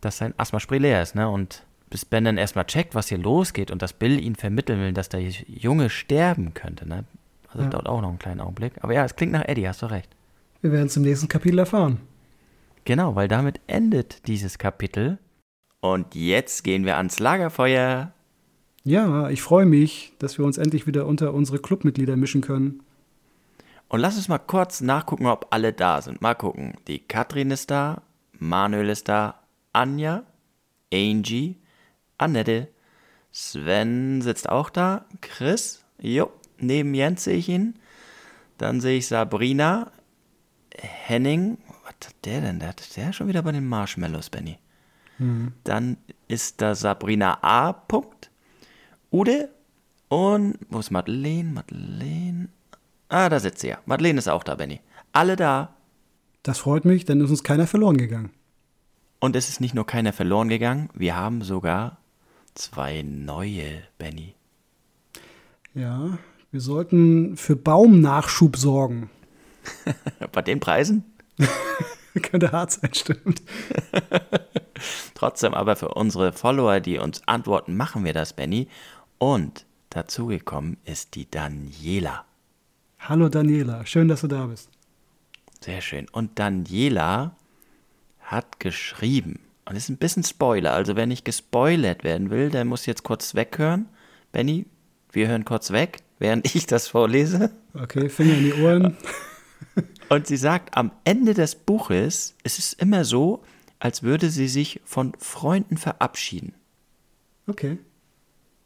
dass 0.00 0.18
sein 0.18 0.34
Asthma-Spray 0.36 0.78
leer 0.78 1.02
ist, 1.02 1.14
ne? 1.14 1.28
Und 1.28 1.64
bis 1.88 2.04
Ben 2.04 2.24
dann 2.24 2.38
erstmal 2.38 2.66
checkt, 2.66 2.94
was 2.94 3.08
hier 3.08 3.18
losgeht 3.18 3.70
und 3.70 3.82
dass 3.82 3.92
Bill 3.92 4.20
ihn 4.20 4.36
vermitteln 4.36 4.80
will, 4.80 4.92
dass 4.92 5.08
der 5.08 5.20
Junge 5.20 5.90
sterben 5.90 6.54
könnte, 6.54 6.88
ne? 6.88 7.04
Also 7.48 7.64
ja. 7.64 7.70
dauert 7.70 7.88
auch 7.88 8.00
noch 8.00 8.10
einen 8.10 8.18
kleinen 8.18 8.40
Augenblick. 8.40 8.74
Aber 8.80 8.94
ja, 8.94 9.04
es 9.04 9.16
klingt 9.16 9.32
nach 9.32 9.46
Eddie, 9.46 9.68
hast 9.68 9.82
du 9.82 9.86
recht. 9.86 10.08
Wir 10.62 10.70
werden 10.72 10.86
es 10.86 10.96
im 10.96 11.02
nächsten 11.02 11.26
Kapitel 11.26 11.58
erfahren. 11.58 11.98
Genau, 12.84 13.14
weil 13.14 13.28
damit 13.28 13.60
endet 13.66 14.26
dieses 14.26 14.58
Kapitel. 14.58 15.18
Und 15.80 16.14
jetzt 16.14 16.64
gehen 16.64 16.84
wir 16.84 16.96
ans 16.96 17.18
Lagerfeuer. 17.18 18.12
Ja, 18.84 19.28
ich 19.30 19.42
freue 19.42 19.66
mich, 19.66 20.12
dass 20.18 20.38
wir 20.38 20.44
uns 20.44 20.58
endlich 20.58 20.86
wieder 20.86 21.06
unter 21.06 21.34
unsere 21.34 21.58
Clubmitglieder 21.58 22.16
mischen 22.16 22.40
können. 22.40 22.82
Und 23.88 24.00
lass 24.00 24.16
uns 24.16 24.28
mal 24.28 24.38
kurz 24.38 24.80
nachgucken, 24.80 25.26
ob 25.26 25.48
alle 25.50 25.72
da 25.72 26.00
sind. 26.00 26.22
Mal 26.22 26.34
gucken. 26.34 26.74
Die 26.86 27.00
Katrin 27.00 27.50
ist 27.50 27.70
da, 27.70 28.02
Manuel 28.38 28.88
ist 28.88 29.08
da, 29.08 29.40
Anja, 29.72 30.22
Angie, 30.92 31.56
Annette, 32.16 32.68
Sven 33.32 34.22
sitzt 34.22 34.48
auch 34.48 34.70
da, 34.70 35.06
Chris, 35.20 35.84
jo, 36.00 36.30
neben 36.58 36.94
Jens 36.94 37.24
sehe 37.24 37.36
ich 37.36 37.48
ihn. 37.48 37.74
Dann 38.58 38.80
sehe 38.80 38.98
ich 38.98 39.06
Sabrina, 39.06 39.90
Henning, 40.76 41.58
hat 42.06 42.24
der 42.24 42.40
denn? 42.40 42.60
Der 42.60 42.70
hat 42.70 42.96
der 42.96 43.12
schon 43.12 43.28
wieder 43.28 43.42
bei 43.42 43.52
den 43.52 43.66
Marshmallows, 43.66 44.30
Benny. 44.30 44.58
Mhm. 45.18 45.52
Dann 45.64 45.96
ist 46.28 46.60
da 46.60 46.74
Sabrina 46.74 47.38
A. 47.42 47.72
Punkt. 47.72 48.30
Ude 49.10 49.50
und 50.08 50.58
wo 50.68 50.78
ist 50.78 50.90
Madeleine? 50.90 51.50
Madeleine. 51.50 52.48
Ah, 53.08 53.28
da 53.28 53.40
sitzt 53.40 53.60
sie 53.60 53.68
ja. 53.68 53.78
Madeleine 53.86 54.18
ist 54.18 54.28
auch 54.28 54.44
da, 54.44 54.54
Benny. 54.54 54.80
Alle 55.12 55.36
da. 55.36 55.74
Das 56.42 56.58
freut 56.58 56.84
mich, 56.84 57.04
denn 57.04 57.20
ist 57.20 57.30
uns 57.30 57.44
keiner 57.44 57.66
verloren 57.66 57.96
gegangen. 57.96 58.30
Und 59.18 59.36
es 59.36 59.48
ist 59.48 59.60
nicht 59.60 59.74
nur 59.74 59.86
keiner 59.86 60.12
verloren 60.12 60.48
gegangen, 60.48 60.88
wir 60.94 61.14
haben 61.14 61.42
sogar 61.42 61.98
zwei 62.54 63.02
neue, 63.02 63.82
Benny. 63.98 64.34
Ja, 65.74 66.18
wir 66.50 66.60
sollten 66.60 67.36
für 67.36 67.54
Baumnachschub 67.54 68.56
sorgen. 68.56 69.10
Bei 70.32 70.42
den 70.42 70.58
Preisen? 70.58 71.04
Könnte 72.22 72.52
hart 72.52 72.72
sein, 72.72 72.92
stimmt. 72.94 73.42
Trotzdem 75.14 75.54
aber 75.54 75.76
für 75.76 75.88
unsere 75.88 76.32
Follower, 76.32 76.80
die 76.80 76.98
uns 76.98 77.26
antworten, 77.26 77.76
machen 77.76 78.04
wir 78.04 78.12
das, 78.12 78.32
Benny. 78.32 78.68
Und 79.18 79.66
dazugekommen 79.90 80.76
ist 80.84 81.14
die 81.14 81.30
Daniela. 81.30 82.24
Hallo 83.00 83.28
Daniela, 83.28 83.84
schön, 83.86 84.08
dass 84.08 84.22
du 84.22 84.28
da 84.28 84.46
bist. 84.46 84.70
Sehr 85.60 85.80
schön. 85.80 86.08
Und 86.10 86.38
Daniela 86.38 87.36
hat 88.20 88.60
geschrieben, 88.60 89.40
und 89.64 89.74
das 89.74 89.84
ist 89.84 89.88
ein 89.90 89.98
bisschen 89.98 90.24
Spoiler, 90.24 90.72
also 90.72 90.96
wenn 90.96 91.10
ich 91.10 91.24
gespoilert 91.24 92.02
werden 92.04 92.30
will, 92.30 92.50
der 92.50 92.64
muss 92.64 92.86
jetzt 92.86 93.02
kurz 93.02 93.34
weghören. 93.34 93.88
Benny, 94.32 94.66
wir 95.12 95.28
hören 95.28 95.44
kurz 95.44 95.70
weg, 95.70 95.98
während 96.18 96.44
ich 96.54 96.66
das 96.66 96.88
vorlese. 96.88 97.50
Okay, 97.74 98.08
Finger 98.08 98.34
in 98.34 98.44
die 98.44 98.54
Ohren. 98.54 98.96
Und 100.10 100.26
sie 100.26 100.36
sagt, 100.36 100.76
am 100.76 100.90
Ende 101.04 101.34
des 101.34 101.54
Buches 101.54 102.34
es 102.42 102.58
ist 102.58 102.74
immer 102.74 103.04
so, 103.04 103.42
als 103.78 104.02
würde 104.02 104.28
sie 104.28 104.48
sich 104.48 104.80
von 104.84 105.14
Freunden 105.18 105.76
verabschieden. 105.76 106.52
Okay. 107.46 107.78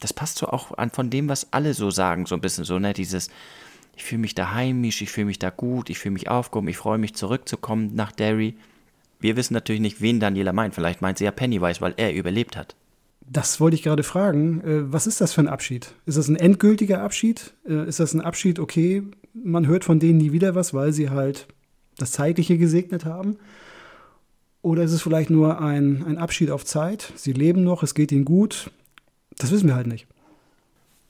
Das 0.00 0.12
passt 0.12 0.38
so 0.38 0.48
auch 0.48 0.76
an 0.78 0.90
von 0.90 1.10
dem, 1.10 1.28
was 1.28 1.52
alle 1.52 1.74
so 1.74 1.90
sagen, 1.90 2.26
so 2.26 2.34
ein 2.34 2.40
bisschen 2.40 2.64
so, 2.64 2.78
ne? 2.78 2.94
Dieses, 2.94 3.28
ich 3.94 4.04
fühle 4.04 4.22
mich 4.22 4.34
da 4.34 4.52
heimisch, 4.52 5.02
ich 5.02 5.10
fühle 5.10 5.26
mich 5.26 5.38
da 5.38 5.50
gut, 5.50 5.90
ich 5.90 5.98
fühle 5.98 6.14
mich 6.14 6.28
aufgehoben, 6.28 6.68
ich 6.68 6.78
freue 6.78 6.98
mich 6.98 7.14
zurückzukommen 7.14 7.94
nach 7.94 8.10
Derry. 8.10 8.56
Wir 9.20 9.36
wissen 9.36 9.54
natürlich 9.54 9.82
nicht, 9.82 10.00
wen 10.00 10.20
Daniela 10.20 10.52
meint. 10.52 10.74
Vielleicht 10.74 11.02
meint 11.02 11.18
sie 11.18 11.24
ja 11.24 11.30
Pennywise, 11.30 11.80
weil 11.82 11.94
er 11.98 12.14
überlebt 12.14 12.56
hat. 12.56 12.74
Das 13.20 13.60
wollte 13.60 13.74
ich 13.74 13.82
gerade 13.82 14.02
fragen. 14.02 14.60
Äh, 14.62 14.92
was 14.92 15.06
ist 15.06 15.20
das 15.20 15.34
für 15.34 15.42
ein 15.42 15.48
Abschied? 15.48 15.94
Ist 16.06 16.16
das 16.16 16.28
ein 16.28 16.36
endgültiger 16.36 17.02
Abschied? 17.02 17.52
Äh, 17.68 17.86
ist 17.86 18.00
das 18.00 18.14
ein 18.14 18.22
Abschied, 18.22 18.58
okay, 18.58 19.02
man 19.34 19.66
hört 19.66 19.84
von 19.84 19.98
denen 19.98 20.18
nie 20.18 20.32
wieder 20.32 20.54
was, 20.54 20.72
weil 20.72 20.92
sie 20.92 21.10
halt 21.10 21.46
das 21.98 22.12
Zeitliche 22.12 22.56
gesegnet 22.58 23.04
haben? 23.04 23.36
Oder 24.62 24.84
ist 24.84 24.92
es 24.92 25.02
vielleicht 25.02 25.30
nur 25.30 25.60
ein, 25.60 26.04
ein 26.04 26.16
Abschied 26.16 26.50
auf 26.50 26.64
Zeit? 26.64 27.12
Sie 27.16 27.32
leben 27.32 27.64
noch, 27.64 27.82
es 27.82 27.94
geht 27.94 28.12
ihnen 28.12 28.24
gut. 28.24 28.70
Das 29.36 29.50
wissen 29.50 29.68
wir 29.68 29.74
halt 29.74 29.86
nicht. 29.86 30.06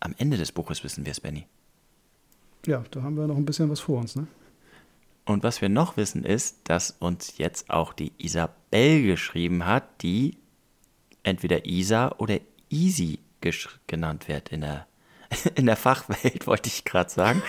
Am 0.00 0.14
Ende 0.18 0.36
des 0.36 0.50
Buches 0.50 0.82
wissen 0.82 1.04
wir 1.04 1.12
es, 1.12 1.20
Benny. 1.20 1.46
Ja, 2.66 2.82
da 2.90 3.02
haben 3.02 3.16
wir 3.16 3.26
noch 3.26 3.36
ein 3.36 3.44
bisschen 3.44 3.70
was 3.70 3.80
vor 3.80 4.00
uns, 4.00 4.16
ne? 4.16 4.26
Und 5.26 5.42
was 5.42 5.62
wir 5.62 5.68
noch 5.68 5.96
wissen 5.96 6.24
ist, 6.24 6.58
dass 6.64 6.90
uns 6.98 7.38
jetzt 7.38 7.70
auch 7.70 7.92
die 7.94 8.12
Isabel 8.18 9.06
geschrieben 9.06 9.64
hat, 9.64 10.02
die 10.02 10.36
entweder 11.22 11.64
Isa 11.64 12.14
oder 12.18 12.40
Easy 12.68 13.20
genannt 13.86 14.28
wird 14.28 14.50
in 14.50 14.62
der, 14.62 14.86
in 15.54 15.66
der 15.66 15.76
Fachwelt, 15.76 16.46
wollte 16.46 16.68
ich 16.68 16.84
gerade 16.84 17.10
sagen. 17.10 17.42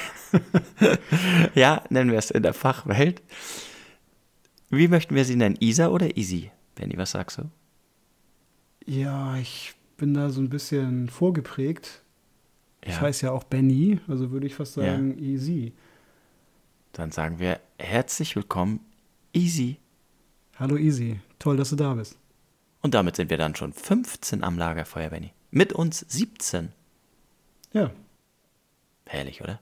ja, 1.55 1.83
nennen 1.89 2.11
wir 2.11 2.19
es 2.19 2.31
in 2.31 2.43
der 2.43 2.53
Fachwelt. 2.53 3.21
Wie 4.69 4.87
möchten 4.87 5.15
wir 5.15 5.25
sie 5.25 5.35
nennen? 5.35 5.57
Isa 5.59 5.87
oder 5.87 6.17
Easy? 6.17 6.51
Benny, 6.75 6.97
was 6.97 7.11
sagst 7.11 7.37
du? 7.37 7.43
Ja, 8.85 9.37
ich 9.37 9.73
bin 9.97 10.13
da 10.13 10.29
so 10.29 10.41
ein 10.41 10.49
bisschen 10.49 11.09
vorgeprägt. 11.09 12.03
Ja. 12.83 12.91
Ich 12.91 13.01
heiße 13.01 13.25
ja 13.27 13.31
auch 13.31 13.43
Benny, 13.43 13.99
also 14.07 14.31
würde 14.31 14.45
ich 14.45 14.55
fast 14.55 14.73
sagen 14.73 15.15
ja. 15.17 15.23
Easy. 15.23 15.73
Dann 16.91 17.11
sagen 17.11 17.39
wir 17.39 17.59
herzlich 17.79 18.35
willkommen, 18.35 18.79
Easy. 19.33 19.77
Hallo 20.57 20.77
Easy, 20.77 21.19
toll, 21.39 21.57
dass 21.57 21.71
du 21.71 21.75
da 21.75 21.93
bist. 21.93 22.17
Und 22.81 22.93
damit 22.93 23.15
sind 23.15 23.29
wir 23.29 23.37
dann 23.37 23.55
schon 23.55 23.73
15 23.73 24.43
am 24.43 24.57
Lagerfeuer, 24.57 25.09
Benny. 25.09 25.33
Mit 25.49 25.73
uns 25.73 26.05
17. 26.07 26.71
Ja. 27.75 27.91
Herrlich, 29.05 29.41
oder? 29.41 29.59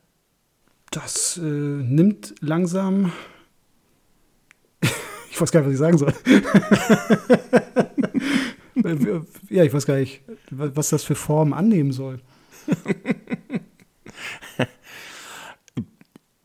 Das 0.91 1.37
äh, 1.37 1.41
nimmt 1.41 2.35
langsam. 2.41 3.11
ich 5.31 5.41
weiß 5.41 5.51
gar 5.51 5.61
nicht, 5.61 5.69
was 5.69 5.73
ich 5.73 5.79
sagen 5.79 5.97
soll. 5.97 6.13
ja, 9.49 9.63
ich 9.63 9.73
weiß 9.73 9.87
gar 9.87 9.95
nicht, 9.95 10.21
was 10.51 10.89
das 10.89 11.03
für 11.03 11.15
Formen 11.15 11.55
annehmen 11.55 11.91
soll. 11.91 12.21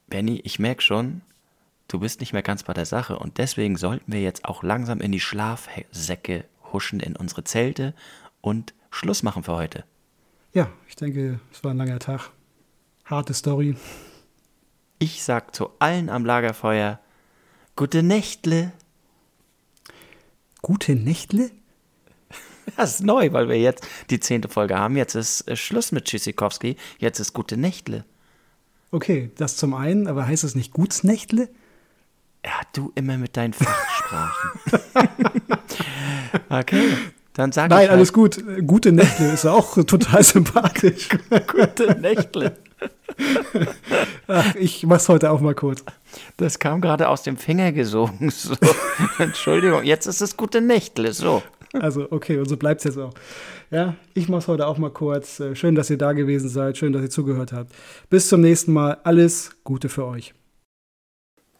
Benny, 0.08 0.40
ich 0.44 0.58
merke 0.58 0.80
schon, 0.80 1.20
du 1.88 2.00
bist 2.00 2.20
nicht 2.20 2.32
mehr 2.32 2.42
ganz 2.42 2.62
bei 2.62 2.72
der 2.72 2.86
Sache 2.86 3.18
und 3.18 3.36
deswegen 3.36 3.76
sollten 3.76 4.10
wir 4.10 4.22
jetzt 4.22 4.46
auch 4.46 4.62
langsam 4.62 5.02
in 5.02 5.12
die 5.12 5.20
Schlafsäcke 5.20 6.46
huschen, 6.72 7.00
in 7.00 7.14
unsere 7.14 7.44
Zelte 7.44 7.92
und 8.40 8.72
Schluss 8.90 9.22
machen 9.22 9.42
für 9.42 9.52
heute. 9.52 9.84
Ja, 10.58 10.68
ich 10.88 10.96
denke, 10.96 11.38
es 11.52 11.62
war 11.62 11.70
ein 11.70 11.76
langer 11.76 12.00
Tag. 12.00 12.32
Harte 13.04 13.32
Story. 13.32 13.76
Ich 14.98 15.22
sag 15.22 15.54
zu 15.54 15.70
allen 15.78 16.08
am 16.08 16.24
Lagerfeuer, 16.24 16.98
gute 17.76 18.02
Nächtle. 18.02 18.72
Gute 20.60 20.96
Nächtle? 20.96 21.52
Das 22.76 22.94
ist 22.94 23.04
neu, 23.04 23.32
weil 23.32 23.48
wir 23.48 23.56
jetzt 23.60 23.86
die 24.10 24.18
zehnte 24.18 24.48
Folge 24.48 24.76
haben. 24.76 24.96
Jetzt 24.96 25.14
ist 25.14 25.46
äh, 25.46 25.54
Schluss 25.54 25.92
mit 25.92 26.06
Tschüssikowski. 26.06 26.74
Jetzt 26.98 27.20
ist 27.20 27.34
gute 27.34 27.56
Nächtle. 27.56 28.04
Okay, 28.90 29.30
das 29.36 29.56
zum 29.56 29.74
einen, 29.74 30.08
aber 30.08 30.26
heißt 30.26 30.42
es 30.42 30.56
nicht 30.56 30.72
Gutsnächtle? 30.72 31.48
Ja, 32.44 32.60
du 32.72 32.90
immer 32.96 33.16
mit 33.16 33.36
deinen 33.36 33.52
Fachsprachen. 33.52 34.50
okay, 36.48 36.88
dann 37.38 37.52
sag 37.52 37.70
Nein, 37.70 37.82
ich. 37.82 37.86
Nein, 37.86 37.96
alles 37.96 38.12
gut. 38.12 38.42
Gute 38.66 38.90
Nächtle 38.90 39.32
ist 39.32 39.46
auch 39.46 39.74
total 39.86 40.24
sympathisch. 40.24 41.08
Gute 41.46 41.96
Nächtle. 42.00 42.56
Ach, 44.26 44.54
ich 44.56 44.84
mach's 44.84 45.08
heute 45.08 45.30
auch 45.30 45.40
mal 45.40 45.54
kurz. 45.54 45.84
Das 46.36 46.58
kam 46.58 46.80
gerade 46.80 47.08
aus 47.08 47.22
dem 47.22 47.36
Finger 47.36 47.72
gesogen. 47.72 48.30
So. 48.38 48.54
Entschuldigung, 49.18 49.84
jetzt 49.84 50.06
ist 50.06 50.20
es 50.20 50.36
gute 50.36 50.60
Nächtle. 50.60 51.12
So. 51.12 51.42
Also, 51.74 52.10
okay, 52.10 52.38
und 52.38 52.48
so 52.48 52.56
bleibt 52.56 52.80
es 52.80 52.84
jetzt 52.84 52.98
auch. 52.98 53.14
Ja, 53.70 53.94
ich 54.14 54.28
mache 54.28 54.40
es 54.40 54.48
heute 54.48 54.66
auch 54.66 54.78
mal 54.78 54.90
kurz. 54.90 55.38
Äh, 55.38 55.54
schön, 55.54 55.76
dass 55.76 55.90
ihr 55.90 55.98
da 55.98 56.14
gewesen 56.14 56.48
seid. 56.48 56.76
Schön, 56.76 56.92
dass 56.92 57.02
ihr 57.02 57.10
zugehört 57.10 57.52
habt. 57.52 57.72
Bis 58.10 58.28
zum 58.28 58.40
nächsten 58.40 58.72
Mal. 58.72 58.98
Alles 59.04 59.52
Gute 59.62 59.88
für 59.88 60.06
euch. 60.06 60.34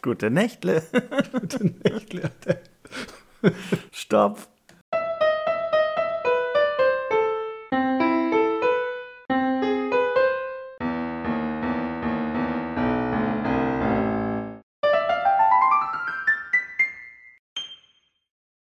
Gute 0.02 0.30
Nächtle. 0.30 0.82
Gute 1.32 1.64
Nächtle. 1.84 2.30
Stopp. 3.92 4.48